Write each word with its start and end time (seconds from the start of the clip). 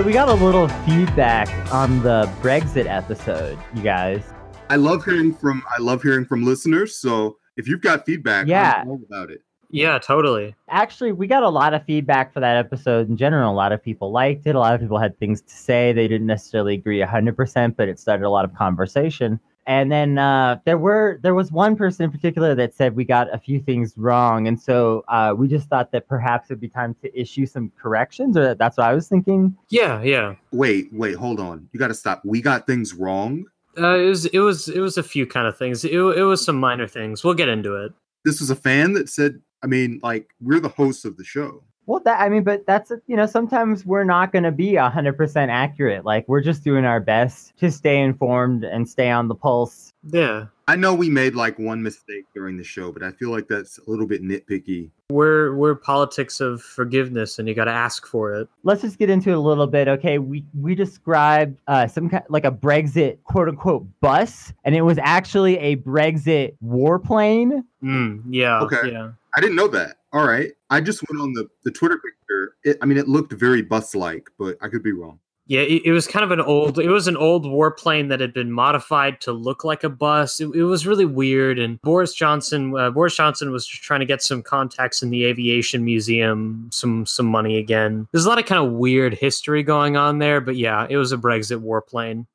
So 0.00 0.06
we 0.06 0.14
got 0.14 0.30
a 0.30 0.32
little 0.42 0.66
feedback 0.86 1.46
on 1.74 2.02
the 2.02 2.24
Brexit 2.40 2.86
episode, 2.86 3.58
you 3.74 3.82
guys. 3.82 4.22
I 4.70 4.76
love 4.76 5.04
hearing 5.04 5.34
from 5.34 5.62
I 5.68 5.78
love 5.78 6.02
hearing 6.02 6.24
from 6.24 6.42
listeners. 6.42 6.96
So 6.96 7.36
if 7.58 7.68
you've 7.68 7.82
got 7.82 8.06
feedback, 8.06 8.46
Yeah. 8.46 8.80
I'm 8.80 8.88
all 8.88 9.00
about 9.06 9.30
it. 9.30 9.42
Yeah, 9.68 9.98
totally. 9.98 10.54
Actually, 10.70 11.12
we 11.12 11.26
got 11.26 11.42
a 11.42 11.50
lot 11.50 11.74
of 11.74 11.84
feedback 11.84 12.32
for 12.32 12.40
that 12.40 12.56
episode 12.56 13.10
in 13.10 13.18
general. 13.18 13.52
A 13.52 13.54
lot 13.54 13.72
of 13.72 13.84
people 13.84 14.10
liked 14.10 14.46
it. 14.46 14.54
A 14.54 14.58
lot 14.58 14.72
of 14.72 14.80
people 14.80 14.96
had 14.96 15.18
things 15.18 15.42
to 15.42 15.54
say. 15.54 15.92
They 15.92 16.08
didn't 16.08 16.26
necessarily 16.26 16.72
agree 16.72 17.00
100%, 17.00 17.76
but 17.76 17.90
it 17.90 18.00
started 18.00 18.24
a 18.24 18.30
lot 18.30 18.46
of 18.46 18.54
conversation. 18.54 19.38
And 19.66 19.92
then 19.92 20.18
uh, 20.18 20.58
there 20.64 20.78
were 20.78 21.20
there 21.22 21.34
was 21.34 21.52
one 21.52 21.76
person 21.76 22.04
in 22.04 22.10
particular 22.10 22.54
that 22.54 22.74
said 22.74 22.96
we 22.96 23.04
got 23.04 23.32
a 23.32 23.38
few 23.38 23.60
things 23.60 23.94
wrong, 23.96 24.48
and 24.48 24.60
so 24.60 25.04
uh, 25.08 25.34
we 25.36 25.48
just 25.48 25.68
thought 25.68 25.92
that 25.92 26.08
perhaps 26.08 26.50
it'd 26.50 26.60
be 26.60 26.68
time 26.68 26.96
to 27.02 27.20
issue 27.20 27.46
some 27.46 27.70
corrections, 27.80 28.36
or 28.36 28.54
that's 28.54 28.78
what 28.78 28.86
I 28.86 28.94
was 28.94 29.06
thinking. 29.06 29.56
Yeah, 29.68 30.02
yeah. 30.02 30.34
Wait, 30.50 30.88
wait, 30.92 31.14
hold 31.14 31.40
on. 31.40 31.68
You 31.72 31.78
got 31.78 31.88
to 31.88 31.94
stop. 31.94 32.22
We 32.24 32.40
got 32.40 32.66
things 32.66 32.94
wrong. 32.94 33.44
Uh, 33.78 33.98
it 33.98 34.06
was 34.06 34.26
it 34.26 34.38
was 34.40 34.68
it 34.68 34.80
was 34.80 34.98
a 34.98 35.02
few 35.02 35.26
kind 35.26 35.46
of 35.46 35.56
things. 35.56 35.84
It, 35.84 35.92
it 35.92 36.24
was 36.24 36.44
some 36.44 36.58
minor 36.58 36.88
things. 36.88 37.22
We'll 37.22 37.34
get 37.34 37.48
into 37.48 37.76
it. 37.76 37.92
This 38.24 38.40
was 38.40 38.50
a 38.50 38.56
fan 38.56 38.94
that 38.94 39.08
said, 39.08 39.40
I 39.62 39.66
mean, 39.66 40.00
like 40.02 40.30
we're 40.40 40.60
the 40.60 40.68
hosts 40.68 41.04
of 41.04 41.16
the 41.16 41.24
show. 41.24 41.62
Well, 41.86 42.00
that 42.04 42.20
I 42.20 42.28
mean, 42.28 42.44
but 42.44 42.66
that's 42.66 42.92
you 43.06 43.16
know 43.16 43.26
sometimes 43.26 43.84
we're 43.84 44.04
not 44.04 44.32
going 44.32 44.44
to 44.44 44.52
be 44.52 44.76
a 44.76 44.88
hundred 44.88 45.16
percent 45.16 45.50
accurate. 45.50 46.04
Like 46.04 46.28
we're 46.28 46.42
just 46.42 46.62
doing 46.62 46.84
our 46.84 47.00
best 47.00 47.56
to 47.58 47.70
stay 47.70 48.00
informed 48.00 48.64
and 48.64 48.88
stay 48.88 49.10
on 49.10 49.28
the 49.28 49.34
pulse. 49.34 49.92
Yeah, 50.12 50.46
I 50.68 50.76
know 50.76 50.94
we 50.94 51.10
made 51.10 51.34
like 51.34 51.58
one 51.58 51.82
mistake 51.82 52.26
during 52.32 52.56
the 52.56 52.64
show, 52.64 52.92
but 52.92 53.02
I 53.02 53.10
feel 53.10 53.30
like 53.30 53.48
that's 53.48 53.78
a 53.78 53.90
little 53.90 54.06
bit 54.06 54.22
nitpicky. 54.22 54.90
we're 55.10 55.54
we're 55.56 55.74
politics 55.74 56.40
of 56.40 56.62
forgiveness, 56.62 57.38
and 57.38 57.48
you 57.48 57.54
got 57.54 57.64
to 57.64 57.72
ask 57.72 58.06
for 58.06 58.34
it. 58.34 58.48
Let's 58.62 58.82
just 58.82 58.98
get 58.98 59.10
into 59.10 59.30
it 59.30 59.36
a 59.36 59.40
little 59.40 59.66
bit. 59.66 59.88
Okay, 59.88 60.18
we 60.18 60.44
we 60.58 60.74
described 60.74 61.58
uh, 61.66 61.88
some 61.88 62.08
kind 62.08 62.22
like 62.28 62.44
a 62.44 62.52
Brexit 62.52 63.18
quote 63.24 63.48
unquote 63.48 63.84
bus, 64.00 64.52
and 64.64 64.76
it 64.76 64.82
was 64.82 64.98
actually 64.98 65.58
a 65.58 65.76
Brexit 65.76 66.54
warplane. 66.64 67.64
Mm, 67.82 68.22
yeah. 68.30 68.60
Okay. 68.60 68.92
Yeah. 68.92 69.10
I 69.34 69.40
didn't 69.40 69.56
know 69.56 69.68
that. 69.68 69.96
All 70.12 70.26
right. 70.26 70.52
I 70.70 70.80
just 70.80 71.02
went 71.08 71.22
on 71.22 71.32
the, 71.32 71.48
the 71.64 71.70
Twitter 71.70 71.98
picture. 71.98 72.56
It, 72.64 72.78
I 72.82 72.86
mean, 72.86 72.98
it 72.98 73.08
looked 73.08 73.32
very 73.32 73.62
bus 73.62 73.94
like, 73.94 74.28
but 74.38 74.56
I 74.60 74.68
could 74.68 74.82
be 74.82 74.92
wrong. 74.92 75.20
Yeah, 75.46 75.62
it, 75.62 75.82
it 75.86 75.90
was 75.90 76.06
kind 76.06 76.24
of 76.24 76.30
an 76.30 76.40
old. 76.40 76.78
It 76.78 76.90
was 76.90 77.08
an 77.08 77.16
old 77.16 77.44
warplane 77.44 78.08
that 78.10 78.20
had 78.20 78.32
been 78.32 78.52
modified 78.52 79.20
to 79.22 79.32
look 79.32 79.64
like 79.64 79.82
a 79.82 79.88
bus. 79.88 80.38
It, 80.38 80.54
it 80.54 80.62
was 80.62 80.86
really 80.86 81.04
weird. 81.04 81.58
And 81.58 81.80
Boris 81.82 82.14
Johnson, 82.14 82.72
uh, 82.78 82.90
Boris 82.90 83.16
Johnson 83.16 83.50
was 83.50 83.66
trying 83.66 83.98
to 83.98 84.06
get 84.06 84.22
some 84.22 84.42
contacts 84.42 85.02
in 85.02 85.10
the 85.10 85.24
aviation 85.24 85.84
museum, 85.84 86.70
some 86.72 87.04
some 87.04 87.26
money 87.26 87.58
again. 87.58 88.06
There's 88.12 88.26
a 88.26 88.28
lot 88.28 88.38
of 88.38 88.46
kind 88.46 88.64
of 88.64 88.74
weird 88.74 89.14
history 89.14 89.64
going 89.64 89.96
on 89.96 90.20
there. 90.20 90.40
But 90.40 90.54
yeah, 90.54 90.86
it 90.88 90.96
was 90.96 91.10
a 91.10 91.16
Brexit 91.16 91.60
warplane. 91.60 92.26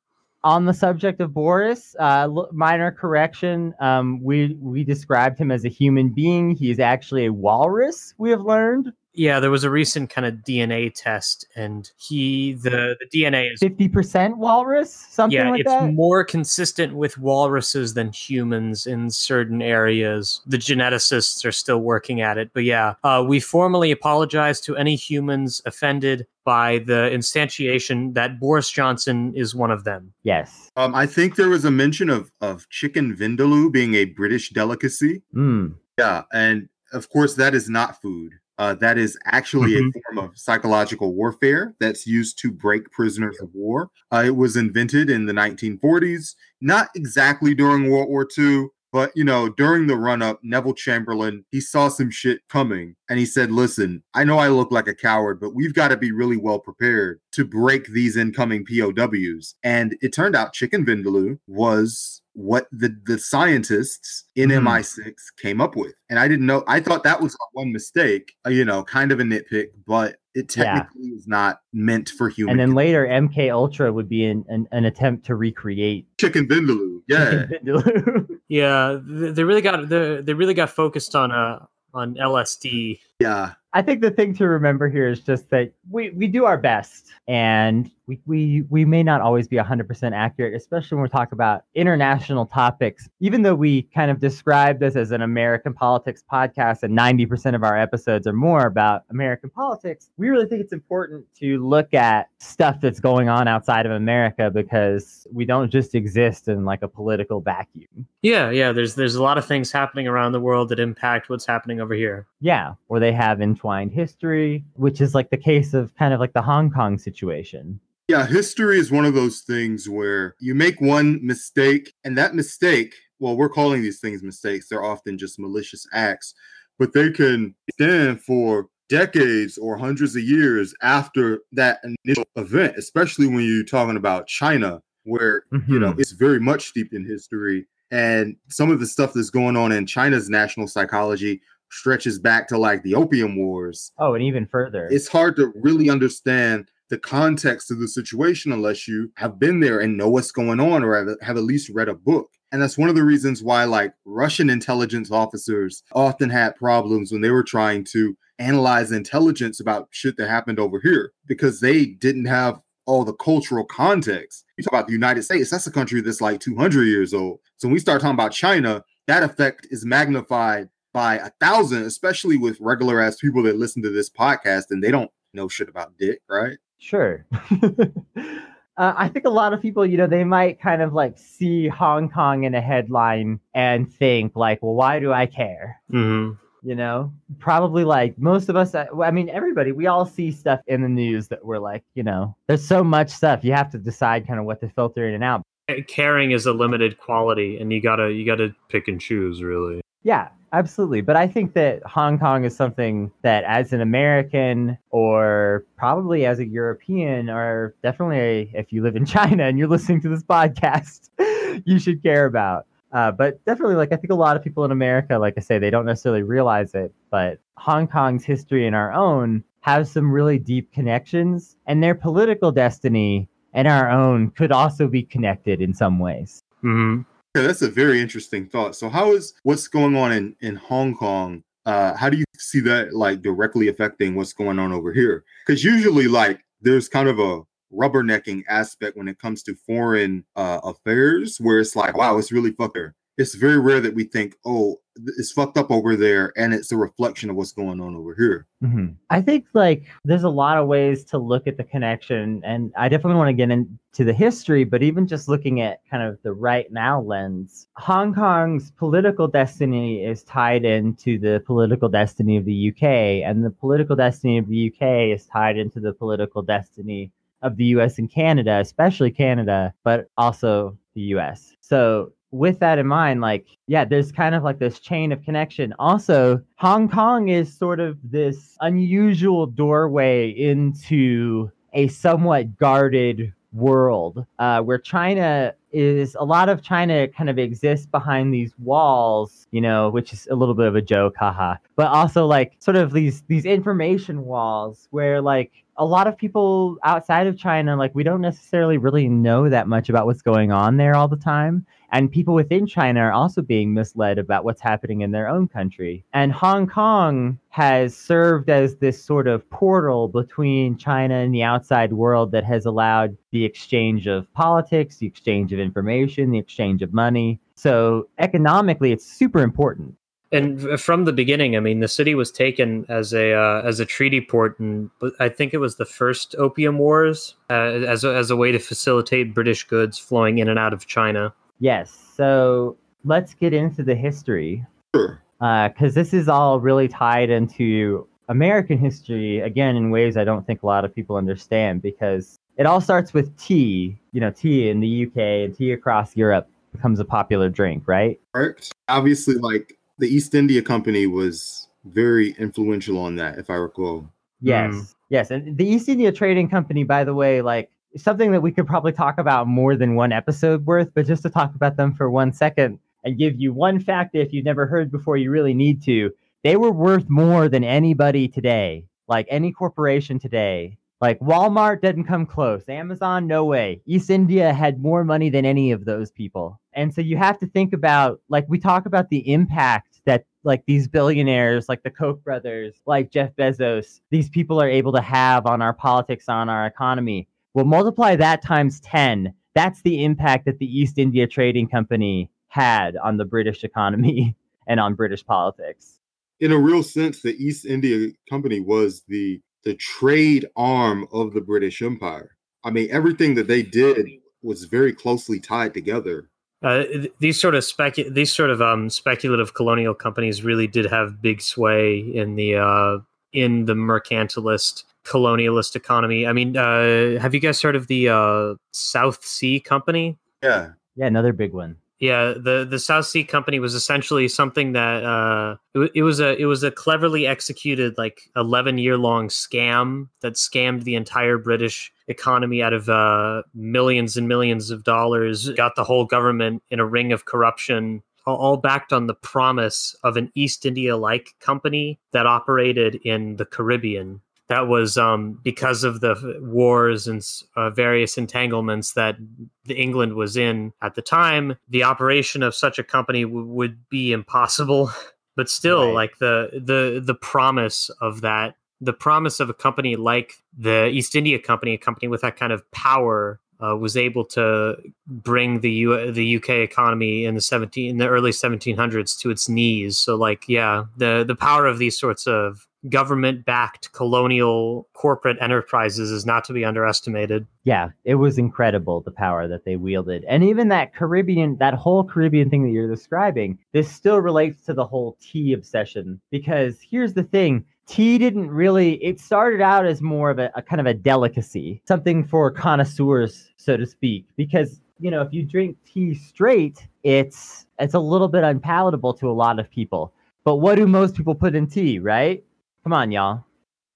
On 0.46 0.64
the 0.64 0.72
subject 0.72 1.20
of 1.20 1.34
Boris, 1.34 1.96
uh, 1.98 2.28
minor 2.52 2.92
correction. 2.92 3.74
Um, 3.80 4.22
we 4.22 4.56
we 4.60 4.84
described 4.84 5.40
him 5.40 5.50
as 5.50 5.64
a 5.64 5.68
human 5.68 6.10
being. 6.10 6.54
He 6.54 6.70
is 6.70 6.78
actually 6.78 7.26
a 7.26 7.32
walrus. 7.32 8.14
We 8.16 8.30
have 8.30 8.42
learned 8.42 8.92
Yeah, 9.16 9.40
there 9.40 9.50
was 9.50 9.64
a 9.64 9.70
recent 9.70 10.10
kind 10.10 10.26
of 10.26 10.34
DNA 10.34 10.92
test, 10.94 11.46
and 11.56 11.90
he 11.96 12.52
the 12.54 12.96
the 13.00 13.06
DNA 13.18 13.52
is 13.52 13.60
fifty 13.60 13.88
percent 13.88 14.38
walrus, 14.38 14.92
something 14.92 15.38
like 15.38 15.42
that. 15.42 15.46
yeah, 15.46 15.50
like 15.50 15.60
it's 15.60 15.70
that. 15.70 15.94
more 15.94 16.24
consistent 16.24 16.94
with 16.94 17.18
walruses 17.18 17.94
than 17.94 18.12
humans 18.12 18.86
in 18.86 19.10
certain 19.10 19.62
areas. 19.62 20.40
The 20.46 20.58
geneticists 20.58 21.44
are 21.44 21.52
still 21.52 21.78
working 21.78 22.20
at 22.20 22.38
it, 22.38 22.50
but 22.52 22.64
yeah, 22.64 22.94
uh, 23.04 23.24
we 23.26 23.40
formally 23.40 23.90
apologize 23.90 24.60
to 24.62 24.76
any 24.76 24.96
humans 24.96 25.60
offended 25.66 26.26
by 26.46 26.78
the 26.78 27.10
instantiation 27.12 28.14
that 28.14 28.38
Boris 28.38 28.70
Johnson 28.70 29.32
is 29.34 29.54
one 29.54 29.72
of 29.72 29.82
them. 29.84 30.14
yes. 30.22 30.70
Um, 30.76 30.94
I 30.94 31.04
think 31.04 31.34
there 31.34 31.48
was 31.48 31.64
a 31.64 31.70
mention 31.70 32.08
of, 32.08 32.30
of 32.40 32.68
chicken 32.70 33.16
vindaloo 33.16 33.72
being 33.72 33.94
a 33.94 34.04
British 34.04 34.50
delicacy. 34.50 35.22
Mm. 35.34 35.74
Yeah. 35.98 36.22
And 36.32 36.68
of 36.92 37.08
course, 37.10 37.34
that 37.34 37.54
is 37.54 37.68
not 37.68 38.00
food. 38.00 38.32
Uh, 38.58 38.74
that 38.74 38.96
is 38.96 39.18
actually 39.26 39.74
Mhm. 39.74 39.90
a 39.90 40.00
form 40.14 40.30
of 40.30 40.38
psychological 40.38 41.14
warfare 41.14 41.74
that's 41.78 42.06
used 42.06 42.38
to 42.40 42.50
break 42.50 42.90
prisoners 42.90 43.36
of 43.40 43.50
war. 43.54 43.90
Uh, 44.12 44.22
it 44.26 44.36
was 44.36 44.56
invented 44.56 45.10
in 45.10 45.26
the 45.26 45.32
1940s, 45.32 46.34
not 46.60 46.88
exactly 46.96 47.54
during 47.54 47.90
World 47.90 48.08
War 48.08 48.26
II, 48.38 48.68
but 48.92 49.12
you 49.14 49.24
know, 49.24 49.48
during 49.48 49.86
the 49.86 49.96
run 49.96 50.22
up, 50.22 50.40
Neville 50.42 50.74
Chamberlain 50.74 51.44
he 51.50 51.60
saw 51.60 51.88
some 51.88 52.10
shit 52.10 52.40
coming, 52.48 52.96
and 53.08 53.18
he 53.18 53.26
said, 53.26 53.50
"Listen, 53.50 54.02
I 54.14 54.24
know 54.24 54.38
I 54.38 54.48
look 54.48 54.70
like 54.72 54.88
a 54.88 54.94
coward, 54.94 55.40
but 55.40 55.54
we've 55.54 55.74
got 55.74 55.88
to 55.88 55.96
be 55.96 56.12
really 56.12 56.36
well 56.36 56.58
prepared 56.58 57.20
to 57.32 57.44
break 57.44 57.86
these 57.88 58.16
incoming 58.16 58.64
POWs." 58.64 59.54
And 59.62 59.96
it 60.00 60.12
turned 60.12 60.34
out 60.36 60.52
chicken 60.52 60.84
vindaloo 60.84 61.38
was 61.46 62.22
what 62.34 62.66
the 62.70 62.94
the 63.06 63.18
scientists 63.18 64.24
in 64.34 64.50
Mhm. 64.50 64.62
MI6 64.62 65.14
came 65.40 65.60
up 65.60 65.74
with. 65.76 65.94
And 66.10 66.18
I 66.18 66.28
didn't 66.28 66.44
know. 66.46 66.64
I 66.68 66.80
thought 66.80 67.02
that 67.04 67.20
was 67.22 67.34
one 67.52 67.72
mistake. 67.72 68.34
uh, 68.46 68.50
You 68.50 68.64
know, 68.64 68.82
kind 68.84 69.10
of 69.10 69.20
a 69.20 69.22
nitpick, 69.22 69.68
but 69.86 70.16
it 70.34 70.54
Yeah. 70.54 70.64
technically 70.80 71.08
is 71.12 71.26
not 71.26 71.60
meant 71.72 72.10
for 72.10 72.28
human. 72.28 72.52
And 72.52 72.60
then 72.60 72.74
later, 72.74 73.06
MK 73.06 73.50
Ultra 73.50 73.90
would 73.90 74.08
be 74.08 74.26
an, 74.26 74.44
an, 74.48 74.66
an 74.70 74.84
attempt 74.84 75.24
to 75.26 75.34
recreate 75.34 76.06
chicken 76.18 76.46
vindaloo. 76.46 77.00
Yeah. 77.08 77.46
Chicken 77.46 77.58
Vindaloo. 77.66 78.26
Yeah, 78.48 78.98
they 79.02 79.42
really 79.42 79.60
got 79.62 79.88
they 79.88 80.34
really 80.34 80.54
got 80.54 80.70
focused 80.70 81.16
on 81.16 81.32
uh 81.32 81.66
on 81.92 82.16
LSD. 82.16 83.00
Yeah. 83.20 83.52
I 83.72 83.82
think 83.82 84.00
the 84.00 84.10
thing 84.10 84.34
to 84.36 84.48
remember 84.48 84.88
here 84.88 85.06
is 85.06 85.20
just 85.20 85.50
that 85.50 85.70
we, 85.90 86.08
we 86.10 86.28
do 86.28 86.46
our 86.46 86.56
best 86.56 87.08
and 87.28 87.90
we, 88.06 88.20
we, 88.24 88.64
we 88.70 88.84
may 88.86 89.02
not 89.02 89.20
always 89.20 89.48
be 89.48 89.56
100% 89.56 90.12
accurate, 90.14 90.54
especially 90.54 90.96
when 90.96 91.02
we 91.02 91.08
talk 91.10 91.32
about 91.32 91.64
international 91.74 92.46
topics. 92.46 93.06
Even 93.20 93.42
though 93.42 93.54
we 93.54 93.82
kind 93.82 94.10
of 94.10 94.18
describe 94.18 94.80
this 94.80 94.96
as 94.96 95.10
an 95.10 95.20
American 95.20 95.74
politics 95.74 96.22
podcast 96.32 96.84
and 96.84 96.96
90% 96.96 97.54
of 97.54 97.64
our 97.64 97.78
episodes 97.78 98.26
are 98.26 98.32
more 98.32 98.64
about 98.66 99.02
American 99.10 99.50
politics, 99.50 100.08
we 100.16 100.30
really 100.30 100.46
think 100.46 100.62
it's 100.62 100.72
important 100.72 101.26
to 101.40 101.58
look 101.66 101.92
at 101.92 102.28
stuff 102.38 102.80
that's 102.80 103.00
going 103.00 103.28
on 103.28 103.46
outside 103.46 103.84
of 103.84 103.92
America 103.92 104.50
because 104.50 105.26
we 105.30 105.44
don't 105.44 105.70
just 105.70 105.94
exist 105.94 106.48
in 106.48 106.64
like 106.64 106.80
a 106.82 106.88
political 106.88 107.40
vacuum. 107.40 108.06
Yeah, 108.22 108.50
yeah. 108.50 108.72
There's 108.72 108.94
there's 108.94 109.14
a 109.16 109.22
lot 109.22 109.38
of 109.38 109.46
things 109.46 109.70
happening 109.70 110.08
around 110.08 110.32
the 110.32 110.40
world 110.40 110.70
that 110.70 110.80
impact 110.80 111.28
what's 111.28 111.46
happening 111.46 111.80
over 111.80 111.94
here. 111.94 112.26
Yeah, 112.40 112.74
where 112.86 113.00
they 113.00 113.05
have 113.12 113.40
entwined 113.40 113.92
history, 113.92 114.64
which 114.74 115.00
is 115.00 115.14
like 115.14 115.30
the 115.30 115.36
case 115.36 115.74
of 115.74 115.94
kind 115.96 116.12
of 116.14 116.20
like 116.20 116.32
the 116.32 116.42
Hong 116.42 116.70
Kong 116.70 116.98
situation. 116.98 117.80
Yeah, 118.08 118.26
history 118.26 118.78
is 118.78 118.92
one 118.92 119.04
of 119.04 119.14
those 119.14 119.40
things 119.40 119.88
where 119.88 120.36
you 120.40 120.54
make 120.54 120.80
one 120.80 121.18
mistake, 121.26 121.92
and 122.04 122.16
that 122.16 122.34
mistake, 122.34 122.94
well, 123.18 123.36
we're 123.36 123.48
calling 123.48 123.82
these 123.82 123.98
things 123.98 124.22
mistakes. 124.22 124.68
They're 124.68 124.84
often 124.84 125.18
just 125.18 125.38
malicious 125.40 125.86
acts, 125.92 126.34
but 126.78 126.92
they 126.92 127.10
can 127.10 127.54
stand 127.72 128.20
for 128.20 128.68
decades 128.88 129.58
or 129.58 129.76
hundreds 129.76 130.14
of 130.14 130.22
years 130.22 130.72
after 130.82 131.40
that 131.52 131.80
initial 132.04 132.24
event, 132.36 132.76
especially 132.76 133.26
when 133.26 133.40
you're 133.40 133.64
talking 133.64 133.96
about 133.96 134.28
China, 134.28 134.80
where, 135.02 135.44
you 135.66 135.80
know, 135.80 135.92
Mhm. 135.92 136.00
it's 136.00 136.12
very 136.12 136.38
much 136.38 136.68
steeped 136.68 136.94
in 136.94 137.04
history. 137.04 137.66
And 137.90 138.36
some 138.48 138.70
of 138.70 138.78
the 138.78 138.86
stuff 138.86 139.12
that's 139.14 139.30
going 139.30 139.56
on 139.56 139.72
in 139.72 139.86
China's 139.86 140.28
national 140.28 140.68
psychology 140.68 141.40
stretches 141.70 142.18
back 142.18 142.48
to 142.48 142.58
like 142.58 142.82
the 142.82 142.94
Opium 142.94 143.36
Wars 143.36 143.92
Oh, 143.98 144.14
and 144.14 144.22
even 144.22 144.46
further. 144.46 144.88
it's 144.90 145.08
hard 145.08 145.36
to 145.36 145.52
really 145.56 145.90
understand 145.90 146.68
the 146.88 146.98
context 146.98 147.70
of 147.72 147.80
the 147.80 147.88
situation 147.88 148.52
unless 148.52 148.86
you 148.86 149.10
have 149.16 149.38
been 149.40 149.58
there 149.60 149.80
and 149.80 149.96
know 149.98 150.08
what's 150.08 150.30
going 150.30 150.60
on 150.60 150.84
or 150.84 150.96
have, 150.96 151.16
have 151.20 151.36
at 151.36 151.42
least 151.42 151.68
read 151.74 151.88
a 151.88 151.94
book. 151.94 152.30
And 152.52 152.62
that's 152.62 152.78
one 152.78 152.88
of 152.88 152.94
the 152.94 153.02
reasons 153.02 153.42
why, 153.42 153.64
like, 153.64 153.92
Russian 154.04 154.48
intelligence 154.48 155.10
officers 155.10 155.82
often 155.92 156.30
had 156.30 156.54
problems 156.54 157.10
when 157.10 157.22
they 157.22 157.30
were 157.30 157.42
trying 157.42 157.82
to 157.90 158.16
analyze 158.38 158.92
intelligence 158.92 159.58
about 159.58 159.88
shit 159.90 160.16
that 160.16 160.28
happened 160.28 160.60
over 160.60 160.78
here 160.80 161.12
because 161.26 161.58
they 161.58 161.86
didn't 161.86 162.26
have 162.26 162.60
all 162.86 163.04
the 163.04 163.14
cultural 163.14 163.64
context. 163.64 164.44
You 164.56 164.62
talk 164.62 164.72
about 164.72 164.86
the 164.86 164.92
United 164.92 165.24
States, 165.24 165.50
that's 165.50 165.66
a 165.66 165.72
country 165.72 166.00
that's 166.02 166.20
like 166.20 166.38
200 166.38 166.84
years 166.84 167.12
old. 167.12 167.40
So 167.56 167.66
when 167.66 167.72
we 167.74 167.80
start 167.80 168.00
talking 168.00 168.14
about 168.14 168.30
China, 168.30 168.84
that 169.08 169.24
effect 169.24 169.66
is 169.72 169.84
magnified 169.84 170.68
by 170.96 171.16
a 171.16 171.28
thousand, 171.40 171.82
especially 171.82 172.38
with 172.38 172.58
regular 172.58 173.02
ass 173.02 173.16
people 173.16 173.42
that 173.42 173.58
listen 173.58 173.82
to 173.82 173.90
this 173.90 174.08
podcast 174.08 174.70
and 174.70 174.82
they 174.82 174.90
don't 174.90 175.10
know 175.34 175.46
shit 175.46 175.68
about 175.68 175.92
dick, 175.98 176.22
right? 176.26 176.56
Sure. 176.78 177.26
uh, 177.52 178.38
I 178.78 179.06
think 179.10 179.26
a 179.26 179.30
lot 179.30 179.52
of 179.52 179.60
people, 179.60 179.84
you 179.84 179.98
know, 179.98 180.06
they 180.06 180.24
might 180.24 180.58
kind 180.58 180.80
of 180.80 180.94
like 180.94 181.18
see 181.18 181.68
Hong 181.68 182.08
Kong 182.08 182.44
in 182.44 182.54
a 182.54 182.62
headline 182.62 183.40
and 183.52 183.92
think, 183.92 184.36
like, 184.36 184.62
well, 184.62 184.72
why 184.72 184.98
do 184.98 185.12
I 185.12 185.26
care? 185.26 185.78
hmm 185.90 186.30
You 186.62 186.74
know, 186.74 187.12
probably 187.40 187.84
like 187.84 188.18
most 188.18 188.48
of 188.48 188.56
us, 188.56 188.74
uh, 188.74 188.86
I 189.04 189.10
mean, 189.10 189.28
everybody, 189.28 189.72
we 189.72 189.86
all 189.88 190.06
see 190.06 190.30
stuff 190.30 190.60
in 190.66 190.80
the 190.80 190.88
news 190.88 191.28
that 191.28 191.44
we're 191.44 191.58
like, 191.58 191.84
you 191.94 192.04
know, 192.04 192.34
there's 192.46 192.66
so 192.66 192.82
much 192.82 193.10
stuff. 193.10 193.44
You 193.44 193.52
have 193.52 193.70
to 193.72 193.78
decide 193.78 194.26
kind 194.26 194.40
of 194.40 194.46
what 194.46 194.62
to 194.62 194.70
filter 194.70 195.06
in 195.06 195.12
and 195.12 195.24
out. 195.24 195.42
Caring 195.88 196.30
is 196.30 196.46
a 196.46 196.54
limited 196.54 196.96
quality, 196.96 197.58
and 197.58 197.70
you 197.70 197.82
gotta 197.82 198.10
you 198.12 198.24
gotta 198.24 198.54
pick 198.70 198.88
and 198.88 198.98
choose. 198.98 199.42
Really. 199.42 199.82
Yeah. 200.04 200.28
Absolutely. 200.56 201.00
But 201.00 201.16
I 201.16 201.26
think 201.26 201.54
that 201.54 201.82
Hong 201.84 202.18
Kong 202.18 202.44
is 202.44 202.56
something 202.56 203.10
that, 203.22 203.44
as 203.44 203.72
an 203.72 203.80
American 203.80 204.78
or 204.90 205.64
probably 205.76 206.24
as 206.26 206.38
a 206.38 206.46
European, 206.46 207.28
or 207.30 207.74
definitely 207.82 208.50
if 208.54 208.72
you 208.72 208.82
live 208.82 208.96
in 208.96 209.04
China 209.16 209.44
and 209.44 209.58
you're 209.58 209.68
listening 209.68 210.00
to 210.02 210.08
this 210.08 210.22
podcast, 210.22 211.10
you 211.64 211.78
should 211.78 212.02
care 212.02 212.26
about. 212.26 212.66
Uh, 212.92 213.10
but 213.10 213.44
definitely, 213.44 213.74
like 213.74 213.92
I 213.92 213.96
think 213.96 214.10
a 214.10 214.16
lot 214.16 214.36
of 214.36 214.42
people 214.42 214.64
in 214.64 214.70
America, 214.70 215.18
like 215.18 215.34
I 215.36 215.40
say, 215.40 215.58
they 215.58 215.70
don't 215.70 215.86
necessarily 215.86 216.22
realize 216.22 216.74
it, 216.74 216.94
but 217.10 217.38
Hong 217.56 217.86
Kong's 217.86 218.24
history 218.24 218.66
and 218.66 218.74
our 218.74 218.92
own 218.92 219.44
have 219.60 219.88
some 219.88 220.10
really 220.10 220.38
deep 220.38 220.72
connections, 220.72 221.56
and 221.66 221.82
their 221.82 221.94
political 221.94 222.52
destiny 222.52 223.28
and 223.52 223.66
our 223.66 223.90
own 223.90 224.30
could 224.30 224.52
also 224.52 224.86
be 224.86 225.02
connected 225.02 225.60
in 225.60 225.74
some 225.74 225.98
ways. 225.98 226.44
hmm 226.62 227.02
That's 227.42 227.62
a 227.62 227.70
very 227.70 228.00
interesting 228.00 228.46
thought. 228.46 228.76
So, 228.76 228.88
how 228.88 229.12
is 229.12 229.34
what's 229.42 229.68
going 229.68 229.96
on 229.96 230.12
in 230.12 230.36
in 230.40 230.56
Hong 230.56 230.94
Kong? 230.94 231.42
Uh, 231.64 231.94
how 231.96 232.08
do 232.08 232.16
you 232.16 232.24
see 232.38 232.60
that 232.60 232.94
like 232.94 233.22
directly 233.22 233.68
affecting 233.68 234.14
what's 234.14 234.32
going 234.32 234.58
on 234.58 234.72
over 234.72 234.92
here? 234.92 235.24
Because 235.46 235.64
usually, 235.64 236.08
like, 236.08 236.40
there's 236.60 236.88
kind 236.88 237.08
of 237.08 237.18
a 237.18 237.42
rubbernecking 237.72 238.44
aspect 238.48 238.96
when 238.96 239.08
it 239.08 239.18
comes 239.18 239.42
to 239.44 239.54
foreign 239.66 240.24
uh, 240.36 240.60
affairs, 240.62 241.38
where 241.38 241.58
it's 241.58 241.74
like, 241.74 241.96
wow, 241.96 242.18
it's 242.18 242.32
really 242.32 242.52
fucked 242.52 242.74
there. 242.74 242.94
It's 243.18 243.34
very 243.34 243.58
rare 243.58 243.80
that 243.80 243.94
we 243.94 244.04
think, 244.04 244.36
oh, 244.44 244.80
it's 245.18 245.32
fucked 245.32 245.58
up 245.58 245.70
over 245.70 245.96
there, 245.96 246.32
and 246.36 246.54
it's 246.54 246.72
a 246.72 246.76
reflection 246.76 247.30
of 247.30 247.36
what's 247.36 247.52
going 247.52 247.80
on 247.80 247.94
over 247.94 248.14
here. 248.14 248.46
hmm 248.60 248.88
I 249.10 249.20
think 249.20 249.46
like 249.52 249.84
there's 250.04 250.24
a 250.24 250.28
lot 250.28 250.58
of 250.58 250.66
ways 250.66 251.04
to 251.06 251.18
look 251.18 251.46
at 251.46 251.56
the 251.56 251.64
connection, 251.64 252.42
and 252.44 252.72
I 252.76 252.88
definitely 252.88 253.18
want 253.18 253.28
to 253.28 253.32
get 253.34 253.50
into 253.50 254.04
the 254.04 254.12
history, 254.12 254.64
but 254.64 254.82
even 254.82 255.06
just 255.06 255.28
looking 255.28 255.60
at 255.60 255.80
kind 255.90 256.02
of 256.02 256.18
the 256.22 256.32
right 256.32 256.70
now 256.70 257.00
lens, 257.00 257.68
Hong 257.76 258.14
Kong's 258.14 258.70
political 258.72 259.28
destiny 259.28 260.04
is 260.04 260.22
tied 260.24 260.64
into 260.64 261.18
the 261.18 261.42
political 261.46 261.88
destiny 261.88 262.36
of 262.36 262.44
the 262.44 262.70
UK, 262.70 262.82
and 263.28 263.44
the 263.44 263.50
political 263.50 263.96
destiny 263.96 264.38
of 264.38 264.48
the 264.48 264.72
UK 264.72 265.14
is 265.14 265.26
tied 265.26 265.56
into 265.56 265.80
the 265.80 265.92
political 265.92 266.42
destiny 266.42 267.12
of 267.42 267.56
the 267.56 267.66
US 267.66 267.98
and 267.98 268.10
Canada, 268.10 268.58
especially 268.60 269.10
Canada, 269.10 269.72
but 269.84 270.08
also 270.16 270.76
the 270.94 271.02
US. 271.02 271.54
So 271.60 272.12
with 272.30 272.58
that 272.60 272.78
in 272.78 272.86
mind, 272.86 273.20
like, 273.20 273.46
yeah, 273.66 273.84
there's 273.84 274.12
kind 274.12 274.34
of 274.34 274.42
like 274.42 274.58
this 274.58 274.80
chain 274.80 275.12
of 275.12 275.22
connection. 275.22 275.74
Also, 275.78 276.40
Hong 276.56 276.88
Kong 276.88 277.28
is 277.28 277.56
sort 277.56 277.80
of 277.80 277.98
this 278.02 278.56
unusual 278.60 279.46
doorway 279.46 280.30
into 280.30 281.50
a 281.72 281.88
somewhat 281.88 282.56
guarded 282.56 283.32
world 283.52 284.24
uh, 284.38 284.60
where 284.60 284.78
China 284.78 285.54
is 285.72 286.16
a 286.18 286.24
lot 286.24 286.48
of 286.48 286.62
China 286.62 287.08
kind 287.08 287.28
of 287.28 287.38
exists 287.38 287.86
behind 287.86 288.32
these 288.32 288.52
walls, 288.58 289.46
you 289.50 289.60
know, 289.60 289.90
which 289.90 290.12
is 290.12 290.26
a 290.30 290.34
little 290.34 290.54
bit 290.54 290.66
of 290.66 290.76
a 290.76 290.82
joke, 290.82 291.14
haha. 291.18 291.56
But 291.74 291.88
also 291.88 292.26
like 292.26 292.56
sort 292.58 292.76
of 292.76 292.92
these 292.92 293.22
these 293.28 293.44
information 293.44 294.24
walls 294.24 294.88
where 294.90 295.20
like 295.20 295.52
a 295.78 295.84
lot 295.84 296.06
of 296.06 296.16
people 296.16 296.78
outside 296.84 297.26
of 297.26 297.38
China, 297.38 297.76
like 297.76 297.94
we 297.94 298.02
don't 298.02 298.20
necessarily 298.20 298.78
really 298.78 299.08
know 299.08 299.48
that 299.48 299.68
much 299.68 299.88
about 299.88 300.06
what's 300.06 300.22
going 300.22 300.52
on 300.52 300.76
there 300.76 300.96
all 300.96 301.08
the 301.08 301.16
time. 301.16 301.66
And 301.92 302.10
people 302.10 302.34
within 302.34 302.66
China 302.66 303.00
are 303.00 303.12
also 303.12 303.42
being 303.42 303.72
misled 303.72 304.18
about 304.18 304.44
what's 304.44 304.60
happening 304.60 305.02
in 305.02 305.12
their 305.12 305.28
own 305.28 305.46
country. 305.46 306.04
And 306.12 306.32
Hong 306.32 306.66
Kong 306.66 307.38
has 307.50 307.96
served 307.96 308.50
as 308.50 308.76
this 308.76 309.02
sort 309.02 309.28
of 309.28 309.48
portal 309.50 310.08
between 310.08 310.76
China 310.76 311.14
and 311.14 311.32
the 311.32 311.42
outside 311.42 311.92
world 311.92 312.32
that 312.32 312.44
has 312.44 312.66
allowed 312.66 313.16
the 313.30 313.44
exchange 313.44 314.06
of 314.06 314.30
politics, 314.34 314.96
the 314.96 315.06
exchange 315.06 315.52
of 315.58 315.64
information, 315.64 316.30
the 316.30 316.38
exchange 316.38 316.82
of 316.82 316.92
money. 316.92 317.40
So 317.54 318.08
economically, 318.18 318.92
it's 318.92 319.04
super 319.06 319.40
important. 319.40 319.94
And 320.32 320.80
from 320.80 321.04
the 321.04 321.12
beginning, 321.12 321.56
I 321.56 321.60
mean, 321.60 321.80
the 321.80 321.88
city 321.88 322.14
was 322.14 322.32
taken 322.32 322.84
as 322.88 323.14
a 323.14 323.32
uh, 323.32 323.62
as 323.64 323.78
a 323.78 323.86
treaty 323.86 324.20
port, 324.20 324.58
and 324.58 324.90
but 325.00 325.12
I 325.20 325.28
think 325.28 325.54
it 325.54 325.58
was 325.58 325.76
the 325.76 325.84
first 325.84 326.34
Opium 326.36 326.78
Wars 326.78 327.36
uh, 327.48 327.54
as 327.54 328.02
a, 328.02 328.12
as 328.14 328.30
a 328.30 328.36
way 328.36 328.50
to 328.50 328.58
facilitate 328.58 329.34
British 329.34 329.64
goods 329.64 329.98
flowing 329.98 330.38
in 330.38 330.48
and 330.48 330.58
out 330.58 330.72
of 330.72 330.86
China. 330.86 331.32
Yes. 331.60 331.96
So 332.16 332.76
let's 333.04 333.34
get 333.34 333.54
into 333.54 333.82
the 333.84 333.94
history 333.94 334.66
Sure. 334.94 335.22
because 335.38 335.94
this 335.94 336.12
is 336.12 336.28
all 336.28 336.58
really 336.60 336.88
tied 336.88 337.30
into 337.30 338.06
American 338.28 338.78
history 338.78 339.38
again 339.38 339.76
in 339.76 339.90
ways 339.90 340.16
I 340.16 340.24
don't 340.24 340.44
think 340.46 340.62
a 340.62 340.66
lot 340.66 340.84
of 340.84 340.94
people 340.94 341.16
understand 341.16 341.82
because 341.82 342.40
it 342.56 342.66
all 342.66 342.80
starts 342.80 343.12
with 343.14 343.36
tea. 343.38 343.98
You 344.12 344.20
know, 344.20 344.30
tea 344.30 344.68
in 344.68 344.80
the 344.80 345.06
UK 345.06 345.16
and 345.16 345.56
tea 345.56 345.72
across 345.72 346.16
Europe 346.16 346.48
becomes 346.72 347.00
a 347.00 347.04
popular 347.04 347.48
drink, 347.48 347.84
right? 347.86 348.20
Correct. 348.34 348.72
Obviously, 348.88 349.34
like 349.34 349.78
the 349.98 350.08
East 350.08 350.34
India 350.34 350.62
Company 350.62 351.06
was 351.06 351.68
very 351.84 352.30
influential 352.38 352.98
on 352.98 353.16
that, 353.16 353.38
if 353.38 353.50
I 353.50 353.54
recall. 353.54 354.08
Yes. 354.40 354.74
Mm. 354.74 354.94
Yes. 355.08 355.30
And 355.30 355.56
the 355.56 355.66
East 355.66 355.88
India 355.88 356.12
Trading 356.12 356.48
Company, 356.48 356.84
by 356.84 357.04
the 357.04 357.14
way, 357.14 357.42
like 357.42 357.70
something 357.96 358.32
that 358.32 358.42
we 358.42 358.52
could 358.52 358.66
probably 358.66 358.92
talk 358.92 359.18
about 359.18 359.46
more 359.46 359.76
than 359.76 359.94
one 359.94 360.12
episode 360.12 360.66
worth, 360.66 360.90
but 360.94 361.06
just 361.06 361.22
to 361.22 361.30
talk 361.30 361.54
about 361.54 361.76
them 361.76 361.94
for 361.94 362.10
one 362.10 362.32
second 362.32 362.78
and 363.04 363.18
give 363.18 363.40
you 363.40 363.52
one 363.52 363.78
fact 363.78 364.12
that 364.12 364.20
if 364.20 364.32
you've 364.32 364.44
never 364.44 364.66
heard 364.66 364.90
before, 364.90 365.16
you 365.16 365.30
really 365.30 365.54
need 365.54 365.82
to. 365.84 366.10
They 366.42 366.56
were 366.56 366.72
worth 366.72 367.08
more 367.08 367.48
than 367.48 367.64
anybody 367.64 368.28
today, 368.28 368.84
like 369.08 369.26
any 369.30 369.52
corporation 369.52 370.18
today. 370.18 370.76
Like 371.00 371.20
Walmart 371.20 371.82
didn't 371.82 372.04
come 372.04 372.24
close. 372.24 372.68
Amazon, 372.68 373.26
no 373.26 373.44
way. 373.44 373.82
East 373.86 374.08
India 374.08 374.52
had 374.52 374.80
more 374.80 375.04
money 375.04 375.28
than 375.28 375.44
any 375.44 375.70
of 375.72 375.84
those 375.84 376.10
people. 376.10 376.60
And 376.72 376.94
so 376.94 377.00
you 377.00 377.16
have 377.16 377.38
to 377.40 377.46
think 377.46 377.72
about, 377.72 378.20
like, 378.28 378.44
we 378.48 378.58
talk 378.58 378.84
about 378.84 379.08
the 379.08 379.32
impact 379.32 380.00
that, 380.04 380.26
like, 380.44 380.64
these 380.66 380.86
billionaires, 380.86 381.68
like 381.70 381.82
the 381.82 381.90
Koch 381.90 382.22
brothers, 382.22 382.74
like 382.86 383.10
Jeff 383.10 383.34
Bezos, 383.34 384.00
these 384.10 384.28
people 384.28 384.60
are 384.60 384.68
able 384.68 384.92
to 384.92 385.00
have 385.00 385.46
on 385.46 385.62
our 385.62 385.72
politics, 385.72 386.28
on 386.28 386.50
our 386.50 386.66
economy. 386.66 387.28
Well, 387.54 387.64
multiply 387.64 388.14
that 388.16 388.42
times 388.42 388.80
10. 388.80 389.32
That's 389.54 389.80
the 389.82 390.04
impact 390.04 390.44
that 390.44 390.58
the 390.58 390.66
East 390.66 390.98
India 390.98 391.26
Trading 391.26 391.66
Company 391.66 392.30
had 392.48 392.96
on 392.98 393.16
the 393.16 393.24
British 393.24 393.64
economy 393.64 394.36
and 394.66 394.78
on 394.78 394.94
British 394.94 395.24
politics. 395.24 395.98
In 396.40 396.52
a 396.52 396.58
real 396.58 396.82
sense, 396.82 397.22
the 397.22 397.34
East 397.42 397.64
India 397.64 398.10
Company 398.28 398.60
was 398.60 399.02
the 399.08 399.40
the 399.66 399.74
trade 399.74 400.46
arm 400.54 401.08
of 401.12 401.34
the 401.34 401.40
British 401.40 401.82
Empire. 401.82 402.36
I 402.64 402.70
mean, 402.70 402.88
everything 402.92 403.34
that 403.34 403.48
they 403.48 403.64
did 403.64 404.08
was 404.40 404.62
very 404.64 404.92
closely 404.92 405.40
tied 405.40 405.74
together. 405.74 406.30
Uh, 406.62 406.84
these 407.18 407.38
sort 407.38 407.56
of 407.56 407.64
specu- 407.64 408.14
these 408.14 408.32
sort 408.32 408.50
of 408.50 408.62
um, 408.62 408.88
speculative 408.88 409.54
colonial 409.54 409.92
companies 409.92 410.44
really 410.44 410.68
did 410.68 410.86
have 410.86 411.20
big 411.20 411.42
sway 411.42 411.98
in 411.98 412.36
the 412.36 412.54
uh, 412.54 412.98
in 413.32 413.64
the 413.64 413.74
mercantilist 413.74 414.84
colonialist 415.04 415.74
economy. 415.74 416.28
I 416.28 416.32
mean, 416.32 416.56
uh, 416.56 417.18
have 417.18 417.34
you 417.34 417.40
guys 417.40 417.60
heard 417.60 417.74
of 417.74 417.88
the 417.88 418.08
uh, 418.08 418.54
South 418.72 419.24
Sea 419.24 419.58
Company? 419.58 420.16
Yeah. 420.44 420.70
Yeah, 420.94 421.06
another 421.06 421.32
big 421.32 421.52
one. 421.52 421.76
Yeah, 421.98 422.34
the 422.36 422.66
the 422.68 422.78
South 422.78 423.06
Sea 423.06 423.24
Company 423.24 423.58
was 423.58 423.74
essentially 423.74 424.28
something 424.28 424.72
that 424.72 425.02
uh, 425.02 425.56
it, 425.74 425.90
it 425.94 426.02
was 426.02 426.20
a 426.20 426.36
it 426.36 426.44
was 426.44 426.62
a 426.62 426.70
cleverly 426.70 427.26
executed 427.26 427.96
like 427.96 428.20
eleven 428.36 428.76
year 428.76 428.98
long 428.98 429.28
scam 429.28 430.08
that 430.20 430.34
scammed 430.34 430.84
the 430.84 430.94
entire 430.94 431.38
British 431.38 431.90
economy 432.08 432.62
out 432.62 432.74
of 432.74 432.90
uh, 432.90 433.42
millions 433.54 434.16
and 434.18 434.28
millions 434.28 434.70
of 434.70 434.84
dollars, 434.84 435.48
got 435.50 435.74
the 435.74 435.84
whole 435.84 436.04
government 436.04 436.62
in 436.70 436.80
a 436.80 436.86
ring 436.86 437.12
of 437.12 437.24
corruption. 437.24 438.02
all- 438.26 438.36
All 438.36 438.56
backed 438.58 438.92
on 438.92 439.06
the 439.06 439.14
promise 439.14 439.96
of 440.04 440.16
an 440.18 440.30
East 440.34 440.66
India 440.66 440.96
like 440.98 441.30
company 441.40 441.98
that 442.12 442.26
operated 442.26 442.96
in 443.04 443.36
the 443.36 443.46
Caribbean. 443.46 444.20
That 444.48 444.68
was 444.68 444.96
um, 444.96 445.40
because 445.42 445.82
of 445.82 446.00
the 446.00 446.38
wars 446.40 447.08
and 447.08 447.20
uh, 447.56 447.70
various 447.70 448.16
entanglements 448.16 448.92
that 448.92 449.16
the 449.64 449.74
England 449.74 450.14
was 450.14 450.36
in 450.36 450.72
at 450.82 450.94
the 450.94 451.02
time, 451.02 451.56
the 451.68 451.82
operation 451.82 452.42
of 452.44 452.54
such 452.54 452.78
a 452.78 452.84
company 452.84 453.24
w- 453.24 453.46
would 453.46 453.88
be 453.88 454.12
impossible. 454.12 454.90
But 455.36 455.50
still, 455.50 455.88
Right. 455.88 455.94
like 455.94 456.18
the 456.18 456.48
the 456.54 456.98
the 457.04 457.14
promise 457.14 457.90
of 458.00 458.22
that, 458.22 458.54
the 458.80 458.94
promise 458.94 459.38
of 459.38 459.50
a 459.50 459.52
company 459.54 459.94
like 459.94 460.32
the 460.56 460.86
East 460.86 461.14
India 461.14 461.38
Company, 461.38 461.74
a 461.74 461.78
company 461.78 462.08
with 462.08 462.22
that 462.22 462.36
kind 462.38 462.54
of 462.54 462.62
power, 462.70 463.38
uh, 463.60 463.76
was 463.76 463.96
able 463.96 464.24
to 464.24 464.76
bring 465.06 465.60
the 465.60 465.70
U- 465.70 466.12
the 466.12 466.36
UK 466.36 466.50
economy 466.50 467.24
in 467.24 467.34
the 467.34 467.40
seventeen 467.40 467.90
in 467.90 467.96
the 467.98 468.08
early 468.08 468.32
seventeen 468.32 468.76
hundreds 468.76 469.16
to 469.18 469.30
its 469.30 469.48
knees. 469.48 469.98
So, 469.98 470.16
like, 470.16 470.44
yeah, 470.48 470.84
the 470.96 471.24
the 471.26 471.36
power 471.36 471.66
of 471.66 471.78
these 471.78 471.98
sorts 471.98 472.26
of 472.26 472.66
government 472.88 473.44
backed 473.44 473.92
colonial 473.92 474.88
corporate 474.92 475.36
enterprises 475.40 476.10
is 476.10 476.24
not 476.24 476.44
to 476.44 476.52
be 476.52 476.64
underestimated. 476.64 477.46
Yeah, 477.64 477.90
it 478.04 478.16
was 478.16 478.38
incredible 478.38 479.00
the 479.00 479.10
power 479.10 479.48
that 479.48 479.64
they 479.64 479.76
wielded. 479.76 480.24
And 480.28 480.44
even 480.44 480.68
that 480.68 480.94
Caribbean, 480.94 481.56
that 481.58 481.74
whole 481.74 482.04
Caribbean 482.04 482.50
thing 482.50 482.62
that 482.64 482.70
you're 482.70 482.88
describing, 482.88 483.58
this 483.72 483.90
still 483.90 484.20
relates 484.20 484.64
to 484.66 484.74
the 484.74 484.86
whole 484.86 485.16
tea 485.20 485.52
obsession. 485.52 486.20
Because 486.30 486.78
here's 486.80 487.14
the 487.14 487.24
thing 487.24 487.64
tea 487.86 488.18
didn't 488.18 488.50
really, 488.50 488.94
it 489.04 489.20
started 489.20 489.60
out 489.60 489.86
as 489.86 490.02
more 490.02 490.30
of 490.30 490.38
a, 490.38 490.50
a 490.54 490.62
kind 490.62 490.80
of 490.80 490.86
a 490.86 490.94
delicacy, 490.94 491.80
something 491.86 492.24
for 492.24 492.50
connoisseurs, 492.50 493.50
so 493.56 493.76
to 493.76 493.86
speak. 493.86 494.26
Because, 494.36 494.80
you 494.98 495.10
know, 495.10 495.22
if 495.22 495.32
you 495.32 495.44
drink 495.44 495.76
tea 495.84 496.14
straight, 496.14 496.86
it's 497.02 497.66
it's 497.78 497.94
a 497.94 497.98
little 497.98 498.28
bit 498.28 498.44
unpalatable 498.44 499.14
to 499.14 499.30
a 499.30 499.32
lot 499.32 499.58
of 499.58 499.70
people. 499.70 500.12
But 500.44 500.56
what 500.56 500.76
do 500.76 500.86
most 500.86 501.14
people 501.14 501.34
put 501.34 501.54
in 501.54 501.66
tea, 501.66 501.98
right? 501.98 502.42
Come 502.84 502.92
on, 502.92 503.10
y'all. 503.10 503.44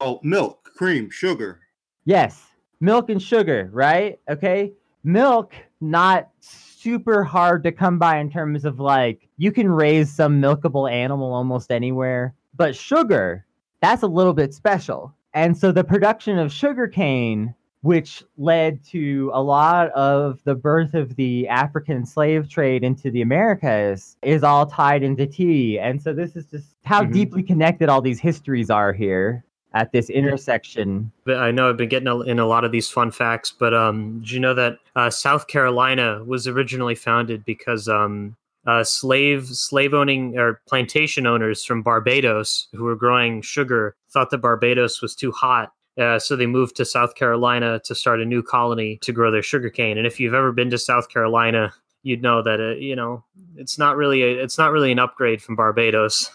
Oh, 0.00 0.20
milk, 0.22 0.70
cream, 0.76 1.10
sugar. 1.10 1.60
Yes, 2.04 2.42
milk 2.80 3.10
and 3.10 3.22
sugar, 3.22 3.68
right? 3.72 4.18
Okay. 4.28 4.72
Milk, 5.02 5.54
not 5.80 6.28
super 6.40 7.24
hard 7.24 7.62
to 7.64 7.72
come 7.72 7.98
by 7.98 8.18
in 8.18 8.30
terms 8.30 8.64
of 8.64 8.80
like 8.80 9.28
you 9.38 9.50
can 9.52 9.70
raise 9.70 10.12
some 10.12 10.40
milkable 10.40 10.90
animal 10.90 11.32
almost 11.32 11.70
anywhere, 11.70 12.34
but 12.54 12.76
sugar, 12.76 13.46
that's 13.80 14.02
a 14.02 14.06
little 14.08 14.34
bit 14.34 14.54
special. 14.54 15.14
And 15.34 15.56
so 15.56 15.72
the 15.72 15.84
production 15.84 16.38
of 16.38 16.52
sugarcane, 16.52 17.54
which 17.82 18.22
led 18.36 18.84
to 18.86 19.30
a 19.32 19.42
lot 19.42 19.90
of 19.92 20.40
the 20.44 20.54
birth 20.54 20.94
of 20.94 21.16
the 21.16 21.48
African 21.48 22.04
slave 22.04 22.48
trade 22.48 22.84
into 22.84 23.10
the 23.10 23.22
Americas, 23.22 24.16
is 24.22 24.42
all 24.42 24.66
tied 24.66 25.02
into 25.02 25.26
tea. 25.26 25.78
And 25.78 26.02
so 26.02 26.12
this 26.12 26.36
is 26.36 26.46
just 26.46 26.76
how 26.84 27.04
Mhm. 27.04 27.12
deeply 27.12 27.42
connected 27.42 27.88
all 27.88 28.02
these 28.02 28.20
histories 28.20 28.70
are 28.70 28.92
here 28.92 29.44
at 29.72 29.92
this 29.92 30.10
intersection. 30.10 31.12
But 31.24 31.36
I 31.36 31.52
know 31.52 31.68
I've 31.70 31.76
been 31.76 31.88
getting 31.88 32.08
in 32.26 32.40
a 32.40 32.46
lot 32.46 32.64
of 32.64 32.72
these 32.72 32.90
fun 32.90 33.12
facts, 33.12 33.52
but 33.56 33.72
um, 33.72 34.18
did 34.18 34.32
you 34.32 34.40
know 34.40 34.52
that 34.54 34.78
uh, 34.96 35.10
South 35.10 35.46
Carolina 35.46 36.24
was 36.26 36.48
originally 36.48 36.96
founded 36.96 37.44
because 37.44 37.88
um, 37.88 38.36
uh, 38.66 38.84
slave 38.84 39.46
slave 39.46 39.94
owning 39.94 40.38
or 40.38 40.60
plantation 40.68 41.26
owners 41.26 41.64
from 41.64 41.82
Barbados 41.82 42.68
who 42.72 42.84
were 42.84 42.96
growing 42.96 43.42
sugar 43.42 43.96
thought 44.10 44.30
that 44.30 44.38
Barbados 44.38 45.00
was 45.00 45.14
too 45.14 45.32
hot. 45.32 45.72
Uh, 45.98 46.18
so 46.18 46.36
they 46.36 46.46
moved 46.46 46.76
to 46.76 46.84
South 46.84 47.14
Carolina 47.14 47.80
to 47.84 47.94
start 47.94 48.20
a 48.20 48.24
new 48.24 48.42
colony 48.42 48.98
to 49.02 49.12
grow 49.12 49.30
their 49.30 49.42
sugarcane. 49.42 49.98
And 49.98 50.06
if 50.06 50.20
you've 50.20 50.34
ever 50.34 50.52
been 50.52 50.70
to 50.70 50.78
South 50.78 51.08
Carolina, 51.08 51.72
you'd 52.02 52.22
know 52.22 52.42
that 52.42 52.60
uh, 52.60 52.76
you 52.76 52.96
know 52.96 53.24
it's 53.56 53.78
not 53.78 53.96
really 53.96 54.22
a, 54.22 54.42
it's 54.42 54.58
not 54.58 54.72
really 54.72 54.92
an 54.92 54.98
upgrade 54.98 55.42
from 55.42 55.56
Barbados. 55.56 56.30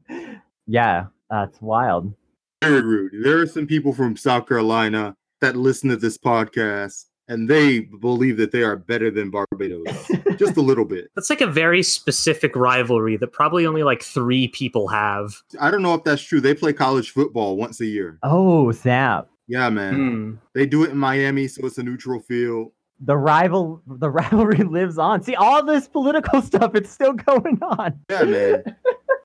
yeah, 0.66 1.06
that's 1.30 1.60
wild. 1.60 2.12
Very 2.62 2.82
rude. 2.82 3.12
There 3.22 3.40
are 3.40 3.46
some 3.46 3.66
people 3.66 3.92
from 3.92 4.16
South 4.16 4.46
Carolina 4.48 5.16
that 5.40 5.56
listen 5.56 5.90
to 5.90 5.96
this 5.96 6.16
podcast 6.16 7.06
and 7.28 7.48
they 7.48 7.80
believe 7.80 8.36
that 8.36 8.52
they 8.52 8.62
are 8.62 8.76
better 8.76 9.10
than 9.10 9.30
Barbados. 9.30 9.86
Just 10.36 10.56
a 10.56 10.60
little 10.60 10.84
bit. 10.84 11.10
That's 11.14 11.30
like 11.30 11.40
a 11.40 11.46
very 11.46 11.82
specific 11.82 12.54
rivalry 12.56 13.16
that 13.16 13.32
probably 13.32 13.66
only 13.66 13.82
like 13.82 14.02
three 14.02 14.48
people 14.48 14.88
have. 14.88 15.34
I 15.60 15.70
don't 15.70 15.82
know 15.82 15.94
if 15.94 16.04
that's 16.04 16.22
true. 16.22 16.40
They 16.40 16.54
play 16.54 16.72
college 16.72 17.10
football 17.10 17.56
once 17.56 17.80
a 17.80 17.86
year. 17.86 18.18
oh, 18.22 18.72
snap. 18.72 19.28
Yeah, 19.46 19.68
man. 19.70 19.94
Hmm. 19.94 20.34
They 20.54 20.66
do 20.66 20.84
it 20.84 20.90
in 20.90 20.96
Miami, 20.96 21.48
so 21.48 21.66
it's 21.66 21.78
a 21.78 21.82
neutral 21.82 22.20
field. 22.20 22.72
The 23.00 23.16
rival 23.16 23.82
the 23.86 24.08
rivalry 24.20 24.58
lives 24.64 24.98
on. 24.98 25.22
See 25.22 25.34
all 25.34 25.62
this 25.64 25.86
political 25.88 26.40
stuff, 26.50 26.74
it's 26.74 26.90
still 26.90 27.12
going 27.12 27.58
on. 27.62 28.00
Yeah, 28.08 28.22
man. 28.24 28.62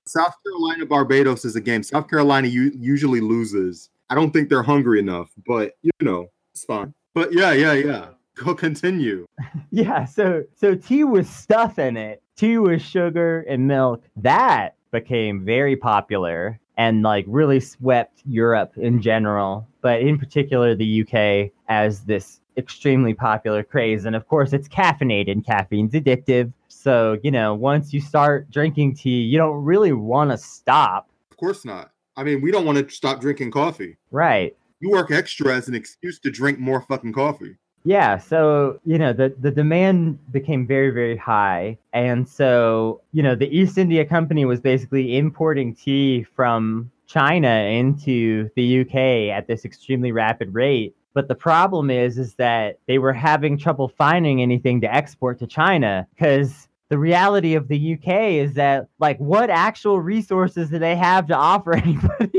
South 0.06 0.34
Carolina 0.44 0.86
Barbados 0.86 1.44
is 1.44 1.54
a 1.56 1.60
game. 1.60 1.82
South 1.82 2.08
Carolina 2.08 2.48
u- 2.48 2.72
usually 2.74 3.20
loses. 3.20 3.90
I 4.10 4.14
don't 4.16 4.32
think 4.32 4.48
they're 4.48 4.62
hungry 4.62 4.98
enough, 4.98 5.30
but 5.46 5.72
you 5.82 5.90
know, 6.02 6.26
it's 6.52 6.64
fine. 6.64 6.92
But 7.14 7.32
yeah, 7.32 7.52
yeah, 7.52 7.72
yeah. 7.72 8.06
Go 8.34 8.54
continue. 8.54 9.26
Yeah, 9.72 10.04
so 10.04 10.42
so 10.56 10.74
tea 10.74 11.04
with 11.04 11.28
stuff 11.28 11.78
in 11.78 11.96
it. 11.96 12.22
Tea 12.36 12.58
with 12.58 12.82
sugar 12.82 13.42
and 13.48 13.68
milk. 13.68 14.02
That 14.16 14.74
became 14.90 15.44
very 15.44 15.76
popular 15.76 16.58
and 16.76 17.02
like 17.02 17.24
really 17.28 17.60
swept 17.60 18.22
Europe 18.26 18.72
in 18.76 19.00
general, 19.00 19.68
but 19.80 20.00
in 20.00 20.18
particular 20.18 20.74
the 20.74 21.02
UK 21.02 21.52
as 21.68 22.00
this 22.04 22.40
extremely 22.56 23.14
popular 23.14 23.62
craze. 23.62 24.04
And 24.04 24.16
of 24.16 24.26
course, 24.28 24.52
it's 24.52 24.68
caffeinated. 24.68 25.44
Caffeine's 25.44 25.92
addictive. 25.92 26.52
So, 26.68 27.18
you 27.22 27.30
know, 27.30 27.54
once 27.54 27.92
you 27.92 28.00
start 28.00 28.50
drinking 28.50 28.96
tea, 28.96 29.20
you 29.20 29.38
don't 29.38 29.62
really 29.64 29.92
want 29.92 30.30
to 30.30 30.38
stop. 30.38 31.10
Of 31.30 31.36
course 31.36 31.64
not. 31.64 31.90
I 32.16 32.24
mean, 32.24 32.40
we 32.40 32.50
don't 32.50 32.64
want 32.64 32.78
to 32.78 32.94
stop 32.94 33.20
drinking 33.20 33.50
coffee. 33.50 33.96
Right. 34.10 34.56
You 34.80 34.90
work 34.90 35.10
extra 35.10 35.54
as 35.54 35.68
an 35.68 35.74
excuse 35.74 36.18
to 36.20 36.30
drink 36.30 36.58
more 36.58 36.80
fucking 36.80 37.12
coffee. 37.12 37.56
Yeah, 37.84 38.18
so 38.18 38.78
you 38.84 38.98
know 38.98 39.12
the 39.12 39.34
the 39.38 39.50
demand 39.50 40.18
became 40.32 40.66
very 40.66 40.90
very 40.90 41.16
high, 41.16 41.78
and 41.92 42.28
so 42.28 43.00
you 43.12 43.22
know 43.22 43.34
the 43.34 43.48
East 43.56 43.78
India 43.78 44.04
Company 44.04 44.44
was 44.44 44.60
basically 44.60 45.16
importing 45.16 45.74
tea 45.74 46.24
from 46.24 46.90
China 47.06 47.48
into 47.48 48.50
the 48.54 48.80
UK 48.80 49.34
at 49.36 49.46
this 49.46 49.64
extremely 49.64 50.12
rapid 50.12 50.52
rate. 50.52 50.94
But 51.14 51.28
the 51.28 51.34
problem 51.34 51.90
is 51.90 52.18
is 52.18 52.34
that 52.34 52.78
they 52.86 52.98
were 52.98 53.14
having 53.14 53.58
trouble 53.58 53.88
finding 53.88 54.42
anything 54.42 54.80
to 54.82 54.94
export 54.94 55.38
to 55.38 55.46
China 55.46 56.06
because 56.14 56.68
the 56.90 56.98
reality 56.98 57.54
of 57.54 57.68
the 57.68 57.94
UK 57.94 58.32
is 58.32 58.54
that 58.54 58.88
like 58.98 59.18
what 59.18 59.48
actual 59.48 60.00
resources 60.00 60.68
do 60.70 60.78
they 60.78 60.96
have 60.96 61.26
to 61.28 61.34
offer 61.34 61.74
anybody? 61.76 62.29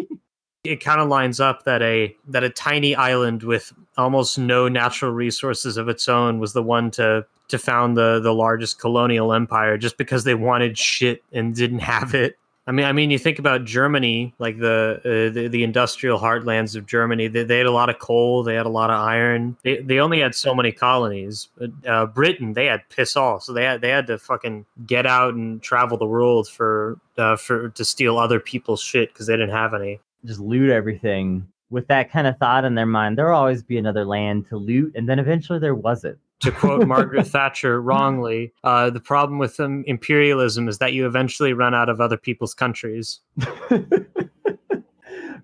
It 0.63 0.83
kind 0.83 1.01
of 1.01 1.09
lines 1.09 1.39
up 1.39 1.63
that 1.63 1.81
a 1.81 2.15
that 2.27 2.43
a 2.43 2.49
tiny 2.49 2.95
island 2.95 3.43
with 3.43 3.73
almost 3.97 4.37
no 4.37 4.67
natural 4.67 5.11
resources 5.11 5.75
of 5.75 5.89
its 5.89 6.07
own 6.07 6.39
was 6.39 6.53
the 6.53 6.61
one 6.61 6.91
to 6.91 7.25
to 7.47 7.57
found 7.57 7.97
the 7.97 8.19
the 8.19 8.33
largest 8.33 8.79
colonial 8.79 9.33
empire 9.33 9.77
just 9.77 9.97
because 9.97 10.23
they 10.23 10.35
wanted 10.35 10.77
shit 10.77 11.23
and 11.31 11.55
didn't 11.55 11.79
have 11.79 12.13
it. 12.13 12.37
I 12.67 12.71
mean, 12.73 12.85
I 12.85 12.91
mean, 12.91 13.09
you 13.09 13.17
think 13.17 13.39
about 13.39 13.65
Germany, 13.65 14.35
like 14.37 14.59
the 14.59 15.01
uh, 15.03 15.33
the, 15.33 15.47
the 15.47 15.63
industrial 15.63 16.19
heartlands 16.19 16.75
of 16.75 16.85
Germany. 16.85 17.27
They, 17.27 17.43
they 17.43 17.57
had 17.57 17.65
a 17.65 17.71
lot 17.71 17.89
of 17.89 17.97
coal, 17.97 18.43
they 18.43 18.53
had 18.53 18.67
a 18.67 18.69
lot 18.69 18.91
of 18.91 18.99
iron. 18.99 19.57
They, 19.63 19.81
they 19.81 19.99
only 19.99 20.19
had 20.19 20.35
so 20.35 20.53
many 20.53 20.71
colonies. 20.71 21.49
Uh, 21.87 22.05
Britain, 22.05 22.53
they 22.53 22.67
had 22.67 22.87
piss 22.89 23.15
all, 23.15 23.39
so 23.39 23.51
they 23.51 23.63
had 23.63 23.81
they 23.81 23.89
had 23.89 24.05
to 24.07 24.19
fucking 24.19 24.67
get 24.85 25.07
out 25.07 25.33
and 25.33 25.61
travel 25.61 25.97
the 25.97 26.05
world 26.05 26.47
for 26.47 26.99
uh, 27.17 27.35
for 27.35 27.69
to 27.69 27.83
steal 27.83 28.19
other 28.19 28.39
people's 28.39 28.81
shit 28.81 29.11
because 29.11 29.25
they 29.25 29.33
didn't 29.33 29.49
have 29.55 29.73
any. 29.73 29.99
Just 30.25 30.39
loot 30.39 30.69
everything 30.69 31.47
with 31.69 31.87
that 31.87 32.11
kind 32.11 32.27
of 32.27 32.37
thought 32.37 32.65
in 32.65 32.75
their 32.75 32.85
mind 32.85 33.17
there'll 33.17 33.37
always 33.37 33.63
be 33.63 33.77
another 33.77 34.05
land 34.05 34.45
to 34.47 34.57
loot 34.57 34.91
and 34.95 35.07
then 35.07 35.19
eventually 35.19 35.59
there 35.59 35.75
wasn't 35.75 36.17
to 36.41 36.51
quote 36.51 36.87
Margaret 36.87 37.27
Thatcher 37.27 37.79
wrongly, 37.79 38.51
uh, 38.63 38.89
the 38.89 38.99
problem 38.99 39.37
with 39.37 39.59
um, 39.59 39.83
imperialism 39.85 40.67
is 40.67 40.79
that 40.79 40.91
you 40.93 41.05
eventually 41.05 41.53
run 41.53 41.75
out 41.75 41.87
of 41.87 42.01
other 42.01 42.17
people's 42.17 42.55
countries. 42.55 43.19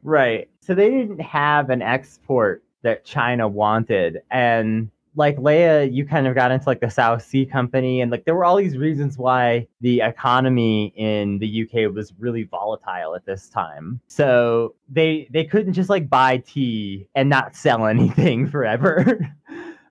right 0.03 0.49
so 0.61 0.73
they 0.73 0.89
didn't 0.89 1.19
have 1.19 1.69
an 1.69 1.81
export 1.81 2.63
that 2.81 3.03
china 3.03 3.47
wanted 3.47 4.21
and 4.31 4.89
like 5.17 5.35
leia 5.37 5.91
you 5.91 6.05
kind 6.05 6.27
of 6.27 6.35
got 6.35 6.51
into 6.51 6.67
like 6.69 6.79
the 6.79 6.89
south 6.89 7.25
sea 7.25 7.45
company 7.45 8.01
and 8.01 8.11
like 8.11 8.23
there 8.25 8.35
were 8.35 8.45
all 8.45 8.55
these 8.55 8.77
reasons 8.77 9.17
why 9.17 9.67
the 9.81 9.99
economy 10.01 10.93
in 10.95 11.39
the 11.39 11.63
uk 11.63 11.93
was 11.93 12.13
really 12.19 12.43
volatile 12.43 13.15
at 13.15 13.25
this 13.25 13.49
time. 13.49 13.99
So 14.07 14.75
they 14.87 15.27
they 15.31 15.43
couldn't 15.43 15.73
just 15.73 15.89
like 15.89 16.09
buy 16.09 16.37
tea 16.37 17.07
and 17.15 17.29
not 17.29 17.55
sell 17.55 17.85
anything 17.97 18.47
forever 18.47 19.19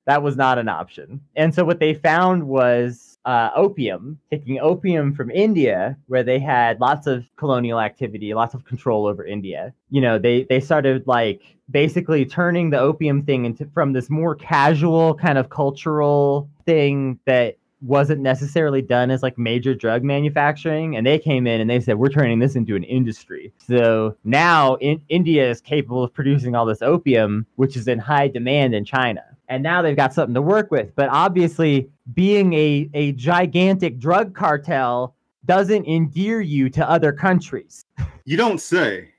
that 0.07 0.23
was 0.23 0.37
not 0.37 0.59
an 0.59 0.69
option. 0.69 1.21
And 1.35 1.55
so 1.55 1.65
what 1.65 1.81
they 1.81 1.93
found 1.95 2.45
was 2.45 3.19
uh, 3.27 3.51
opium, 3.57 4.19
taking 4.31 4.61
opium 4.61 5.13
from 5.13 5.31
India, 5.33 5.99
where 6.07 6.23
they 6.23 6.39
had 6.39 6.81
lots 6.81 7.09
of 7.09 7.29
colonial 7.37 7.81
activity, 7.81 8.33
lots 8.33 8.55
of 8.55 8.65
control 8.65 9.05
over 9.07 9.25
India. 9.25 9.75
You 9.91 10.01
know, 10.01 10.19
they 10.19 10.45
they 10.45 10.61
started 10.61 11.07
like 11.07 11.43
basically 11.71 12.25
turning 12.25 12.71
the 12.71 12.79
opium 12.79 13.25
thing 13.25 13.45
into 13.45 13.67
from 13.75 13.93
this 13.93 14.09
more 14.09 14.37
casual 14.37 15.15
kind 15.15 15.39
of 15.39 15.51
cultural 15.51 16.49
thing 16.65 17.19
that 17.25 17.57
wasn't 17.83 18.21
necessarily 18.21 18.81
done 18.81 19.11
as 19.11 19.23
like 19.23 19.37
major 19.37 19.75
drug 19.75 20.05
manufacturing. 20.05 20.97
And 20.97 21.05
they 21.05 21.19
came 21.19 21.49
in 21.49 21.61
and 21.61 21.69
they 21.69 21.81
said 21.81 21.99
we're 21.99 22.09
turning 22.09 22.39
this 22.39 22.55
into 22.55 22.77
an 22.77 22.85
industry. 22.85 23.53
So 23.59 24.17
now 24.25 24.77
in, 24.77 25.03
india 25.09 25.51
is 25.51 25.61
capable 25.61 26.03
of 26.03 26.15
producing 26.15 26.55
all 26.55 26.65
this 26.65 26.81
opium 26.81 27.45
which 27.57 27.77
is 27.77 27.87
in 27.87 27.99
high 27.99 28.29
demand 28.29 28.75
in 28.75 28.85
china 28.85 29.36
and 29.49 29.63
now 29.63 29.83
they've 29.83 29.97
got 29.97 30.13
something 30.15 30.35
to 30.35 30.43
work 30.43 30.71
with 30.71 30.95
but 30.97 31.09
obviously 31.11 31.89
being 32.15 32.53
a, 32.53 32.89
a 32.95 33.13
gigantic 33.13 33.99
drug 33.99 34.35
cartel 34.35 35.15
doesn't 35.45 35.87
endear 35.87 36.41
you 36.41 36.69
to 36.69 36.89
other 36.89 37.13
countries 37.13 37.85
You 38.25 38.37
don't 38.37 38.61
say. 38.61 39.11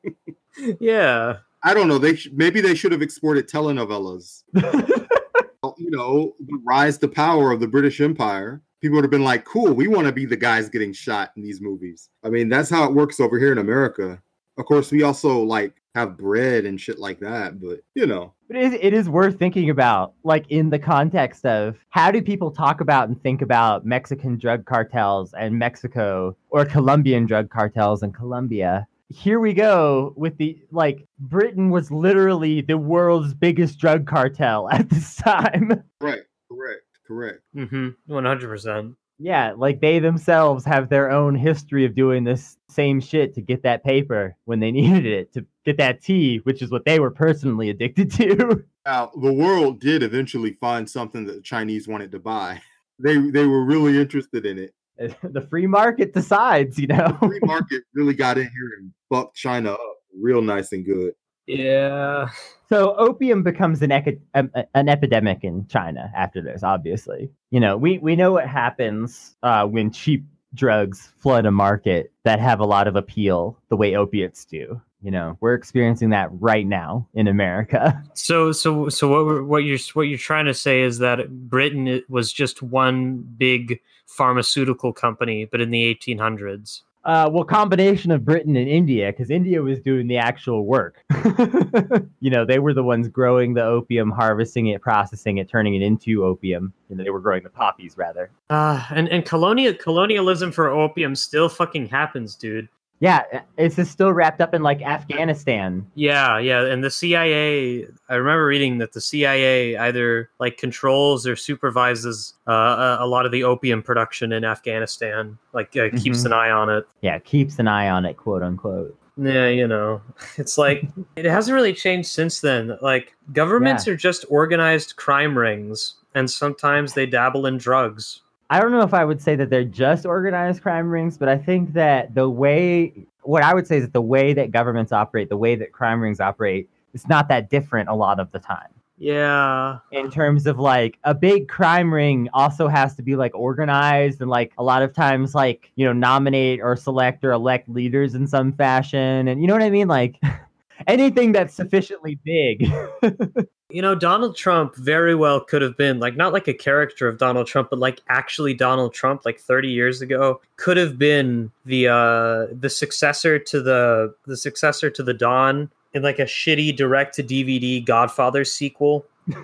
Yeah. 0.80 1.38
I 1.64 1.74
don't 1.74 1.88
know. 1.88 1.98
They 1.98 2.16
sh- 2.16 2.28
maybe 2.32 2.60
they 2.60 2.74
should 2.74 2.92
have 2.92 3.02
exported 3.02 3.48
telenovelas. 3.48 4.42
you 4.54 5.90
know, 5.90 6.34
the 6.40 6.60
rise 6.64 6.98
to 6.98 7.08
power 7.08 7.52
of 7.52 7.60
the 7.60 7.68
British 7.68 8.00
Empire. 8.00 8.62
People 8.80 8.96
would 8.96 9.04
have 9.04 9.10
been 9.10 9.24
like, 9.24 9.44
"Cool, 9.44 9.72
we 9.72 9.86
want 9.86 10.06
to 10.08 10.12
be 10.12 10.26
the 10.26 10.36
guys 10.36 10.68
getting 10.68 10.92
shot 10.92 11.30
in 11.36 11.42
these 11.42 11.60
movies." 11.60 12.10
I 12.24 12.30
mean, 12.30 12.48
that's 12.48 12.68
how 12.68 12.84
it 12.84 12.92
works 12.92 13.20
over 13.20 13.38
here 13.38 13.52
in 13.52 13.58
America. 13.58 14.20
Of 14.58 14.66
course, 14.66 14.90
we 14.90 15.02
also 15.02 15.42
like 15.42 15.74
have 15.94 16.16
bread 16.16 16.64
and 16.64 16.80
shit 16.80 16.98
like 16.98 17.20
that, 17.20 17.60
but 17.60 17.80
you 17.94 18.06
know, 18.06 18.34
But 18.48 18.56
it 18.56 18.64
is, 18.64 18.78
it 18.80 18.94
is 18.94 19.08
worth 19.08 19.38
thinking 19.38 19.70
about, 19.70 20.14
like 20.24 20.46
in 20.50 20.70
the 20.70 20.78
context 20.78 21.44
of 21.44 21.76
how 21.90 22.10
do 22.10 22.22
people 22.22 22.50
talk 22.50 22.80
about 22.80 23.08
and 23.08 23.22
think 23.22 23.42
about 23.42 23.84
Mexican 23.84 24.38
drug 24.38 24.64
cartels 24.64 25.34
and 25.34 25.58
Mexico 25.58 26.36
or 26.50 26.64
Colombian 26.64 27.26
drug 27.26 27.50
cartels 27.50 28.02
and 28.02 28.14
Colombia? 28.14 28.86
Here 29.08 29.40
we 29.40 29.52
go 29.52 30.14
with 30.16 30.38
the 30.38 30.58
like 30.70 31.06
Britain 31.18 31.68
was 31.70 31.90
literally 31.90 32.62
the 32.62 32.78
world's 32.78 33.34
biggest 33.34 33.78
drug 33.78 34.06
cartel 34.06 34.68
at 34.72 34.88
this 34.88 35.16
time. 35.16 35.82
right, 36.00 36.22
correct, 36.50 36.82
correct. 37.06 37.40
Mm-hmm. 37.54 37.88
One 38.06 38.24
hundred 38.24 38.48
percent. 38.48 38.96
Yeah, 39.22 39.52
like 39.56 39.80
they 39.80 40.00
themselves 40.00 40.64
have 40.64 40.88
their 40.88 41.08
own 41.08 41.36
history 41.36 41.84
of 41.84 41.94
doing 41.94 42.24
this 42.24 42.56
same 42.68 43.00
shit 43.00 43.34
to 43.34 43.40
get 43.40 43.62
that 43.62 43.84
paper 43.84 44.36
when 44.46 44.58
they 44.58 44.70
needed 44.72 45.06
it, 45.06 45.32
to 45.34 45.46
get 45.64 45.78
that 45.78 46.02
tea, 46.02 46.38
which 46.38 46.60
is 46.60 46.70
what 46.70 46.84
they 46.84 46.98
were 46.98 47.10
personally 47.10 47.70
addicted 47.70 48.10
to. 48.12 48.64
Now, 48.84 49.12
the 49.14 49.32
world 49.32 49.78
did 49.78 50.02
eventually 50.02 50.54
find 50.54 50.90
something 50.90 51.24
that 51.26 51.34
the 51.34 51.40
Chinese 51.40 51.86
wanted 51.86 52.10
to 52.10 52.18
buy. 52.18 52.60
They 52.98 53.16
they 53.16 53.46
were 53.46 53.64
really 53.64 53.96
interested 53.96 54.44
in 54.44 54.58
it. 54.58 54.74
the 55.22 55.46
free 55.48 55.68
market 55.68 56.12
decides, 56.12 56.80
you 56.80 56.88
know. 56.88 57.16
The 57.20 57.28
free 57.28 57.38
market 57.44 57.84
really 57.94 58.14
got 58.14 58.38
in 58.38 58.42
here 58.42 58.70
and 58.80 58.92
bucked 59.08 59.36
China 59.36 59.74
up 59.74 59.96
real 60.18 60.42
nice 60.42 60.72
and 60.72 60.84
good. 60.84 61.14
Yeah. 61.46 62.28
So 62.68 62.94
opium 62.96 63.42
becomes 63.42 63.82
an 63.82 63.92
eco- 63.92 64.20
um, 64.34 64.50
an 64.74 64.88
epidemic 64.88 65.44
in 65.44 65.66
China 65.66 66.10
after 66.16 66.40
this. 66.40 66.62
Obviously, 66.62 67.30
you 67.50 67.60
know 67.60 67.76
we 67.76 67.98
we 67.98 68.16
know 68.16 68.32
what 68.32 68.46
happens 68.46 69.36
uh, 69.42 69.66
when 69.66 69.90
cheap 69.90 70.24
drugs 70.54 71.12
flood 71.18 71.46
a 71.46 71.50
market 71.50 72.12
that 72.24 72.38
have 72.40 72.60
a 72.60 72.64
lot 72.64 72.86
of 72.86 72.96
appeal, 72.96 73.58
the 73.68 73.76
way 73.76 73.96
opiates 73.96 74.44
do. 74.44 74.80
You 75.02 75.10
know, 75.10 75.36
we're 75.40 75.54
experiencing 75.54 76.10
that 76.10 76.28
right 76.32 76.66
now 76.66 77.08
in 77.14 77.26
America. 77.26 78.02
So 78.14 78.52
so 78.52 78.88
so 78.88 79.08
what 79.24 79.44
what 79.46 79.64
you're 79.64 79.78
what 79.94 80.02
you're 80.02 80.18
trying 80.18 80.44
to 80.46 80.54
say 80.54 80.82
is 80.82 80.98
that 80.98 81.28
Britain 81.48 81.88
it 81.88 82.08
was 82.08 82.32
just 82.32 82.62
one 82.62 83.16
big 83.36 83.80
pharmaceutical 84.06 84.92
company, 84.92 85.44
but 85.44 85.60
in 85.60 85.70
the 85.70 85.92
1800s. 85.94 86.82
Uh, 87.04 87.28
well, 87.32 87.44
combination 87.44 88.10
of 88.10 88.24
Britain 88.24 88.56
and 88.56 88.68
India, 88.68 89.10
because 89.10 89.30
India 89.30 89.60
was 89.60 89.80
doing 89.80 90.06
the 90.06 90.16
actual 90.16 90.64
work. 90.64 91.04
you 92.20 92.30
know, 92.30 92.44
they 92.44 92.60
were 92.60 92.72
the 92.72 92.82
ones 92.82 93.08
growing 93.08 93.54
the 93.54 93.64
opium, 93.64 94.10
harvesting 94.10 94.68
it, 94.68 94.80
processing 94.80 95.38
it, 95.38 95.48
turning 95.48 95.74
it 95.74 95.82
into 95.82 96.24
opium. 96.24 96.72
You 96.88 96.96
know, 96.96 97.04
they 97.04 97.10
were 97.10 97.20
growing 97.20 97.42
the 97.42 97.50
poppies 97.50 97.96
rather. 97.96 98.30
Uh, 98.50 98.84
and 98.90 99.08
and 99.08 99.24
colonial 99.24 99.74
colonialism 99.74 100.52
for 100.52 100.68
opium 100.68 101.16
still 101.16 101.48
fucking 101.48 101.88
happens, 101.88 102.36
dude. 102.36 102.68
Yeah, 103.02 103.22
it's 103.56 103.74
just 103.74 103.90
still 103.90 104.12
wrapped 104.12 104.40
up 104.40 104.54
in 104.54 104.62
like 104.62 104.80
Afghanistan. 104.80 105.84
Yeah, 105.96 106.38
yeah, 106.38 106.64
and 106.66 106.84
the 106.84 106.90
CIA. 106.90 107.88
I 108.08 108.14
remember 108.14 108.46
reading 108.46 108.78
that 108.78 108.92
the 108.92 109.00
CIA 109.00 109.76
either 109.76 110.30
like 110.38 110.56
controls 110.56 111.26
or 111.26 111.34
supervises 111.34 112.34
uh, 112.46 112.96
a, 113.00 113.04
a 113.04 113.06
lot 113.08 113.26
of 113.26 113.32
the 113.32 113.42
opium 113.42 113.82
production 113.82 114.30
in 114.32 114.44
Afghanistan, 114.44 115.36
like 115.52 115.76
uh, 115.76 115.90
keeps 115.96 116.20
Mhm. 116.22 116.26
an 116.26 116.32
eye 116.32 116.50
on 116.52 116.70
it. 116.70 116.86
Yeah, 117.00 117.18
keeps 117.18 117.58
an 117.58 117.66
eye 117.66 117.90
on 117.90 118.04
it, 118.04 118.16
quote 118.18 118.44
unquote. 118.44 118.96
Yeah, 119.16 119.48
you 119.48 119.66
know, 119.66 120.00
it's 120.38 120.56
like 120.56 120.84
it 121.16 121.24
hasn't 121.24 121.56
really 121.56 121.74
changed 121.74 122.08
since 122.08 122.40
then. 122.40 122.78
Like 122.80 123.16
governments 123.32 123.88
are 123.88 123.96
just 123.96 124.24
organized 124.28 124.94
crime 124.94 125.36
rings, 125.36 125.94
and 126.14 126.30
sometimes 126.30 126.94
they 126.94 127.06
dabble 127.06 127.46
in 127.46 127.58
drugs. 127.58 128.20
I 128.52 128.60
don't 128.60 128.70
know 128.70 128.82
if 128.82 128.92
I 128.92 129.02
would 129.02 129.22
say 129.22 129.34
that 129.36 129.48
they're 129.48 129.64
just 129.64 130.04
organized 130.04 130.60
crime 130.60 130.90
rings, 130.90 131.16
but 131.16 131.26
I 131.26 131.38
think 131.38 131.72
that 131.72 132.14
the 132.14 132.28
way, 132.28 132.92
what 133.22 133.42
I 133.42 133.54
would 133.54 133.66
say 133.66 133.78
is 133.78 133.84
that 133.84 133.94
the 133.94 134.02
way 134.02 134.34
that 134.34 134.50
governments 134.50 134.92
operate, 134.92 135.30
the 135.30 135.38
way 135.38 135.54
that 135.54 135.72
crime 135.72 136.02
rings 136.02 136.20
operate, 136.20 136.68
it's 136.92 137.08
not 137.08 137.28
that 137.28 137.48
different 137.48 137.88
a 137.88 137.94
lot 137.94 138.20
of 138.20 138.30
the 138.30 138.38
time. 138.38 138.68
Yeah, 138.98 139.78
in 139.90 140.10
terms 140.10 140.46
of 140.46 140.58
like 140.58 140.98
a 141.04 141.14
big 141.14 141.48
crime 141.48 141.94
ring 141.94 142.28
also 142.34 142.68
has 142.68 142.94
to 142.96 143.02
be 143.02 143.16
like 143.16 143.34
organized 143.34 144.20
and 144.20 144.28
like 144.28 144.52
a 144.58 144.62
lot 144.62 144.82
of 144.82 144.92
times 144.92 145.34
like 145.34 145.72
you 145.76 145.86
know 145.86 145.94
nominate 145.94 146.60
or 146.60 146.76
select 146.76 147.24
or 147.24 147.32
elect 147.32 147.70
leaders 147.70 148.14
in 148.14 148.26
some 148.26 148.52
fashion 148.52 149.28
and 149.28 149.40
you 149.40 149.46
know 149.48 149.54
what 149.54 149.62
i 149.62 149.70
mean? 149.70 149.88
Like 149.88 150.20
anything 150.86 151.32
that's 151.32 151.54
sufficiently 151.54 152.20
big 152.22 152.70
you 153.72 153.82
know, 153.82 153.94
Donald 153.94 154.36
Trump 154.36 154.76
very 154.76 155.14
well 155.14 155.40
could 155.40 155.62
have 155.62 155.76
been 155.76 155.98
like 155.98 156.16
not 156.16 156.32
like 156.32 156.48
a 156.48 156.54
character 156.54 157.08
of 157.08 157.18
Donald 157.18 157.46
Trump, 157.46 157.70
but 157.70 157.78
like 157.78 158.00
actually 158.08 158.54
Donald 158.54 158.94
Trump, 158.94 159.24
like 159.24 159.40
30 159.40 159.68
years 159.68 160.02
ago, 160.02 160.40
could 160.56 160.76
have 160.76 160.98
been 160.98 161.50
the 161.64 161.88
uh 161.88 162.46
the 162.52 162.70
successor 162.70 163.38
to 163.38 163.60
the 163.60 164.14
the 164.26 164.36
successor 164.36 164.90
to 164.90 165.02
the 165.02 165.14
Don 165.14 165.70
in 165.94 166.02
like 166.02 166.18
a 166.18 166.24
shitty 166.24 166.76
direct 166.76 167.14
to 167.16 167.22
DVD 167.22 167.84
Godfather 167.84 168.44
sequel. 168.44 169.06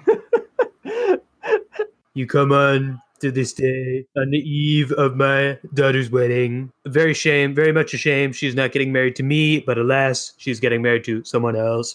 You 2.19 2.27
come 2.27 2.51
on 2.51 3.01
to 3.21 3.31
this 3.31 3.53
day 3.53 4.05
on 4.17 4.31
the 4.31 4.39
eve 4.39 4.91
of 4.91 5.15
my 5.15 5.57
daughter's 5.73 6.11
wedding. 6.11 6.73
Very 6.85 7.15
shame, 7.15 7.55
very 7.55 7.71
much 7.71 7.95
a 7.95 7.97
shame. 7.97 8.33
She's 8.33 8.57
not 8.57 8.73
getting 8.73 8.91
married 8.91 9.15
to 9.17 9.23
me, 9.23 9.61
but 9.61 9.79
alas, 9.79 10.33
she's 10.37 10.59
getting 10.59 10.83
married 10.83 11.05
to 11.05 11.23
someone 11.23 11.55
else. 11.55 11.95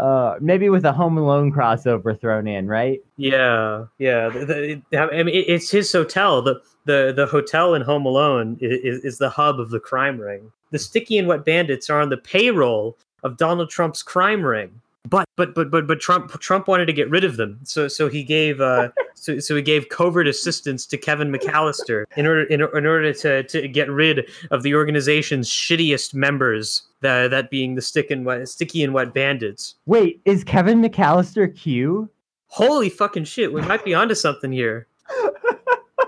Uh 0.00 0.36
maybe 0.40 0.68
with 0.70 0.84
a 0.84 0.92
home 0.92 1.18
alone 1.18 1.52
crossover 1.52 2.18
thrown 2.18 2.46
in 2.46 2.66
right 2.66 3.00
Yeah, 3.16 3.86
yeah. 3.98 4.28
The, 4.30 4.82
the, 4.90 4.98
I 4.98 5.22
mean, 5.22 5.44
it's 5.46 5.70
his 5.70 5.92
hotel. 5.92 6.40
the 6.42 6.62
the 6.86 7.12
The 7.14 7.26
hotel 7.26 7.74
in 7.74 7.82
Home 7.82 8.06
Alone 8.06 8.56
is, 8.60 9.04
is 9.04 9.18
the 9.18 9.28
hub 9.28 9.60
of 9.60 9.70
the 9.70 9.80
crime 9.80 10.18
ring. 10.18 10.50
The 10.70 10.78
Sticky 10.78 11.18
and 11.18 11.28
Wet 11.28 11.44
Bandits 11.44 11.90
are 11.90 12.00
on 12.00 12.08
the 12.08 12.16
payroll 12.16 12.96
of 13.22 13.36
Donald 13.36 13.68
Trump's 13.68 14.02
crime 14.02 14.42
ring. 14.42 14.80
But 15.08 15.24
but 15.36 15.54
but 15.54 15.70
but 15.70 15.86
but 15.86 16.00
Trump 16.00 16.30
Trump 16.40 16.68
wanted 16.68 16.86
to 16.86 16.92
get 16.92 17.08
rid 17.10 17.24
of 17.24 17.36
them, 17.36 17.58
so 17.64 17.88
so 17.88 18.08
he 18.08 18.22
gave 18.22 18.60
uh 18.60 18.90
so 19.14 19.38
so 19.38 19.56
he 19.56 19.62
gave 19.62 19.88
covert 19.88 20.28
assistance 20.28 20.86
to 20.86 20.98
Kevin 20.98 21.32
McAllister 21.32 22.04
in 22.16 22.26
order 22.26 22.42
in, 22.44 22.60
in 22.60 22.86
order 22.86 23.12
to 23.14 23.42
to 23.44 23.68
get 23.68 23.90
rid 23.90 24.28
of 24.50 24.62
the 24.62 24.74
organization's 24.74 25.48
shittiest 25.48 26.14
members. 26.14 26.82
The, 27.02 27.28
that 27.30 27.48
being 27.50 27.76
the 27.76 27.80
stick 27.82 28.10
and 28.10 28.26
wet, 28.26 28.46
sticky 28.46 28.84
and 28.84 28.92
wet 28.92 29.14
bandits. 29.14 29.76
wait 29.86 30.20
is 30.26 30.44
kevin 30.44 30.82
mcallister 30.82 31.48
q 31.56 32.10
Holy 32.50 32.88
fucking 32.88 33.24
shit, 33.24 33.52
we 33.52 33.62
might 33.62 33.84
be 33.84 33.94
onto 33.94 34.14
something 34.16 34.50
here. 34.50 34.88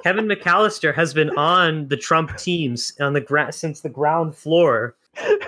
Kevin 0.03 0.27
McAllister 0.29 0.93
has 0.93 1.15
been 1.15 1.31
on 1.39 1.87
the 1.87 1.97
Trump 1.97 2.37
teams 2.37 2.93
on 3.01 3.13
the 3.13 3.21
gra- 3.21 3.53
since 3.53 3.81
the 3.81 3.89
ground 3.89 4.35
floor 4.35 4.97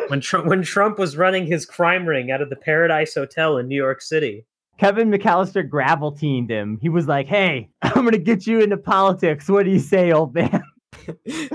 when 0.08 0.20
Trump 0.20 0.46
when 0.46 0.62
Trump 0.62 0.98
was 0.98 1.16
running 1.16 1.46
his 1.46 1.64
crime 1.66 2.06
ring 2.06 2.30
out 2.30 2.42
of 2.42 2.50
the 2.50 2.56
Paradise 2.56 3.14
Hotel 3.14 3.56
in 3.58 3.68
New 3.68 3.76
York 3.76 4.00
City. 4.02 4.46
kevin 4.78 5.08
mcallister 5.10 5.66
gravel 5.68 6.10
teamed 6.12 6.50
him 6.50 6.78
he 6.82 6.88
was 6.88 7.06
like 7.06 7.28
hey 7.28 7.70
i'm 7.82 8.04
gonna 8.04 8.18
get 8.18 8.44
you 8.46 8.60
into 8.60 8.76
politics 8.76 9.48
what 9.48 9.64
do 9.64 9.70
you 9.70 9.78
say 9.78 10.10
old 10.12 10.34
man 10.34 10.62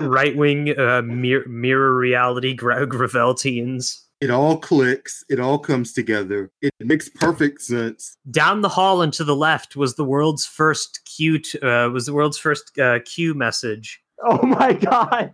right 0.00 0.36
wing 0.36 0.78
uh, 0.78 1.02
mir- 1.02 1.46
mirror 1.48 1.96
reality 1.96 2.54
gra- 2.54 2.86
Graveltians. 2.86 3.94
It 4.20 4.30
all 4.30 4.58
clicks. 4.58 5.22
It 5.28 5.38
all 5.38 5.58
comes 5.60 5.92
together. 5.92 6.50
It 6.60 6.72
makes 6.80 7.08
perfect 7.08 7.62
sense. 7.62 8.16
Down 8.30 8.62
the 8.62 8.68
hall 8.68 9.00
and 9.02 9.12
to 9.12 9.22
the 9.22 9.36
left 9.36 9.76
was 9.76 9.94
the 9.94 10.04
world's 10.04 10.44
first 10.44 11.00
Q 11.04 11.38
t- 11.38 11.58
uh, 11.60 11.88
was 11.90 12.06
the 12.06 12.12
world's 12.14 12.38
first 12.38 12.76
uh, 12.80 12.98
Q 13.04 13.34
message. 13.34 14.00
Oh 14.26 14.44
my 14.44 14.72
god. 14.90 15.32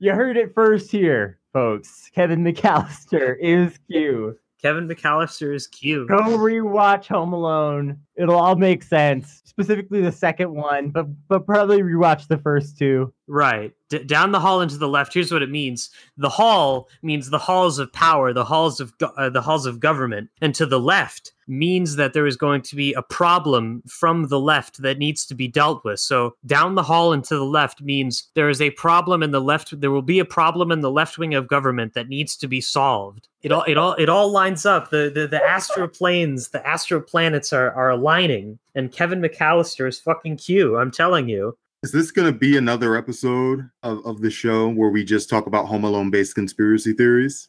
You 0.00 0.12
heard 0.12 0.38
it 0.38 0.54
first 0.54 0.90
here, 0.90 1.38
folks. 1.54 2.10
Kevin 2.14 2.44
McAllister 2.44 3.36
is 3.40 3.78
Q. 3.90 4.36
Kevin 4.60 4.88
McAllister 4.88 5.54
is 5.54 5.66
Q. 5.66 6.06
Go 6.06 6.16
rewatch 6.16 7.06
Home 7.06 7.32
Alone. 7.32 7.98
It'll 8.16 8.34
all 8.34 8.56
make 8.56 8.82
sense. 8.82 9.40
Specifically 9.44 10.02
the 10.02 10.12
second 10.12 10.52
one, 10.52 10.90
but 10.90 11.06
but 11.28 11.46
probably 11.46 11.80
rewatch 11.82 12.28
the 12.28 12.38
first 12.38 12.76
two. 12.76 13.12
Right. 13.26 13.72
D- 13.88 14.04
down 14.04 14.32
the 14.32 14.40
hall 14.40 14.60
and 14.60 14.70
to 14.70 14.76
the 14.76 14.88
left. 14.88 15.14
Here's 15.14 15.32
what 15.32 15.42
it 15.42 15.50
means. 15.50 15.88
The 16.18 16.28
hall 16.28 16.88
means 17.02 17.30
the 17.30 17.38
halls 17.38 17.78
of 17.78 17.90
power, 17.92 18.34
the 18.34 18.44
halls 18.44 18.80
of 18.80 18.96
go- 18.98 19.12
uh, 19.16 19.30
the 19.30 19.40
halls 19.40 19.64
of 19.64 19.80
government, 19.80 20.28
and 20.42 20.54
to 20.56 20.66
the 20.66 20.80
left 20.80 21.32
means 21.48 21.96
that 21.96 22.12
there 22.12 22.26
is 22.26 22.36
going 22.36 22.60
to 22.62 22.76
be 22.76 22.92
a 22.92 23.02
problem 23.02 23.82
from 23.86 24.28
the 24.28 24.40
left 24.40 24.82
that 24.82 24.98
needs 24.98 25.24
to 25.26 25.34
be 25.34 25.48
dealt 25.48 25.84
with. 25.84 26.00
So 26.00 26.36
down 26.44 26.74
the 26.74 26.82
hall 26.82 27.14
and 27.14 27.24
to 27.24 27.36
the 27.36 27.44
left 27.44 27.80
means 27.80 28.28
there 28.34 28.50
is 28.50 28.60
a 28.60 28.70
problem 28.70 29.22
in 29.22 29.30
the 29.30 29.40
left. 29.40 29.78
There 29.80 29.90
will 29.90 30.02
be 30.02 30.18
a 30.18 30.24
problem 30.26 30.70
in 30.70 30.80
the 30.80 30.90
left 30.90 31.16
wing 31.16 31.34
of 31.34 31.48
government 31.48 31.94
that 31.94 32.08
needs 32.08 32.36
to 32.38 32.46
be 32.46 32.60
solved. 32.60 33.28
It 33.42 33.52
all 33.52 33.62
it 33.62 33.78
all 33.78 33.94
it 33.94 34.10
all 34.10 34.30
lines 34.30 34.66
up. 34.66 34.90
The 34.90 35.10
the, 35.14 35.26
the 35.26 35.42
astro 35.42 35.88
planes, 35.88 36.50
the 36.50 36.66
astro 36.66 37.00
planets 37.00 37.54
are 37.54 37.72
are 37.72 37.90
aligning, 37.90 38.58
and 38.74 38.92
Kevin 38.92 39.22
McAllister 39.22 39.88
is 39.88 39.98
fucking 39.98 40.36
Q. 40.36 40.76
I'm 40.76 40.90
telling 40.90 41.28
you. 41.28 41.56
Is 41.84 41.92
this 41.92 42.10
going 42.10 42.32
to 42.32 42.38
be 42.38 42.56
another 42.56 42.96
episode 42.96 43.68
of, 43.82 43.98
of 44.06 44.22
the 44.22 44.30
show 44.30 44.70
where 44.70 44.88
we 44.88 45.04
just 45.04 45.28
talk 45.28 45.46
about 45.46 45.66
Home 45.66 45.84
Alone 45.84 46.10
based 46.10 46.34
conspiracy 46.34 46.94
theories? 46.94 47.46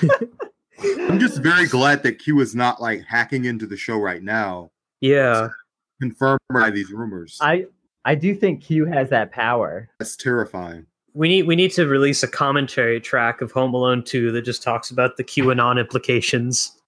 I'm 1.00 1.18
just 1.18 1.38
very 1.42 1.66
glad 1.66 2.04
that 2.04 2.20
Q 2.20 2.38
is 2.42 2.54
not 2.54 2.80
like 2.80 3.02
hacking 3.04 3.44
into 3.44 3.66
the 3.66 3.76
show 3.76 3.98
right 3.98 4.22
now, 4.22 4.70
Yeah. 5.00 5.48
confirmed 6.00 6.38
by 6.54 6.70
these 6.70 6.92
rumors. 6.92 7.38
I 7.40 7.66
I 8.04 8.14
do 8.14 8.36
think 8.36 8.62
Q 8.62 8.84
has 8.86 9.10
that 9.10 9.32
power. 9.32 9.88
That's 9.98 10.14
terrifying. 10.14 10.86
We 11.12 11.26
need 11.26 11.48
we 11.48 11.56
need 11.56 11.72
to 11.72 11.88
release 11.88 12.22
a 12.22 12.28
commentary 12.28 13.00
track 13.00 13.40
of 13.40 13.50
Home 13.50 13.74
Alone 13.74 14.04
2 14.04 14.30
that 14.30 14.42
just 14.42 14.62
talks 14.62 14.92
about 14.92 15.16
the 15.16 15.24
QAnon 15.24 15.80
implications. 15.80 16.80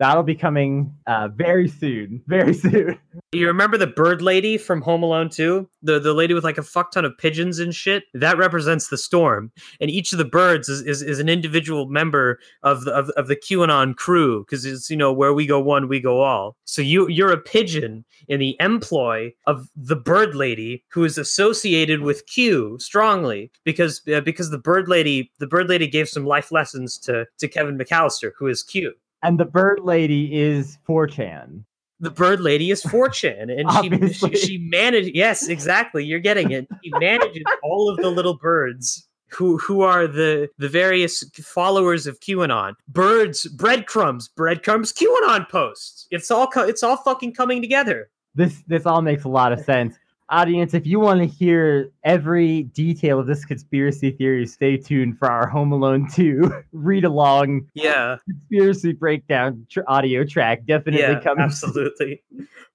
That'll 0.00 0.22
be 0.22 0.34
coming 0.34 0.94
uh, 1.06 1.28
very 1.28 1.68
soon. 1.68 2.22
Very 2.26 2.54
soon. 2.54 2.98
You 3.32 3.46
remember 3.46 3.76
the 3.76 3.86
bird 3.86 4.22
lady 4.22 4.56
from 4.56 4.80
Home 4.80 5.02
Alone 5.02 5.28
2? 5.28 5.68
The 5.82 6.00
the 6.00 6.14
lady 6.14 6.32
with 6.32 6.42
like 6.42 6.56
a 6.56 6.62
fuck 6.62 6.90
ton 6.90 7.04
of 7.04 7.16
pigeons 7.18 7.58
and 7.58 7.74
shit? 7.74 8.04
That 8.14 8.38
represents 8.38 8.88
the 8.88 8.96
storm. 8.96 9.52
And 9.78 9.90
each 9.90 10.12
of 10.12 10.18
the 10.18 10.24
birds 10.24 10.70
is, 10.70 10.80
is, 10.80 11.02
is 11.02 11.18
an 11.18 11.28
individual 11.28 11.86
member 11.86 12.38
of 12.62 12.84
the 12.84 12.92
of, 12.92 13.10
of 13.10 13.28
the 13.28 13.36
QAnon 13.36 13.94
crew, 13.94 14.42
because 14.44 14.64
it's 14.64 14.88
you 14.88 14.96
know, 14.96 15.12
where 15.12 15.34
we 15.34 15.46
go 15.46 15.60
one, 15.60 15.86
we 15.86 16.00
go 16.00 16.22
all. 16.22 16.56
So 16.64 16.80
you 16.80 17.06
you're 17.08 17.30
a 17.30 17.38
pigeon 17.38 18.06
in 18.26 18.40
the 18.40 18.56
employ 18.58 19.34
of 19.46 19.68
the 19.76 19.96
bird 19.96 20.34
lady 20.34 20.82
who 20.88 21.04
is 21.04 21.18
associated 21.18 22.00
with 22.00 22.26
Q 22.26 22.78
strongly 22.80 23.50
because 23.64 24.00
uh, 24.12 24.22
because 24.22 24.50
the 24.50 24.58
bird 24.58 24.88
lady 24.88 25.30
the 25.40 25.46
bird 25.46 25.68
lady 25.68 25.86
gave 25.86 26.08
some 26.08 26.24
life 26.24 26.50
lessons 26.50 26.96
to 27.00 27.26
to 27.38 27.48
Kevin 27.48 27.76
McAllister, 27.76 28.30
who 28.38 28.46
is 28.46 28.62
Q. 28.62 28.94
And 29.22 29.38
the 29.38 29.44
bird 29.44 29.80
lady 29.80 30.38
is 30.38 30.78
4chan. 30.88 31.64
the 32.00 32.10
bird 32.10 32.40
lady 32.40 32.70
is 32.70 32.82
4chan 32.82 33.50
and 33.54 33.70
she, 33.72 34.12
she 34.14 34.34
she 34.36 34.58
manages 34.58 35.10
yes 35.14 35.48
exactly 35.48 36.02
you're 36.04 36.18
getting 36.20 36.50
it. 36.50 36.66
She 36.82 36.90
manages 36.98 37.42
all 37.62 37.90
of 37.90 37.98
the 37.98 38.10
little 38.10 38.38
birds 38.38 39.06
who 39.28 39.58
who 39.58 39.82
are 39.82 40.06
the 40.06 40.48
the 40.58 40.68
various 40.68 41.22
followers 41.42 42.06
of 42.06 42.18
qanon. 42.20 42.72
Birds 42.88 43.46
breadcrumbs 43.48 44.28
breadcrumbs 44.28 44.92
qanon 44.92 45.48
posts. 45.48 46.06
It's 46.10 46.30
all 46.30 46.46
co- 46.46 46.66
it's 46.66 46.82
all 46.82 46.96
fucking 46.96 47.34
coming 47.34 47.60
together. 47.60 48.08
This 48.34 48.62
this 48.66 48.86
all 48.86 49.02
makes 49.02 49.24
a 49.24 49.28
lot 49.28 49.52
of 49.52 49.60
sense. 49.60 49.96
Audience, 50.30 50.74
if 50.74 50.86
you 50.86 51.00
want 51.00 51.20
to 51.20 51.26
hear 51.26 51.90
every 52.04 52.62
detail 52.62 53.18
of 53.18 53.26
this 53.26 53.44
conspiracy 53.44 54.12
theory, 54.12 54.46
stay 54.46 54.76
tuned 54.76 55.18
for 55.18 55.28
our 55.28 55.48
Home 55.48 55.72
Alone 55.72 56.08
2 56.12 56.52
read 56.72 57.04
along 57.04 57.66
yeah 57.74 58.16
conspiracy 58.24 58.92
breakdown 58.92 59.66
tr- 59.68 59.80
audio 59.88 60.24
track. 60.24 60.64
Definitely 60.66 61.00
yeah 61.00 61.20
coming. 61.20 61.44
absolutely 61.44 62.22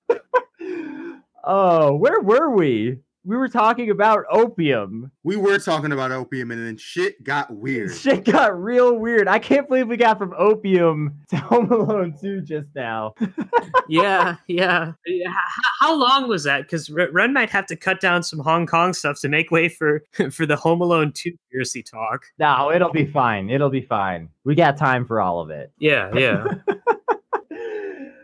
Oh, 1.47 1.95
where 1.95 2.21
were 2.21 2.49
we? 2.49 2.97
We 3.27 3.35
were 3.37 3.47
talking 3.49 3.89
about 3.89 4.23
opium. 4.29 5.11
We 5.23 5.35
were 5.35 5.57
talking 5.57 5.91
about 5.91 6.11
opium, 6.11 6.51
and 6.51 6.63
then 6.65 6.77
shit 6.77 7.23
got 7.23 7.51
weird. 7.51 7.91
Shit 7.95 8.23
got 8.23 8.61
real 8.61 8.95
weird. 8.99 9.27
I 9.27 9.39
can't 9.39 9.67
believe 9.67 9.87
we 9.87 9.97
got 9.97 10.19
from 10.19 10.33
opium 10.37 11.17
to 11.29 11.37
Home 11.37 11.71
Alone 11.71 12.15
2 12.21 12.41
just 12.41 12.67
now. 12.75 13.15
yeah 13.89 14.35
yeah 14.47 14.91
Yeah, 15.07 15.31
how 15.79 15.95
long 15.95 16.27
was 16.27 16.43
that 16.43 16.63
because 16.63 16.89
ren 16.89 17.33
might 17.33 17.49
have 17.49 17.65
to 17.67 17.75
cut 17.75 17.99
down 17.99 18.23
some 18.23 18.39
hong 18.39 18.65
kong 18.65 18.93
stuff 18.93 19.19
to 19.21 19.27
make 19.29 19.51
way 19.51 19.69
for 19.69 20.03
for 20.31 20.45
the 20.45 20.55
home 20.55 20.81
alone 20.81 21.11
2 21.11 21.31
conspiracy 21.31 21.83
talk 21.83 22.25
No, 22.39 22.71
it'll 22.71 22.91
be 22.91 23.05
fine. 23.05 23.49
It'll 23.49 23.69
be 23.69 23.81
fine. 23.81 24.29
We 24.43 24.55
got 24.55 24.77
time 24.77 25.05
for 25.05 25.19
all 25.21 25.39
of 25.39 25.49
it. 25.49 25.71
yeah 25.79 26.11
yeah 26.15 26.45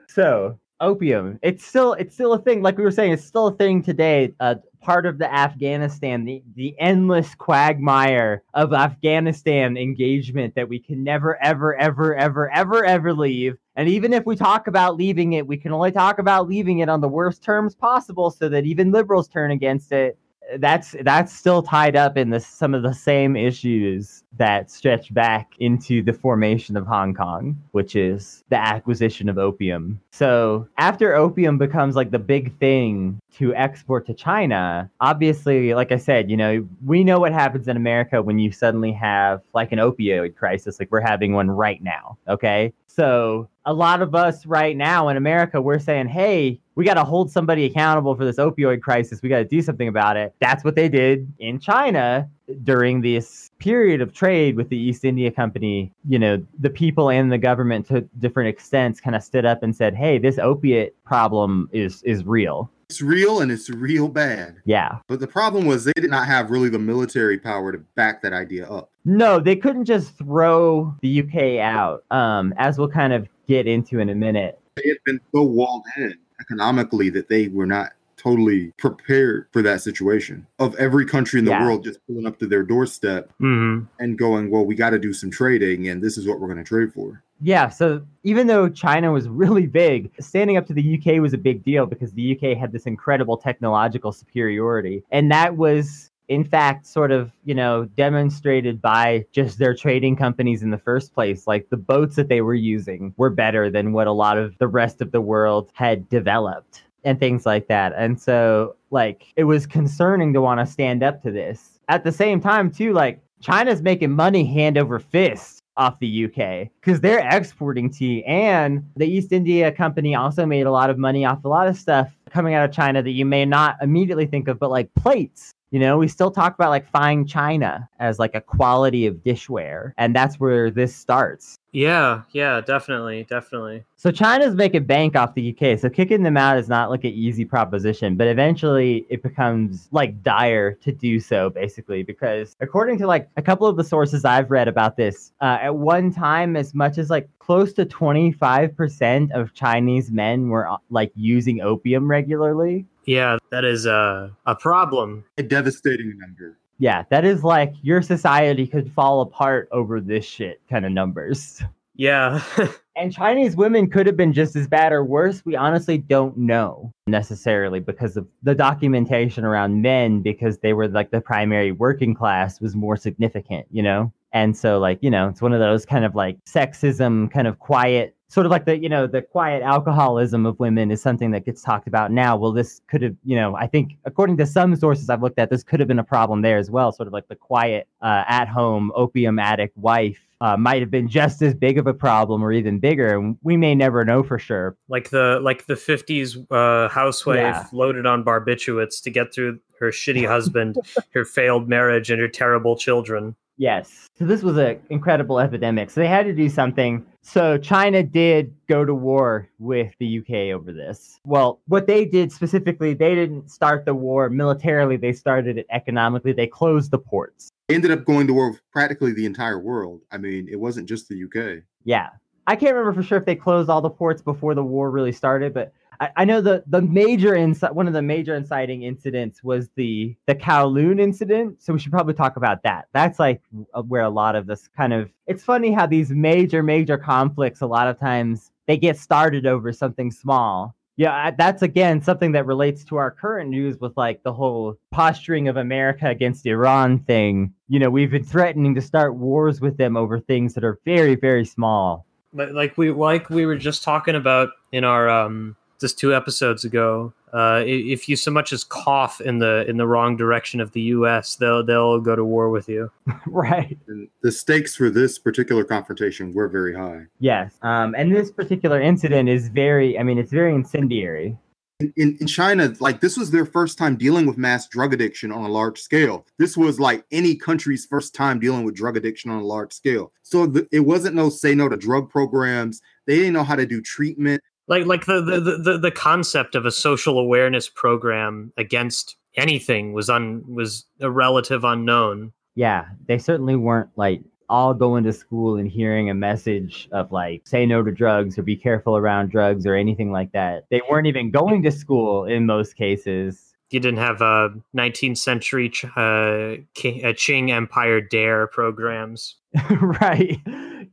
so 0.07 0.59
opium 0.79 1.39
it's 1.41 1.65
still 1.65 1.93
it's 1.93 2.13
still 2.13 2.33
a 2.33 2.39
thing 2.41 2.61
like 2.61 2.77
we 2.77 2.83
were 2.83 2.91
saying 2.91 3.11
it's 3.11 3.23
still 3.23 3.47
a 3.47 3.55
thing 3.55 3.81
today 3.83 4.33
uh 4.39 4.55
part 4.81 5.05
of 5.05 5.17
the 5.17 5.33
afghanistan 5.33 6.25
the 6.25 6.41
the 6.55 6.75
endless 6.79 7.35
quagmire 7.35 8.43
of 8.53 8.73
afghanistan 8.73 9.77
engagement 9.77 10.53
that 10.55 10.67
we 10.67 10.79
can 10.79 11.03
never 11.03 11.41
ever 11.41 11.75
ever 11.77 12.15
ever 12.15 12.49
ever 12.51 12.83
ever 12.85 13.13
leave. 13.13 13.57
And 13.75 13.87
even 13.87 14.11
if 14.13 14.25
we 14.25 14.35
talk 14.35 14.67
about 14.67 14.97
leaving 14.97 15.33
it 15.33 15.47
we 15.47 15.57
can 15.57 15.71
only 15.71 15.91
talk 15.91 16.19
about 16.19 16.47
leaving 16.47 16.79
it 16.79 16.89
on 16.89 17.01
the 17.01 17.07
worst 17.07 17.43
terms 17.43 17.75
possible 17.75 18.31
so 18.31 18.49
that 18.49 18.65
even 18.65 18.91
liberals 18.91 19.27
turn 19.27 19.51
against 19.51 19.91
it 19.91 20.17
that's 20.59 20.95
that's 21.03 21.33
still 21.33 21.61
tied 21.63 21.95
up 21.95 22.17
in 22.17 22.29
the 22.29 22.39
some 22.39 22.73
of 22.73 22.83
the 22.83 22.93
same 22.93 23.35
issues 23.35 24.23
that 24.37 24.71
stretch 24.71 25.13
back 25.13 25.51
into 25.59 26.01
the 26.01 26.13
formation 26.13 26.77
of 26.77 26.87
Hong 26.87 27.13
Kong, 27.13 27.61
which 27.71 27.95
is 27.95 28.43
the 28.49 28.55
acquisition 28.55 29.29
of 29.29 29.37
opium. 29.37 29.99
So 30.11 30.67
after 30.77 31.15
opium 31.15 31.57
becomes 31.57 31.95
like 31.95 32.11
the 32.11 32.19
big 32.19 32.57
thing 32.57 33.19
to 33.35 33.53
export 33.55 34.05
to 34.07 34.13
China, 34.13 34.89
obviously, 35.01 35.73
like 35.73 35.91
I 35.91 35.97
said, 35.97 36.31
you 36.31 36.37
know, 36.37 36.67
we 36.85 37.03
know 37.03 37.19
what 37.19 37.33
happens 37.33 37.67
in 37.67 37.77
America 37.77 38.21
when 38.21 38.39
you 38.39 38.51
suddenly 38.51 38.91
have 38.93 39.41
like 39.53 39.71
an 39.71 39.79
opioid 39.79 40.35
crisis, 40.35 40.79
like 40.79 40.91
we're 40.91 41.01
having 41.01 41.33
one 41.33 41.51
right 41.51 41.81
now. 41.83 42.17
Okay. 42.27 42.73
So 42.87 43.49
a 43.65 43.73
lot 43.73 44.01
of 44.01 44.15
us 44.15 44.45
right 44.45 44.75
now 44.75 45.07
in 45.09 45.17
America, 45.17 45.61
we're 45.61 45.79
saying, 45.79 46.07
hey, 46.07 46.59
we 46.81 46.85
got 46.85 46.95
to 46.95 47.03
hold 47.03 47.29
somebody 47.29 47.65
accountable 47.65 48.15
for 48.15 48.25
this 48.25 48.37
opioid 48.37 48.81
crisis. 48.81 49.21
We 49.21 49.29
got 49.29 49.37
to 49.37 49.45
do 49.45 49.61
something 49.61 49.87
about 49.87 50.17
it. 50.17 50.33
That's 50.39 50.63
what 50.63 50.73
they 50.73 50.89
did 50.89 51.31
in 51.37 51.59
China 51.59 52.27
during 52.63 53.01
this 53.01 53.51
period 53.59 54.01
of 54.01 54.15
trade 54.15 54.55
with 54.55 54.69
the 54.69 54.77
East 54.77 55.05
India 55.05 55.29
Company. 55.29 55.93
You 56.09 56.17
know, 56.17 56.43
the 56.57 56.71
people 56.71 57.11
and 57.11 57.31
the 57.31 57.37
government 57.37 57.85
to 57.89 58.01
different 58.17 58.49
extents 58.49 58.99
kind 58.99 59.15
of 59.15 59.21
stood 59.21 59.45
up 59.45 59.61
and 59.61 59.75
said, 59.75 59.93
hey, 59.93 60.17
this 60.17 60.39
opiate 60.39 60.95
problem 61.03 61.69
is 61.71 62.01
is 62.01 62.25
real. 62.25 62.67
It's 62.89 62.99
real 62.99 63.41
and 63.41 63.51
it's 63.51 63.69
real 63.69 64.07
bad. 64.07 64.55
Yeah. 64.65 64.97
But 65.07 65.19
the 65.19 65.27
problem 65.27 65.67
was 65.67 65.83
they 65.83 65.93
did 65.93 66.09
not 66.09 66.25
have 66.25 66.49
really 66.49 66.69
the 66.69 66.79
military 66.79 67.37
power 67.37 67.71
to 67.71 67.77
back 67.93 68.23
that 68.23 68.33
idea 68.33 68.67
up. 68.67 68.89
No, 69.05 69.39
they 69.39 69.55
couldn't 69.55 69.85
just 69.85 70.17
throw 70.17 70.95
the 71.03 71.21
UK 71.21 71.63
out, 71.63 72.05
um, 72.09 72.55
as 72.57 72.79
we'll 72.79 72.89
kind 72.89 73.13
of 73.13 73.27
get 73.47 73.67
into 73.67 73.99
in 73.99 74.09
a 74.09 74.15
minute. 74.15 74.57
They 74.77 74.87
had 74.87 74.97
been 75.05 75.19
so 75.31 75.43
walled 75.43 75.83
in 75.97 76.17
economically 76.41 77.09
that 77.11 77.29
they 77.29 77.47
were 77.47 77.65
not 77.65 77.91
totally 78.17 78.71
prepared 78.77 79.47
for 79.51 79.61
that 79.63 79.81
situation 79.81 80.45
of 80.59 80.75
every 80.75 81.05
country 81.05 81.39
in 81.39 81.45
the 81.45 81.51
Yeah. 81.51 81.65
world 81.65 81.83
just 81.83 82.05
pulling 82.05 82.27
up 82.27 82.37
to 82.37 82.45
their 82.45 82.61
doorstep 82.61 83.31
mm-hmm. 83.41 83.85
and 83.99 84.17
going, 84.17 84.51
well, 84.51 84.63
we 84.65 84.75
got 84.75 84.91
to 84.91 84.99
do 84.99 85.11
some 85.11 85.31
trading 85.31 85.87
and 85.87 86.03
this 86.03 86.17
is 86.17 86.27
what 86.27 86.39
we're 86.39 86.47
going 86.47 86.59
to 86.59 86.63
trade 86.63 86.93
for. 86.93 87.23
Yeah, 87.43 87.69
so 87.69 88.03
even 88.23 88.45
though 88.45 88.69
China 88.69 89.11
was 89.11 89.27
really 89.27 89.65
big, 89.65 90.11
standing 90.19 90.57
up 90.57 90.67
to 90.67 90.73
the 90.73 90.99
UK 90.99 91.19
was 91.19 91.33
a 91.33 91.37
big 91.39 91.63
deal 91.63 91.87
because 91.87 92.13
the 92.13 92.37
UK 92.37 92.55
had 92.55 92.71
this 92.71 92.83
incredible 92.83 93.37
technological 93.37 94.11
superiority. 94.11 95.03
And 95.09 95.31
that 95.31 95.57
was, 95.57 96.10
in 96.31 96.45
fact, 96.45 96.87
sort 96.87 97.11
of, 97.11 97.29
you 97.43 97.53
know, 97.53 97.83
demonstrated 97.97 98.81
by 98.81 99.25
just 99.33 99.59
their 99.59 99.75
trading 99.75 100.15
companies 100.15 100.63
in 100.63 100.69
the 100.69 100.77
first 100.77 101.13
place. 101.13 101.45
Like 101.45 101.69
the 101.69 101.75
boats 101.75 102.15
that 102.15 102.29
they 102.29 102.39
were 102.39 102.55
using 102.55 103.13
were 103.17 103.29
better 103.29 103.69
than 103.69 103.91
what 103.91 104.07
a 104.07 104.13
lot 104.13 104.37
of 104.37 104.57
the 104.57 104.69
rest 104.69 105.01
of 105.01 105.11
the 105.11 105.19
world 105.19 105.71
had 105.73 106.07
developed 106.07 106.83
and 107.03 107.19
things 107.19 107.45
like 107.45 107.67
that. 107.67 107.91
And 107.97 108.17
so, 108.17 108.77
like, 108.91 109.25
it 109.35 109.43
was 109.43 109.67
concerning 109.67 110.31
to 110.31 110.39
want 110.39 110.61
to 110.61 110.65
stand 110.65 111.03
up 111.03 111.21
to 111.23 111.31
this. 111.31 111.81
At 111.89 112.05
the 112.05 112.13
same 112.13 112.39
time, 112.39 112.71
too, 112.71 112.93
like, 112.93 113.19
China's 113.41 113.81
making 113.81 114.11
money 114.11 114.45
hand 114.45 114.77
over 114.77 114.99
fist 114.99 115.61
off 115.75 115.99
the 115.99 116.25
UK 116.25 116.69
because 116.79 117.01
they're 117.01 117.27
exporting 117.29 117.89
tea. 117.89 118.23
And 118.23 118.89
the 118.95 119.05
East 119.05 119.33
India 119.33 119.69
Company 119.69 120.15
also 120.15 120.45
made 120.45 120.65
a 120.65 120.71
lot 120.71 120.89
of 120.89 120.97
money 120.97 121.25
off 121.25 121.43
a 121.43 121.49
lot 121.49 121.67
of 121.67 121.75
stuff 121.75 122.15
coming 122.29 122.53
out 122.53 122.63
of 122.63 122.73
China 122.73 123.03
that 123.03 123.11
you 123.11 123.25
may 123.25 123.43
not 123.43 123.75
immediately 123.81 124.27
think 124.27 124.47
of, 124.47 124.59
but 124.59 124.69
like 124.69 124.93
plates. 124.93 125.53
You 125.71 125.79
know, 125.79 125.97
we 125.97 126.07
still 126.09 126.31
talk 126.31 126.53
about 126.53 126.69
like 126.69 126.85
fine 126.89 127.25
china 127.25 127.87
as 127.99 128.19
like 128.19 128.35
a 128.35 128.41
quality 128.41 129.05
of 129.07 129.15
dishware. 129.15 129.93
And 129.97 130.13
that's 130.15 130.39
where 130.39 130.69
this 130.69 130.93
starts. 130.95 131.57
Yeah, 131.71 132.23
yeah, 132.31 132.59
definitely, 132.61 133.25
definitely. 133.29 133.85
So 133.95 134.11
China's 134.11 134.55
making 134.55 134.85
bank 134.85 135.15
off 135.15 135.35
the 135.35 135.55
UK. 135.55 135.79
So 135.79 135.89
kicking 135.89 136.23
them 136.23 136.35
out 136.35 136.57
is 136.57 136.67
not 136.67 136.89
like 136.89 137.03
an 137.03 137.11
easy 137.11 137.45
proposition, 137.45 138.17
but 138.17 138.27
eventually 138.27 139.05
it 139.09 139.23
becomes 139.23 139.87
like 139.91 140.21
dire 140.21 140.73
to 140.73 140.91
do 140.91 141.19
so, 141.19 141.49
basically, 141.49 142.03
because 142.03 142.55
according 142.59 142.97
to 142.99 143.07
like 143.07 143.29
a 143.37 143.41
couple 143.41 143.67
of 143.67 143.77
the 143.77 143.83
sources 143.83 144.25
I've 144.25 144.51
read 144.51 144.67
about 144.67 144.97
this, 144.97 145.31
uh, 145.39 145.59
at 145.61 145.75
one 145.75 146.11
time, 146.11 146.57
as 146.57 146.73
much 146.73 146.97
as 146.97 147.09
like 147.09 147.29
close 147.39 147.73
to 147.73 147.85
25% 147.85 149.31
of 149.31 149.53
Chinese 149.53 150.11
men 150.11 150.49
were 150.49 150.67
uh, 150.67 150.77
like 150.89 151.11
using 151.15 151.61
opium 151.61 152.09
regularly. 152.09 152.85
Yeah, 153.05 153.37
that 153.49 153.65
is 153.65 153.87
uh, 153.87 154.29
a 154.45 154.55
problem. 154.55 155.23
A 155.37 155.43
devastating 155.43 156.17
number. 156.19 156.57
Yeah, 156.81 157.03
that 157.11 157.25
is 157.25 157.43
like 157.43 157.75
your 157.83 158.01
society 158.01 158.65
could 158.65 158.91
fall 158.91 159.21
apart 159.21 159.69
over 159.71 160.01
this 160.01 160.25
shit 160.25 160.59
kind 160.67 160.83
of 160.83 160.91
numbers. 160.91 161.61
Yeah. 161.95 162.43
And 162.97 163.13
Chinese 163.13 163.55
women 163.55 163.89
could 163.89 164.05
have 164.05 164.17
been 164.17 164.33
just 164.33 164.53
as 164.57 164.67
bad 164.67 164.91
or 164.91 165.03
worse. 165.03 165.45
We 165.45 165.55
honestly 165.55 165.97
don't 165.97 166.37
know 166.37 166.93
necessarily 167.07 167.79
because 167.79 168.17
of 168.17 168.27
the 168.43 168.53
documentation 168.53 169.45
around 169.45 169.81
men, 169.81 170.21
because 170.21 170.57
they 170.57 170.73
were 170.73 170.89
like 170.89 171.09
the 171.09 171.21
primary 171.21 171.71
working 171.71 172.13
class 172.13 172.59
was 172.59 172.75
more 172.75 172.97
significant, 172.97 173.65
you 173.71 173.81
know? 173.81 174.11
And 174.33 174.57
so, 174.57 174.77
like, 174.77 174.99
you 175.01 175.09
know, 175.09 175.29
it's 175.29 175.41
one 175.41 175.53
of 175.53 175.61
those 175.61 175.85
kind 175.85 176.03
of 176.03 176.15
like 176.15 176.37
sexism, 176.43 177.31
kind 177.31 177.47
of 177.47 177.59
quiet, 177.59 178.13
sort 178.31 178.45
of 178.45 178.49
like 178.49 178.63
the, 178.63 178.77
you 178.77 178.87
know, 178.87 179.07
the 179.07 179.21
quiet 179.21 179.61
alcoholism 179.61 180.45
of 180.45 180.57
women 180.57 180.89
is 180.89 181.01
something 181.01 181.31
that 181.31 181.43
gets 181.43 181.61
talked 181.61 181.85
about 181.85 182.11
now. 182.13 182.37
Well, 182.37 182.53
this 182.53 182.79
could 182.87 183.01
have, 183.01 183.15
you 183.25 183.35
know, 183.35 183.55
I 183.57 183.67
think 183.67 183.97
according 184.05 184.37
to 184.37 184.45
some 184.45 184.73
sources 184.77 185.09
I've 185.09 185.21
looked 185.21 185.37
at, 185.37 185.49
this 185.49 185.63
could 185.63 185.81
have 185.81 185.87
been 185.87 185.99
a 185.99 186.03
problem 186.03 186.41
there 186.41 186.57
as 186.57 186.71
well. 186.71 186.93
Sort 186.93 187.07
of 187.07 187.13
like 187.13 187.27
the 187.27 187.35
quiet, 187.35 187.89
uh, 188.01 188.23
at 188.27 188.47
home 188.47 188.89
opium 188.95 189.37
addict 189.37 189.75
wife 189.77 190.17
uh, 190.39 190.55
might 190.55 190.81
have 190.81 190.89
been 190.89 191.09
just 191.09 191.41
as 191.41 191.53
big 191.53 191.77
of 191.77 191.87
a 191.87 191.93
problem 191.93 192.41
or 192.41 192.53
even 192.53 192.79
bigger. 192.79 193.17
And 193.17 193.37
we 193.43 193.57
may 193.57 193.75
never 193.75 194.05
know 194.05 194.23
for 194.23 194.39
sure. 194.39 194.77
like 194.87 195.09
the 195.09 195.39
like 195.43 195.65
the 195.65 195.73
50s 195.73 196.37
uh, 196.51 196.87
housewife 196.87 197.37
Yeah. 197.37 197.65
loaded 197.73 198.05
on 198.05 198.23
barbiturates 198.23 199.03
to 199.03 199.09
get 199.09 199.33
through 199.33 199.59
her 199.81 199.89
shitty 199.89 200.25
husband, 200.25 200.77
her 201.13 201.25
failed 201.25 201.67
marriage, 201.67 202.09
and 202.09 202.21
her 202.21 202.29
terrible 202.29 202.77
children. 202.77 203.35
Yes. 203.61 204.09
So 204.17 204.25
this 204.25 204.41
was 204.41 204.57
an 204.57 204.81
incredible 204.89 205.39
epidemic. 205.39 205.91
So 205.91 206.01
they 206.01 206.07
had 206.07 206.25
to 206.25 206.33
do 206.33 206.49
something. 206.49 207.05
So 207.21 207.59
China 207.59 208.01
did 208.01 208.55
go 208.67 208.83
to 208.83 208.95
war 208.95 209.47
with 209.59 209.93
the 209.99 210.17
UK 210.17 210.51
over 210.51 210.71
this. 210.71 211.19
Well, 211.25 211.61
what 211.67 211.85
they 211.85 212.05
did 212.05 212.31
specifically, 212.31 212.95
they 212.95 213.13
didn't 213.13 213.51
start 213.51 213.85
the 213.85 213.93
war 213.93 214.31
militarily, 214.31 214.97
they 214.97 215.13
started 215.13 215.59
it 215.59 215.67
economically. 215.69 216.33
They 216.33 216.47
closed 216.47 216.89
the 216.89 216.97
ports. 216.97 217.51
Ended 217.69 217.91
up 217.91 218.03
going 218.03 218.25
to 218.25 218.33
war 218.33 218.49
with 218.49 218.61
practically 218.71 219.13
the 219.13 219.27
entire 219.27 219.59
world. 219.59 220.01
I 220.11 220.17
mean, 220.17 220.47
it 220.49 220.59
wasn't 220.59 220.89
just 220.89 221.07
the 221.07 221.23
UK. 221.23 221.61
Yeah. 221.83 222.09
I 222.47 222.55
can't 222.55 222.73
remember 222.73 222.99
for 222.99 223.07
sure 223.07 223.19
if 223.19 223.25
they 223.25 223.35
closed 223.35 223.69
all 223.69 223.81
the 223.81 223.91
ports 223.91 224.23
before 224.23 224.55
the 224.55 224.63
war 224.63 224.89
really 224.89 225.11
started, 225.11 225.53
but 225.53 225.71
I, 226.15 226.25
know 226.25 226.41
the 226.41 226.63
the 226.65 226.81
major 226.81 227.35
insight 227.35 227.75
one 227.75 227.87
of 227.87 227.93
the 227.93 228.01
major 228.01 228.35
inciting 228.35 228.83
incidents 228.83 229.43
was 229.43 229.69
the 229.75 230.15
the 230.25 230.33
Kowloon 230.33 230.99
incident. 230.99 231.61
So 231.61 231.73
we 231.73 231.79
should 231.79 231.91
probably 231.91 232.15
talk 232.15 232.37
about 232.37 232.63
that. 232.63 232.87
That's 232.93 233.19
like 233.19 233.41
where 233.87 234.01
a 234.01 234.09
lot 234.09 234.35
of 234.35 234.47
this 234.47 234.67
kind 234.75 234.93
of 234.93 235.11
it's 235.27 235.43
funny 235.43 235.71
how 235.71 235.85
these 235.85 236.09
major 236.09 236.63
major 236.63 236.97
conflicts 236.97 237.61
a 237.61 237.67
lot 237.67 237.87
of 237.87 237.99
times 237.99 238.51
they 238.65 238.77
get 238.77 238.97
started 238.97 239.45
over 239.45 239.71
something 239.71 240.11
small. 240.11 240.75
Yeah, 240.97 241.31
that's 241.31 241.61
again 241.61 242.01
something 242.01 242.31
that 242.33 242.45
relates 242.45 242.83
to 242.85 242.97
our 242.97 243.11
current 243.11 243.49
news 243.49 243.79
with 243.79 243.95
like 243.95 244.23
the 244.23 244.33
whole 244.33 244.77
posturing 244.91 245.47
of 245.47 245.57
America 245.57 246.07
against 246.07 246.45
Iran 246.45 246.99
thing. 246.99 247.53
You 247.69 247.79
know, 247.79 247.89
we've 247.89 248.11
been 248.11 248.23
threatening 248.23 248.75
to 248.75 248.81
start 248.81 249.15
wars 249.15 249.61
with 249.61 249.77
them 249.77 249.95
over 249.95 250.19
things 250.19 250.53
that 250.55 250.63
are 250.63 250.79
very, 250.83 251.15
very 251.15 251.45
small. 251.45 252.05
Like 252.33 252.77
we 252.77 252.91
like 252.91 253.29
we 253.29 253.45
were 253.45 253.57
just 253.57 253.83
talking 253.83 254.15
about 254.15 254.49
in 254.71 254.83
our 254.83 255.09
um 255.09 255.55
just 255.81 255.99
two 255.99 256.15
episodes 256.15 256.63
ago. 256.63 257.11
Uh, 257.33 257.63
if 257.65 258.07
you 258.07 258.15
so 258.15 258.29
much 258.29 258.53
as 258.53 258.63
cough 258.63 259.19
in 259.19 259.39
the 259.39 259.65
in 259.67 259.77
the 259.77 259.87
wrong 259.87 260.15
direction 260.15 260.61
of 260.61 260.71
the 260.71 260.81
U.S., 260.81 261.35
they'll 261.35 261.63
they'll 261.65 261.99
go 261.99 262.15
to 262.15 262.23
war 262.23 262.49
with 262.49 262.69
you. 262.69 262.89
right. 263.25 263.77
And 263.87 264.07
the 264.21 264.31
stakes 264.31 264.75
for 264.75 264.89
this 264.89 265.17
particular 265.17 265.63
confrontation 265.63 266.33
were 266.33 266.47
very 266.47 266.75
high. 266.75 267.05
Yes. 267.19 267.57
Um, 267.63 267.95
and 267.97 268.15
this 268.15 268.31
particular 268.31 268.79
incident 268.79 269.27
is 269.27 269.49
very. 269.49 269.97
I 269.97 270.03
mean, 270.03 270.17
it's 270.17 270.31
very 270.31 270.53
incendiary. 270.53 271.37
In, 271.79 272.15
in 272.19 272.27
China, 272.27 272.75
like 272.79 273.01
this 273.01 273.17
was 273.17 273.31
their 273.31 273.45
first 273.45 273.79
time 273.79 273.95
dealing 273.95 274.27
with 274.27 274.37
mass 274.37 274.67
drug 274.67 274.93
addiction 274.93 275.31
on 275.31 275.43
a 275.43 275.47
large 275.47 275.81
scale. 275.81 276.27
This 276.37 276.55
was 276.55 276.79
like 276.79 277.03
any 277.11 277.33
country's 277.35 277.87
first 277.87 278.13
time 278.13 278.39
dealing 278.39 278.65
with 278.65 278.75
drug 278.75 278.97
addiction 278.97 279.31
on 279.31 279.39
a 279.39 279.45
large 279.45 279.73
scale. 279.73 280.13
So 280.21 280.45
the, 280.45 280.67
it 280.71 280.81
wasn't 280.81 281.15
no 281.15 281.29
say 281.29 281.55
no 281.55 281.67
to 281.69 281.77
drug 281.77 282.09
programs. 282.09 282.81
They 283.07 283.15
didn't 283.15 283.33
know 283.33 283.43
how 283.43 283.55
to 283.55 283.65
do 283.65 283.81
treatment 283.81 284.43
like 284.67 284.85
like 284.85 285.05
the, 285.05 285.21
the 285.21 285.57
the 285.57 285.77
the 285.77 285.91
concept 285.91 286.55
of 286.55 286.65
a 286.65 286.71
social 286.71 287.19
awareness 287.19 287.69
program 287.69 288.51
against 288.57 289.17
anything 289.35 289.93
was 289.93 290.09
un 290.09 290.43
was 290.47 290.85
a 290.99 291.09
relative 291.09 291.63
unknown 291.63 292.33
yeah 292.55 292.85
they 293.07 293.17
certainly 293.17 293.55
weren't 293.55 293.89
like 293.95 294.21
all 294.49 294.73
going 294.73 295.05
to 295.05 295.13
school 295.13 295.55
and 295.55 295.71
hearing 295.71 296.09
a 296.09 296.13
message 296.13 296.89
of 296.91 297.11
like 297.11 297.41
say 297.45 297.65
no 297.65 297.81
to 297.81 297.91
drugs 297.91 298.37
or 298.37 298.43
be 298.43 298.55
careful 298.55 298.97
around 298.97 299.31
drugs 299.31 299.65
or 299.65 299.75
anything 299.75 300.11
like 300.11 300.31
that 300.33 300.65
they 300.69 300.81
weren't 300.89 301.07
even 301.07 301.31
going 301.31 301.63
to 301.63 301.71
school 301.71 302.25
in 302.25 302.45
most 302.45 302.75
cases 302.75 303.51
you 303.71 303.79
didn't 303.79 303.99
have 303.99 304.21
a 304.21 304.49
19th 304.75 305.17
century 305.17 305.71
uh, 305.95 305.99
uh, 305.99 306.57
Qing 306.75 307.49
Empire 307.51 308.01
Dare 308.01 308.47
programs. 308.47 309.37
right. 309.81 310.39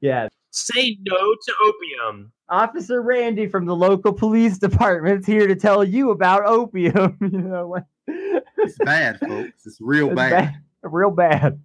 Yeah. 0.01 0.29
Say 0.53 0.97
no 1.01 1.17
to 1.17 1.55
opium. 1.65 2.33
Officer 2.51 3.03
Randy 3.03 3.47
from 3.47 3.67
the 3.67 3.77
local 3.77 4.13
police 4.13 4.59
department's 4.59 5.27
here 5.27 5.47
to 5.47 5.55
tell 5.55 5.85
you 5.85 6.11
about 6.11 6.47
opium. 6.47 7.17
you 7.21 7.43
know, 7.43 7.69
what? 7.69 7.85
it's 8.07 8.79
bad, 8.79 9.21
folks. 9.21 9.67
It's 9.67 9.79
real 9.81 10.09
it's 10.09 10.17
bad. 10.17 10.31
bad. 10.31 10.55
Real 10.83 11.11
bad. 11.11 11.61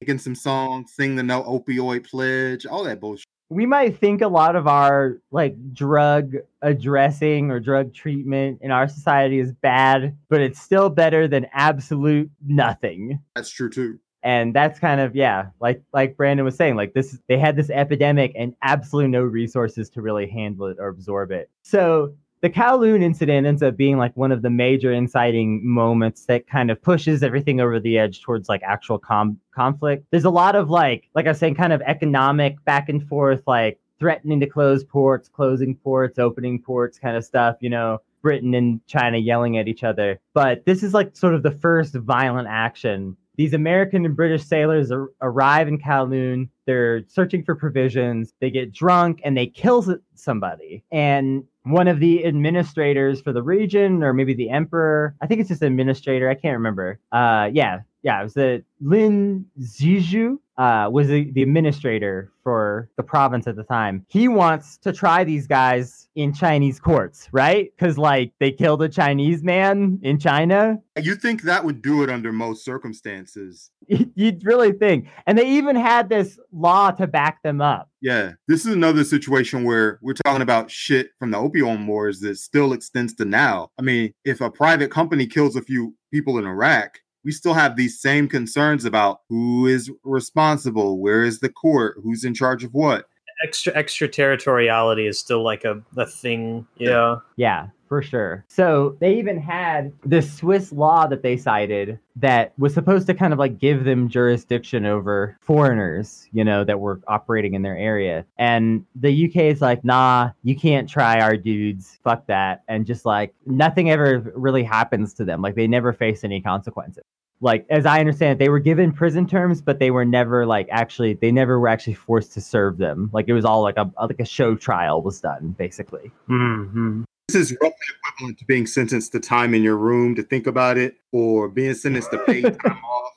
Making 0.00 0.18
some 0.18 0.34
songs, 0.34 0.92
sing 0.92 1.16
the 1.16 1.22
no 1.22 1.42
opioid 1.42 2.08
pledge, 2.08 2.66
all 2.66 2.84
that 2.84 3.00
bullshit. 3.00 3.26
We 3.48 3.66
might 3.66 3.98
think 3.98 4.22
a 4.22 4.28
lot 4.28 4.56
of 4.56 4.66
our 4.66 5.20
like 5.30 5.54
drug 5.74 6.36
addressing 6.62 7.50
or 7.50 7.60
drug 7.60 7.92
treatment 7.92 8.60
in 8.62 8.70
our 8.70 8.88
society 8.88 9.40
is 9.40 9.52
bad, 9.52 10.16
but 10.30 10.40
it's 10.40 10.60
still 10.60 10.88
better 10.88 11.28
than 11.28 11.46
absolute 11.52 12.30
nothing. 12.46 13.20
That's 13.34 13.50
true 13.50 13.68
too 13.68 13.98
and 14.22 14.54
that's 14.54 14.78
kind 14.78 15.00
of 15.00 15.14
yeah 15.16 15.46
like 15.60 15.82
like 15.92 16.16
brandon 16.16 16.44
was 16.44 16.56
saying 16.56 16.76
like 16.76 16.94
this 16.94 17.18
they 17.28 17.38
had 17.38 17.56
this 17.56 17.70
epidemic 17.70 18.32
and 18.36 18.54
absolutely 18.62 19.10
no 19.10 19.22
resources 19.22 19.90
to 19.90 20.02
really 20.02 20.28
handle 20.28 20.66
it 20.66 20.76
or 20.78 20.88
absorb 20.88 21.30
it. 21.30 21.50
So 21.62 22.14
the 22.40 22.50
kowloon 22.50 23.02
incident 23.02 23.46
ends 23.46 23.62
up 23.62 23.76
being 23.76 23.98
like 23.98 24.16
one 24.16 24.32
of 24.32 24.42
the 24.42 24.50
major 24.50 24.92
inciting 24.92 25.64
moments 25.64 26.26
that 26.26 26.48
kind 26.48 26.70
of 26.72 26.82
pushes 26.82 27.22
everything 27.22 27.60
over 27.60 27.78
the 27.78 27.98
edge 27.98 28.20
towards 28.20 28.48
like 28.48 28.62
actual 28.64 28.98
com- 28.98 29.38
conflict. 29.54 30.04
There's 30.10 30.24
a 30.24 30.30
lot 30.30 30.56
of 30.56 30.68
like 30.68 31.08
like 31.14 31.26
i 31.26 31.30
was 31.30 31.38
saying 31.38 31.54
kind 31.54 31.72
of 31.72 31.80
economic 31.82 32.62
back 32.64 32.88
and 32.88 33.06
forth 33.08 33.42
like 33.46 33.78
threatening 33.98 34.40
to 34.40 34.46
close 34.46 34.82
ports 34.82 35.28
closing 35.28 35.76
ports 35.76 36.18
opening 36.18 36.60
ports 36.60 36.98
kind 36.98 37.16
of 37.16 37.24
stuff 37.24 37.54
you 37.60 37.70
know 37.70 38.00
britain 38.20 38.52
and 38.54 38.84
china 38.88 39.18
yelling 39.18 39.58
at 39.58 39.68
each 39.68 39.84
other. 39.84 40.18
But 40.34 40.64
this 40.66 40.82
is 40.82 40.94
like 40.94 41.16
sort 41.16 41.34
of 41.34 41.42
the 41.42 41.50
first 41.50 41.94
violent 41.94 42.48
action 42.48 43.16
these 43.36 43.54
American 43.54 44.04
and 44.04 44.16
British 44.16 44.44
sailors 44.44 44.90
ar- 44.90 45.10
arrive 45.20 45.68
in 45.68 45.78
Kowloon. 45.78 46.48
They're 46.66 47.02
searching 47.08 47.44
for 47.44 47.54
provisions. 47.54 48.32
They 48.40 48.50
get 48.50 48.72
drunk 48.72 49.20
and 49.24 49.36
they 49.36 49.46
kill 49.46 49.96
somebody. 50.14 50.84
And 50.92 51.44
one 51.64 51.88
of 51.88 52.00
the 52.00 52.24
administrators 52.26 53.20
for 53.20 53.32
the 53.32 53.42
region, 53.42 54.02
or 54.02 54.12
maybe 54.12 54.34
the 54.34 54.50
emperor, 54.50 55.14
I 55.20 55.26
think 55.26 55.40
it's 55.40 55.48
just 55.48 55.62
administrator. 55.62 56.28
I 56.28 56.34
can't 56.34 56.56
remember. 56.56 56.98
Uh, 57.12 57.50
yeah, 57.52 57.80
yeah, 58.02 58.20
it 58.20 58.24
was 58.24 58.34
the 58.34 58.64
Lin 58.80 59.46
Zexu 59.60 60.38
uh, 60.58 60.88
was 60.90 61.08
the, 61.08 61.30
the 61.32 61.42
administrator 61.42 62.30
for 62.42 62.90
the 62.96 63.02
province 63.02 63.46
at 63.46 63.56
the 63.56 63.64
time. 63.64 64.04
He 64.08 64.28
wants 64.28 64.76
to 64.78 64.92
try 64.92 65.24
these 65.24 65.46
guys 65.46 66.08
in 66.14 66.32
Chinese 66.34 66.78
courts, 66.78 67.28
right? 67.32 67.72
Because 67.76 67.96
like 67.96 68.32
they 68.38 68.50
killed 68.50 68.82
a 68.82 68.88
Chinese 68.88 69.42
man 69.42 69.98
in 70.02 70.18
China. 70.18 70.78
You 71.00 71.14
think 71.14 71.42
that 71.42 71.64
would 71.64 71.80
do 71.80 72.02
it 72.02 72.10
under 72.10 72.32
most 72.32 72.64
circumstances? 72.64 73.70
You'd 74.14 74.44
really 74.44 74.72
think. 74.72 75.08
And 75.26 75.38
they 75.38 75.48
even 75.48 75.76
had 75.76 76.08
this 76.08 76.38
law 76.52 76.90
to 76.92 77.06
back 77.06 77.42
them 77.42 77.60
up. 77.60 77.88
Yeah, 78.00 78.32
this 78.48 78.66
is 78.66 78.74
another 78.74 79.04
situation 79.04 79.64
where 79.64 79.98
we're 80.02 80.14
talking 80.14 80.42
about 80.42 80.70
shit 80.70 81.10
from 81.18 81.30
the 81.30 81.38
opium 81.38 81.86
wars 81.86 82.20
that 82.20 82.36
still 82.36 82.72
extends 82.72 83.14
to 83.14 83.24
now. 83.24 83.70
I 83.78 83.82
mean, 83.82 84.12
if 84.24 84.40
a 84.40 84.50
private 84.50 84.90
company 84.90 85.26
kills 85.26 85.56
a 85.56 85.62
few 85.62 85.94
people 86.12 86.38
in 86.38 86.44
Iraq, 86.44 86.98
we 87.24 87.32
still 87.32 87.54
have 87.54 87.76
these 87.76 88.00
same 88.00 88.28
concerns 88.28 88.84
about 88.84 89.20
who 89.28 89.66
is 89.66 89.90
responsible, 90.04 90.98
where 90.98 91.22
is 91.22 91.40
the 91.40 91.48
court, 91.48 91.96
who's 92.02 92.24
in 92.24 92.34
charge 92.34 92.64
of 92.64 92.74
what. 92.74 93.06
Extra 93.44 93.72
extraterritoriality 93.74 95.06
is 95.06 95.18
still 95.18 95.42
like 95.42 95.64
a, 95.64 95.82
a 95.96 96.06
thing. 96.06 96.66
Yeah. 96.76 97.16
Yeah 97.36 97.68
for 97.92 98.00
sure. 98.00 98.42
So 98.48 98.96
they 99.00 99.18
even 99.18 99.38
had 99.38 99.92
this 100.02 100.32
Swiss 100.38 100.72
law 100.72 101.06
that 101.08 101.22
they 101.22 101.36
cited 101.36 101.98
that 102.16 102.54
was 102.58 102.72
supposed 102.72 103.06
to 103.08 103.12
kind 103.12 103.34
of 103.34 103.38
like 103.38 103.58
give 103.58 103.84
them 103.84 104.08
jurisdiction 104.08 104.86
over 104.86 105.36
foreigners, 105.42 106.26
you 106.32 106.42
know, 106.42 106.64
that 106.64 106.80
were 106.80 107.02
operating 107.06 107.52
in 107.52 107.60
their 107.60 107.76
area. 107.76 108.24
And 108.38 108.86
the 108.94 109.26
UK 109.26 109.42
is 109.42 109.60
like, 109.60 109.84
nah, 109.84 110.30
you 110.42 110.56
can't 110.56 110.88
try 110.88 111.20
our 111.20 111.36
dudes. 111.36 111.98
Fuck 112.02 112.26
that. 112.28 112.62
And 112.66 112.86
just 112.86 113.04
like 113.04 113.34
nothing 113.44 113.90
ever 113.90 114.32
really 114.34 114.64
happens 114.64 115.12
to 115.12 115.26
them. 115.26 115.42
Like 115.42 115.54
they 115.54 115.66
never 115.66 115.92
face 115.92 116.24
any 116.24 116.40
consequences 116.40 117.04
like 117.42 117.66
as 117.68 117.84
I 117.84 117.98
understand 118.00 118.32
it, 118.32 118.38
they 118.38 118.48
were 118.48 118.60
given 118.60 118.92
prison 118.92 119.26
terms, 119.26 119.60
but 119.60 119.80
they 119.80 119.90
were 119.90 120.04
never 120.04 120.46
like 120.46 120.68
actually 120.70 121.14
they 121.14 121.32
never 121.32 121.58
were 121.58 121.68
actually 121.68 121.94
forced 121.94 122.32
to 122.34 122.40
serve 122.40 122.78
them. 122.78 123.10
Like 123.12 123.28
it 123.28 123.34
was 123.34 123.44
all 123.44 123.62
like 123.62 123.76
a 123.76 123.90
like 124.00 124.20
a 124.20 124.24
show 124.24 124.54
trial 124.54 125.02
was 125.02 125.20
done 125.20 125.54
basically. 125.58 126.10
Mm-hmm. 126.28 127.02
This 127.28 127.36
is 127.36 127.56
roughly 127.60 127.76
equivalent 128.04 128.38
to 128.38 128.44
being 128.44 128.66
sentenced 128.66 129.12
to 129.12 129.20
time 129.20 129.54
in 129.54 129.62
your 129.62 129.76
room 129.76 130.14
to 130.14 130.22
think 130.22 130.46
about 130.46 130.78
it, 130.78 130.96
or 131.12 131.48
being 131.48 131.74
sentenced 131.74 132.10
to 132.12 132.18
paid 132.18 132.42
time 132.64 132.78
off. 132.84 133.12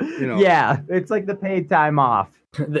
You 0.00 0.26
know. 0.26 0.38
Yeah, 0.38 0.80
it's 0.88 1.10
like 1.10 1.26
the 1.26 1.34
paid 1.34 1.68
time 1.68 1.98
off. 1.98 2.30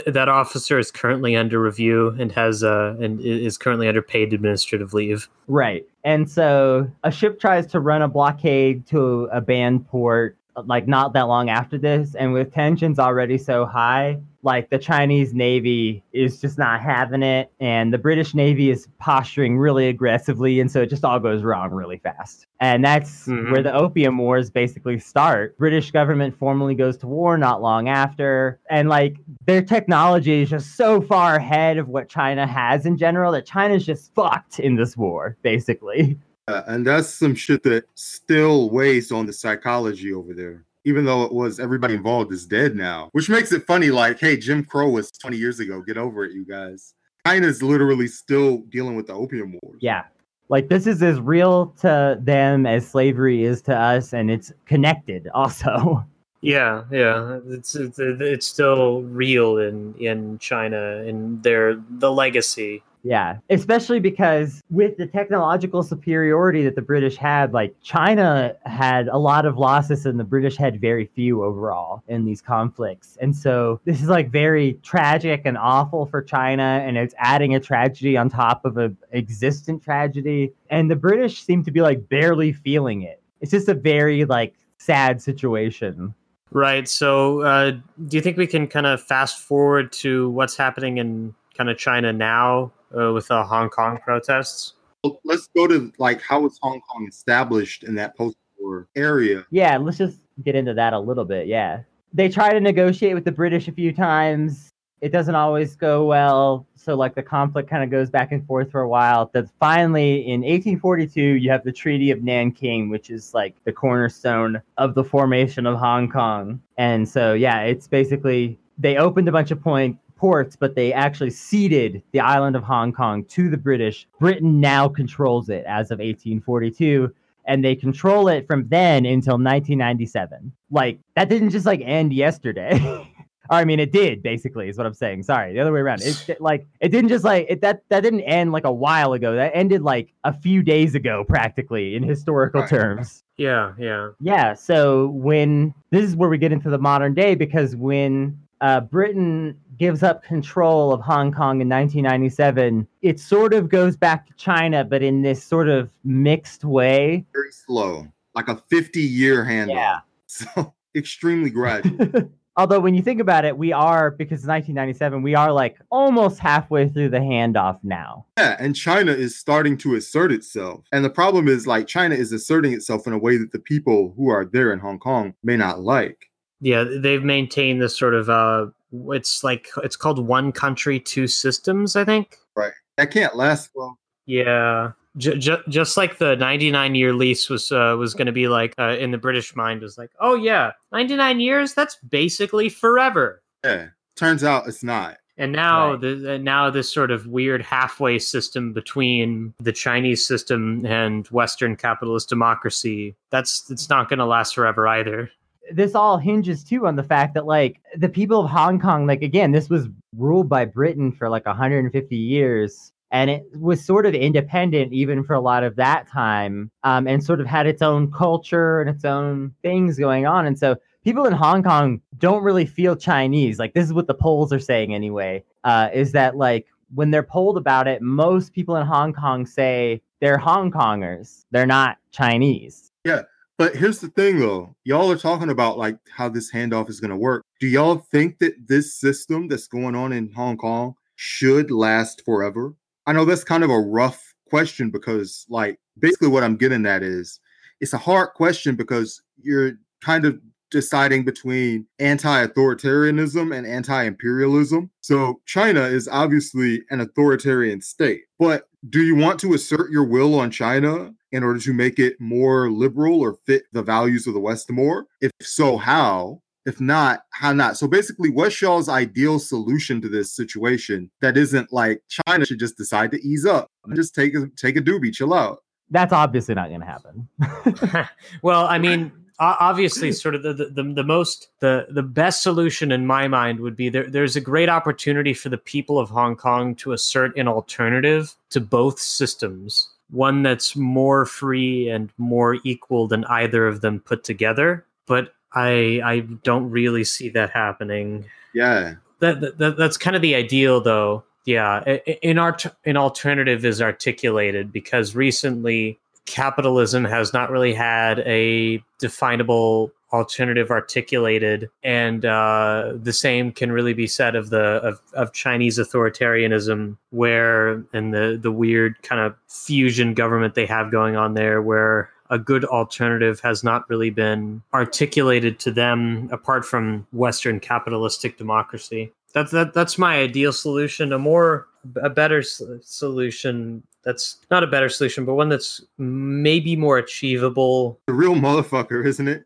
that 0.06 0.28
officer 0.28 0.78
is 0.78 0.90
currently 0.90 1.36
under 1.36 1.60
review 1.60 2.16
and 2.18 2.32
has 2.32 2.62
uh 2.62 2.96
and 3.00 3.20
is 3.20 3.58
currently 3.58 3.88
under 3.88 4.02
paid 4.02 4.32
administrative 4.32 4.94
leave. 4.94 5.28
Right. 5.48 5.84
And 6.04 6.30
so 6.30 6.88
a 7.02 7.10
ship 7.10 7.40
tries 7.40 7.66
to 7.68 7.80
run 7.80 8.02
a 8.02 8.08
blockade 8.08 8.86
to 8.88 9.28
a 9.32 9.40
banned 9.40 9.88
port 9.88 10.36
like 10.64 10.88
not 10.88 11.12
that 11.12 11.22
long 11.22 11.50
after 11.50 11.78
this 11.78 12.14
and 12.14 12.32
with 12.32 12.52
tensions 12.52 12.98
already 12.98 13.38
so 13.38 13.66
high 13.66 14.18
like 14.42 14.70
the 14.70 14.78
chinese 14.78 15.34
navy 15.34 16.02
is 16.12 16.40
just 16.40 16.56
not 16.58 16.80
having 16.80 17.22
it 17.22 17.50
and 17.60 17.92
the 17.92 17.98
british 17.98 18.34
navy 18.34 18.70
is 18.70 18.88
posturing 18.98 19.58
really 19.58 19.88
aggressively 19.88 20.60
and 20.60 20.70
so 20.70 20.82
it 20.82 20.90
just 20.90 21.04
all 21.04 21.18
goes 21.20 21.42
wrong 21.42 21.70
really 21.70 21.98
fast. 21.98 22.46
And 22.60 22.84
that's 22.84 23.26
mm-hmm. 23.26 23.52
where 23.52 23.62
the 23.62 23.72
opium 23.72 24.18
wars 24.18 24.50
basically 24.50 24.98
start. 24.98 25.56
British 25.58 25.90
government 25.90 26.38
formally 26.38 26.74
goes 26.74 26.96
to 26.98 27.06
war 27.06 27.36
not 27.36 27.62
long 27.62 27.88
after 27.88 28.58
and 28.70 28.88
like 28.88 29.16
their 29.46 29.62
technology 29.62 30.42
is 30.42 30.50
just 30.50 30.76
so 30.76 31.00
far 31.00 31.36
ahead 31.36 31.78
of 31.78 31.88
what 31.88 32.08
china 32.08 32.46
has 32.46 32.86
in 32.86 32.96
general 32.96 33.32
that 33.32 33.46
china's 33.46 33.84
just 33.84 34.14
fucked 34.14 34.58
in 34.58 34.76
this 34.76 34.96
war 34.96 35.36
basically 35.42 36.18
uh, 36.48 36.62
and 36.68 36.86
that's 36.86 37.08
some 37.08 37.34
shit 37.34 37.62
that 37.64 37.84
still 37.94 38.70
weighs 38.70 39.10
on 39.12 39.26
the 39.26 39.32
psychology 39.32 40.12
over 40.12 40.32
there. 40.34 40.64
even 40.84 41.04
though 41.04 41.24
it 41.24 41.32
was 41.32 41.58
everybody 41.58 41.94
involved 41.94 42.32
is 42.32 42.46
dead 42.46 42.76
now, 42.76 43.08
which 43.12 43.28
makes 43.28 43.50
it 43.52 43.66
funny. 43.66 43.90
Like, 43.90 44.20
hey, 44.20 44.36
Jim 44.36 44.64
Crow 44.64 44.88
was 44.88 45.10
20 45.10 45.36
years 45.36 45.58
ago. 45.58 45.82
Get 45.82 45.98
over 45.98 46.24
it, 46.24 46.32
you 46.32 46.44
guys. 46.44 46.94
China's 47.26 47.60
literally 47.60 48.06
still 48.06 48.58
dealing 48.68 48.94
with 48.94 49.08
the 49.08 49.12
opium 49.12 49.58
wars. 49.60 49.78
Yeah. 49.80 50.04
Like 50.48 50.68
this 50.68 50.86
is 50.86 51.02
as 51.02 51.18
real 51.18 51.74
to 51.80 52.16
them 52.22 52.66
as 52.66 52.86
slavery 52.88 53.42
is 53.42 53.60
to 53.62 53.74
us, 53.76 54.12
and 54.12 54.30
it's 54.30 54.52
connected 54.64 55.26
also. 55.34 56.06
Yeah, 56.40 56.84
yeah, 56.92 57.40
it's 57.48 57.74
it's, 57.74 57.98
it's 57.98 58.46
still 58.46 59.02
real 59.02 59.58
in 59.58 59.92
in 59.98 60.38
China 60.38 60.98
and 60.98 61.42
their 61.42 61.82
the 61.98 62.12
legacy. 62.12 62.84
Yeah, 63.06 63.38
especially 63.50 64.00
because 64.00 64.64
with 64.68 64.96
the 64.96 65.06
technological 65.06 65.84
superiority 65.84 66.64
that 66.64 66.74
the 66.74 66.82
British 66.82 67.16
had, 67.16 67.52
like 67.52 67.76
China 67.80 68.56
had 68.64 69.06
a 69.06 69.16
lot 69.16 69.46
of 69.46 69.56
losses 69.56 70.06
and 70.06 70.18
the 70.18 70.24
British 70.24 70.56
had 70.56 70.80
very 70.80 71.06
few 71.06 71.44
overall 71.44 72.02
in 72.08 72.24
these 72.24 72.42
conflicts. 72.42 73.16
And 73.20 73.34
so 73.36 73.80
this 73.84 74.02
is 74.02 74.08
like 74.08 74.30
very 74.30 74.72
tragic 74.82 75.42
and 75.44 75.56
awful 75.56 76.06
for 76.06 76.20
China 76.20 76.82
and 76.84 76.96
it's 76.96 77.14
adding 77.18 77.54
a 77.54 77.60
tragedy 77.60 78.16
on 78.16 78.28
top 78.28 78.64
of 78.64 78.76
a 78.76 78.92
existent 79.12 79.84
tragedy. 79.84 80.52
And 80.68 80.90
the 80.90 80.96
British 80.96 81.44
seem 81.44 81.62
to 81.62 81.70
be 81.70 81.82
like 81.82 82.08
barely 82.08 82.52
feeling 82.52 83.02
it. 83.02 83.22
It's 83.40 83.52
just 83.52 83.68
a 83.68 83.74
very 83.74 84.24
like 84.24 84.54
sad 84.78 85.22
situation. 85.22 86.12
Right. 86.50 86.88
So, 86.88 87.42
uh, 87.42 87.70
do 88.08 88.16
you 88.16 88.20
think 88.20 88.36
we 88.36 88.48
can 88.48 88.66
kind 88.66 88.86
of 88.86 89.00
fast 89.00 89.38
forward 89.38 89.92
to 89.92 90.28
what's 90.30 90.56
happening 90.56 90.98
in 90.98 91.34
kind 91.56 91.70
of 91.70 91.78
China 91.78 92.12
now 92.12 92.72
uh, 92.96 93.12
with 93.12 93.28
the 93.28 93.42
Hong 93.42 93.68
Kong 93.70 93.98
protests? 94.04 94.74
Well, 95.02 95.20
let's 95.24 95.48
go 95.54 95.66
to 95.66 95.92
like 95.98 96.20
how 96.20 96.40
was 96.40 96.58
Hong 96.62 96.80
Kong 96.80 97.06
established 97.08 97.84
in 97.84 97.94
that 97.96 98.16
post-war 98.16 98.88
area? 98.96 99.46
Yeah, 99.50 99.76
let's 99.76 99.98
just 99.98 100.18
get 100.42 100.54
into 100.54 100.74
that 100.74 100.92
a 100.92 100.98
little 100.98 101.24
bit. 101.24 101.46
Yeah, 101.46 101.82
they 102.12 102.28
try 102.28 102.52
to 102.52 102.60
negotiate 102.60 103.14
with 103.14 103.24
the 103.24 103.32
British 103.32 103.68
a 103.68 103.72
few 103.72 103.92
times. 103.92 104.70
It 105.02 105.12
doesn't 105.12 105.34
always 105.34 105.76
go 105.76 106.06
well. 106.06 106.66
So 106.74 106.94
like 106.94 107.14
the 107.14 107.22
conflict 107.22 107.68
kind 107.68 107.84
of 107.84 107.90
goes 107.90 108.08
back 108.08 108.32
and 108.32 108.44
forth 108.46 108.70
for 108.70 108.80
a 108.80 108.88
while. 108.88 109.30
That 109.34 109.48
finally 109.60 110.26
in 110.26 110.40
1842 110.40 111.20
you 111.20 111.50
have 111.50 111.64
the 111.64 111.72
Treaty 111.72 112.10
of 112.10 112.22
Nanking, 112.22 112.88
which 112.88 113.10
is 113.10 113.34
like 113.34 113.54
the 113.64 113.72
cornerstone 113.72 114.62
of 114.78 114.94
the 114.94 115.04
formation 115.04 115.66
of 115.66 115.78
Hong 115.78 116.08
Kong. 116.08 116.62
And 116.78 117.06
so 117.06 117.34
yeah, 117.34 117.60
it's 117.60 117.86
basically 117.86 118.58
they 118.78 118.96
opened 118.96 119.28
a 119.28 119.32
bunch 119.32 119.50
of 119.50 119.62
point 119.62 119.98
ports, 120.16 120.56
but 120.56 120.74
they 120.74 120.92
actually 120.92 121.30
ceded 121.30 122.02
the 122.12 122.20
island 122.20 122.56
of 122.56 122.62
Hong 122.62 122.92
Kong 122.92 123.24
to 123.26 123.48
the 123.48 123.56
British. 123.56 124.06
Britain 124.18 124.60
now 124.60 124.88
controls 124.88 125.48
it 125.48 125.64
as 125.66 125.90
of 125.90 125.98
1842 125.98 127.12
and 127.46 127.64
they 127.64 127.76
control 127.76 128.28
it 128.28 128.46
from 128.46 128.68
then 128.68 129.06
until 129.06 129.34
1997. 129.34 130.52
Like 130.70 130.98
that 131.14 131.28
didn't 131.28 131.50
just 131.50 131.66
like 131.66 131.80
end 131.84 132.12
yesterday. 132.12 133.12
I 133.50 133.64
mean, 133.64 133.78
it 133.78 133.92
did 133.92 134.22
basically 134.22 134.68
is 134.68 134.76
what 134.76 134.86
I'm 134.86 134.94
saying. 134.94 135.22
Sorry, 135.22 135.52
the 135.52 135.60
other 135.60 135.72
way 135.72 135.80
around. 135.80 136.02
It, 136.02 136.28
it 136.28 136.40
like 136.40 136.66
it 136.80 136.88
didn't 136.88 137.08
just 137.08 137.24
like 137.24 137.46
it 137.48 137.60
that 137.60 137.82
that 137.88 138.02
didn't 138.02 138.22
end 138.22 138.52
like 138.52 138.64
a 138.64 138.72
while 138.72 139.12
ago. 139.12 139.34
That 139.34 139.52
ended 139.54 139.82
like 139.82 140.12
a 140.24 140.32
few 140.32 140.62
days 140.62 140.94
ago, 140.94 141.24
practically 141.24 141.94
in 141.94 142.02
historical 142.02 142.62
right. 142.62 142.70
terms. 142.70 143.22
Yeah, 143.36 143.74
yeah, 143.78 144.10
yeah. 144.20 144.54
So 144.54 145.08
when 145.08 145.74
this 145.90 146.04
is 146.04 146.16
where 146.16 146.28
we 146.28 146.38
get 146.38 146.52
into 146.52 146.70
the 146.70 146.78
modern 146.78 147.14
day 147.14 147.34
because 147.34 147.76
when 147.76 148.38
uh, 148.60 148.80
Britain 148.80 149.58
gives 149.78 150.02
up 150.02 150.22
control 150.22 150.92
of 150.92 151.00
Hong 151.00 151.32
Kong 151.32 151.60
in 151.60 151.68
1997, 151.68 152.86
it 153.02 153.20
sort 153.20 153.52
of 153.52 153.68
goes 153.68 153.96
back 153.96 154.26
to 154.26 154.32
China, 154.34 154.84
but 154.84 155.02
in 155.02 155.22
this 155.22 155.42
sort 155.42 155.68
of 155.68 155.90
mixed 156.04 156.64
way. 156.64 157.24
Very 157.32 157.52
slow, 157.52 158.06
like 158.34 158.48
a 158.48 158.56
50 158.68 159.00
year 159.00 159.44
handoff. 159.44 159.68
Yeah. 159.68 159.98
So 160.28 160.74
extremely 160.96 161.50
gradual. 161.50 162.30
Although 162.58 162.80
when 162.80 162.94
you 162.94 163.02
think 163.02 163.20
about 163.20 163.44
it, 163.44 163.56
we 163.56 163.72
are 163.72 164.10
because 164.10 164.40
1997, 164.46 165.22
we 165.22 165.34
are 165.34 165.52
like 165.52 165.76
almost 165.90 166.38
halfway 166.40 166.88
through 166.88 167.10
the 167.10 167.18
handoff 167.18 167.78
now. 167.82 168.26
Yeah, 168.38 168.56
and 168.58 168.74
China 168.74 169.12
is 169.12 169.38
starting 169.38 169.76
to 169.78 169.94
assert 169.94 170.32
itself. 170.32 170.84
And 170.90 171.04
the 171.04 171.10
problem 171.10 171.48
is 171.48 171.66
like 171.66 171.86
China 171.86 172.14
is 172.14 172.32
asserting 172.32 172.72
itself 172.72 173.06
in 173.06 173.12
a 173.12 173.18
way 173.18 173.36
that 173.36 173.52
the 173.52 173.58
people 173.58 174.14
who 174.16 174.30
are 174.30 174.44
there 174.44 174.72
in 174.72 174.78
Hong 174.78 174.98
Kong 174.98 175.34
may 175.44 175.56
not 175.56 175.80
like. 175.80 176.30
Yeah, 176.60 176.84
they've 176.84 177.22
maintained 177.22 177.82
this 177.82 177.98
sort 177.98 178.14
of 178.14 178.30
uh 178.30 178.66
it's 179.08 179.44
like 179.44 179.68
it's 179.82 179.96
called 179.96 180.24
one 180.26 180.52
country 180.52 181.00
two 181.00 181.26
systems 181.26 181.96
i 181.96 182.04
think. 182.04 182.38
Right. 182.54 182.72
That 182.96 183.10
can't 183.10 183.36
last 183.36 183.70
well 183.74 183.98
yeah. 184.26 184.92
J- 185.16 185.38
j- 185.38 185.62
just 185.68 185.96
like 185.96 186.18
the 186.18 186.36
99 186.36 186.94
year 186.94 187.14
lease 187.14 187.48
was 187.48 187.72
uh, 187.72 187.96
was 187.98 188.12
going 188.12 188.26
to 188.26 188.32
be 188.32 188.48
like 188.48 188.74
uh, 188.78 188.96
in 188.98 189.12
the 189.12 189.18
british 189.18 189.56
mind 189.56 189.80
was 189.80 189.96
like 189.96 190.10
oh 190.20 190.34
yeah 190.34 190.72
99 190.92 191.40
years? 191.40 191.74
That's 191.74 191.96
basically 191.96 192.68
forever. 192.68 193.42
Yeah. 193.64 193.88
Turns 194.16 194.44
out 194.44 194.68
it's 194.68 194.82
not. 194.82 195.18
And 195.38 195.52
now 195.52 195.92
right. 195.92 196.00
the 196.00 196.38
now 196.38 196.70
this 196.70 196.92
sort 196.92 197.10
of 197.10 197.26
weird 197.26 197.62
halfway 197.62 198.18
system 198.18 198.72
between 198.72 199.54
the 199.58 199.72
Chinese 199.72 200.26
system 200.26 200.84
and 200.84 201.26
Western 201.28 201.76
capitalist 201.76 202.28
democracy 202.28 203.16
that's 203.30 203.70
it's 203.70 203.88
not 203.88 204.08
going 204.08 204.18
to 204.18 204.26
last 204.26 204.54
forever 204.54 204.86
either 204.88 205.30
this 205.72 205.94
all 205.94 206.18
hinges 206.18 206.64
too 206.64 206.86
on 206.86 206.96
the 206.96 207.02
fact 207.02 207.34
that 207.34 207.46
like 207.46 207.80
the 207.96 208.08
people 208.08 208.44
of 208.44 208.50
Hong 208.50 208.78
Kong, 208.78 209.06
like 209.06 209.22
again, 209.22 209.52
this 209.52 209.68
was 209.68 209.88
ruled 210.16 210.48
by 210.48 210.64
Britain 210.64 211.12
for 211.12 211.28
like 211.28 211.46
150 211.46 212.16
years. 212.16 212.92
And 213.12 213.30
it 213.30 213.44
was 213.56 213.84
sort 213.84 214.04
of 214.04 214.14
independent 214.14 214.92
even 214.92 215.22
for 215.22 215.34
a 215.34 215.40
lot 215.40 215.62
of 215.62 215.76
that 215.76 216.08
time, 216.08 216.72
um, 216.82 217.06
and 217.06 217.22
sort 217.22 217.40
of 217.40 217.46
had 217.46 217.66
its 217.66 217.80
own 217.80 218.10
culture 218.10 218.80
and 218.80 218.90
its 218.90 219.04
own 219.04 219.54
things 219.62 219.96
going 219.96 220.26
on. 220.26 220.44
And 220.44 220.58
so 220.58 220.76
people 221.04 221.24
in 221.24 221.32
Hong 221.32 221.62
Kong 221.62 222.00
don't 222.18 222.42
really 222.42 222.66
feel 222.66 222.96
Chinese. 222.96 223.60
Like 223.60 223.74
this 223.74 223.84
is 223.84 223.92
what 223.92 224.08
the 224.08 224.14
polls 224.14 224.52
are 224.52 224.58
saying 224.58 224.92
anyway. 224.92 225.44
Uh, 225.62 225.88
is 225.94 226.12
that 226.12 226.36
like 226.36 226.66
when 226.94 227.12
they're 227.12 227.22
polled 227.22 227.56
about 227.56 227.86
it, 227.86 228.02
most 228.02 228.52
people 228.52 228.76
in 228.76 228.86
Hong 228.86 229.12
Kong 229.12 229.46
say 229.46 230.02
they're 230.20 230.38
Hong 230.38 230.72
Kongers. 230.72 231.44
They're 231.52 231.66
not 231.66 231.98
Chinese. 232.10 232.90
Yeah. 233.04 233.22
But 233.58 233.74
here's 233.74 234.00
the 234.00 234.08
thing 234.08 234.38
though. 234.38 234.76
Y'all 234.84 235.10
are 235.10 235.16
talking 235.16 235.48
about 235.48 235.78
like 235.78 235.98
how 236.10 236.28
this 236.28 236.52
handoff 236.52 236.90
is 236.90 237.00
going 237.00 237.10
to 237.10 237.16
work. 237.16 237.44
Do 237.58 237.66
y'all 237.66 237.96
think 237.96 238.38
that 238.38 238.54
this 238.68 238.94
system 238.94 239.48
that's 239.48 239.66
going 239.66 239.94
on 239.94 240.12
in 240.12 240.30
Hong 240.32 240.58
Kong 240.58 240.94
should 241.14 241.70
last 241.70 242.22
forever? 242.24 242.74
I 243.06 243.12
know 243.12 243.24
that's 243.24 243.44
kind 243.44 243.64
of 243.64 243.70
a 243.70 243.78
rough 243.78 244.34
question 244.50 244.90
because 244.90 245.46
like 245.48 245.78
basically 245.98 246.28
what 246.28 246.44
I'm 246.44 246.56
getting 246.56 246.84
at 246.84 247.02
is 247.02 247.40
it's 247.80 247.94
a 247.94 247.98
hard 247.98 248.30
question 248.34 248.76
because 248.76 249.22
you're 249.40 249.72
kind 250.02 250.24
of 250.24 250.38
deciding 250.70 251.24
between 251.24 251.86
anti-authoritarianism 251.98 253.56
and 253.56 253.66
anti-imperialism. 253.66 254.90
So 255.00 255.40
China 255.46 255.82
is 255.82 256.08
obviously 256.08 256.82
an 256.90 257.00
authoritarian 257.00 257.80
state, 257.80 258.22
but 258.38 258.68
do 258.90 259.02
you 259.02 259.14
want 259.14 259.40
to 259.40 259.54
assert 259.54 259.90
your 259.90 260.04
will 260.04 260.38
on 260.38 260.50
China 260.50 261.14
in 261.36 261.44
order 261.44 261.60
to 261.60 261.72
make 261.72 261.98
it 261.98 262.20
more 262.20 262.70
liberal 262.70 263.20
or 263.20 263.38
fit 263.46 263.64
the 263.72 263.82
values 263.82 264.26
of 264.26 264.34
the 264.34 264.40
West 264.40 264.70
more? 264.70 265.06
If 265.20 265.30
so, 265.40 265.76
how? 265.76 266.42
If 266.64 266.80
not, 266.80 267.20
how 267.30 267.52
not? 267.52 267.76
So 267.76 267.86
basically, 267.86 268.30
what's 268.30 268.60
y'all's 268.60 268.88
ideal 268.88 269.38
solution 269.38 270.00
to 270.00 270.08
this 270.08 270.34
situation 270.34 271.10
that 271.20 271.36
isn't 271.36 271.72
like 271.72 272.02
China 272.08 272.44
should 272.44 272.58
just 272.58 272.76
decide 272.76 273.12
to 273.12 273.22
ease 273.22 273.46
up 273.46 273.70
and 273.84 273.94
just 273.94 274.14
take 274.14 274.34
a 274.34 274.48
take 274.56 274.76
a 274.76 274.80
doobie, 274.80 275.14
chill 275.14 275.32
out? 275.32 275.62
That's 275.90 276.12
obviously 276.12 276.56
not 276.56 276.68
going 276.68 276.80
to 276.80 276.86
happen. 276.86 278.08
well, 278.42 278.66
I 278.66 278.78
mean, 278.78 279.12
obviously 279.38 280.12
sort 280.12 280.34
of 280.34 280.42
the, 280.42 280.54
the, 280.54 280.82
the 280.82 281.04
most 281.04 281.48
the 281.60 281.86
the 281.90 282.02
best 282.02 282.42
solution 282.42 282.90
in 282.90 283.06
my 283.06 283.28
mind 283.28 283.60
would 283.60 283.76
be 283.76 283.88
there 283.88 284.08
there's 284.08 284.36
a 284.36 284.40
great 284.40 284.68
opportunity 284.68 285.34
for 285.34 285.48
the 285.48 285.58
people 285.58 285.98
of 285.98 286.08
Hong 286.08 286.36
Kong 286.36 286.74
to 286.76 286.92
assert 286.92 287.36
an 287.36 287.48
alternative 287.48 288.34
to 288.50 288.60
both 288.60 288.98
systems 288.98 289.90
one 290.10 290.42
that's 290.42 290.76
more 290.76 291.26
free 291.26 291.88
and 291.88 292.10
more 292.18 292.58
equal 292.64 293.08
than 293.08 293.24
either 293.24 293.66
of 293.66 293.80
them 293.80 294.00
put 294.00 294.24
together 294.24 294.84
but 295.06 295.34
i 295.52 296.00
i 296.04 296.20
don't 296.42 296.70
really 296.70 297.04
see 297.04 297.28
that 297.28 297.50
happening. 297.50 298.24
Yeah. 298.54 298.94
That, 299.20 299.58
that 299.58 299.76
that's 299.76 299.96
kind 299.96 300.14
of 300.16 300.22
the 300.22 300.34
ideal 300.34 300.80
though. 300.80 301.24
Yeah 301.44 301.80
in 302.22 302.38
our 302.38 302.56
an 302.84 302.96
alternative 302.96 303.64
is 303.64 303.80
articulated 303.80 304.72
because 304.72 305.14
recently 305.14 305.98
capitalism 306.26 307.04
has 307.04 307.32
not 307.32 307.50
really 307.50 307.72
had 307.72 308.20
a 308.20 308.82
definable 308.98 309.90
alternative 310.12 310.70
articulated 310.70 311.68
and 311.82 312.24
uh, 312.24 312.92
the 312.94 313.12
same 313.12 313.50
can 313.50 313.72
really 313.72 313.92
be 313.92 314.06
said 314.06 314.36
of 314.36 314.50
the 314.50 314.80
of, 314.82 315.00
of 315.14 315.32
chinese 315.32 315.78
authoritarianism 315.78 316.96
where 317.10 317.82
and 317.92 318.14
the 318.14 318.38
the 318.40 318.52
weird 318.52 319.00
kind 319.02 319.20
of 319.20 319.34
fusion 319.48 320.14
government 320.14 320.54
they 320.54 320.64
have 320.64 320.92
going 320.92 321.16
on 321.16 321.34
there 321.34 321.60
where 321.60 322.08
a 322.30 322.38
good 322.38 322.64
alternative 322.66 323.40
has 323.40 323.62
not 323.62 323.88
really 323.88 324.10
been 324.10 324.62
articulated 324.74 325.58
to 325.60 325.70
them 325.70 326.28
apart 326.32 326.64
from 326.64 327.06
western 327.12 327.60
capitalistic 327.60 328.36
democracy. 328.36 329.12
That's 329.32 329.52
that, 329.52 329.74
that's 329.74 329.98
my 329.98 330.18
ideal 330.18 330.52
solution. 330.52 331.12
A 331.12 331.18
more 331.18 331.66
a 331.96 332.10
better 332.10 332.42
solution 332.42 333.82
that's 334.06 334.38
not 334.52 334.62
a 334.62 334.68
better 334.68 334.88
solution, 334.88 335.24
but 335.24 335.34
one 335.34 335.48
that's 335.48 335.82
maybe 335.98 336.76
more 336.76 336.96
achievable. 336.96 338.00
The 338.06 338.14
real 338.14 338.36
motherfucker, 338.36 339.04
isn't 339.04 339.26
it? 339.26 339.44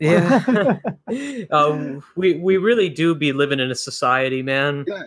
Yeah. 0.00 0.78
um, 1.50 2.02
we 2.16 2.34
we 2.36 2.56
really 2.56 2.88
do 2.88 3.14
be 3.14 3.32
living 3.32 3.60
in 3.60 3.70
a 3.70 3.76
society, 3.76 4.42
man. 4.42 4.84
Yeah. 4.88 5.02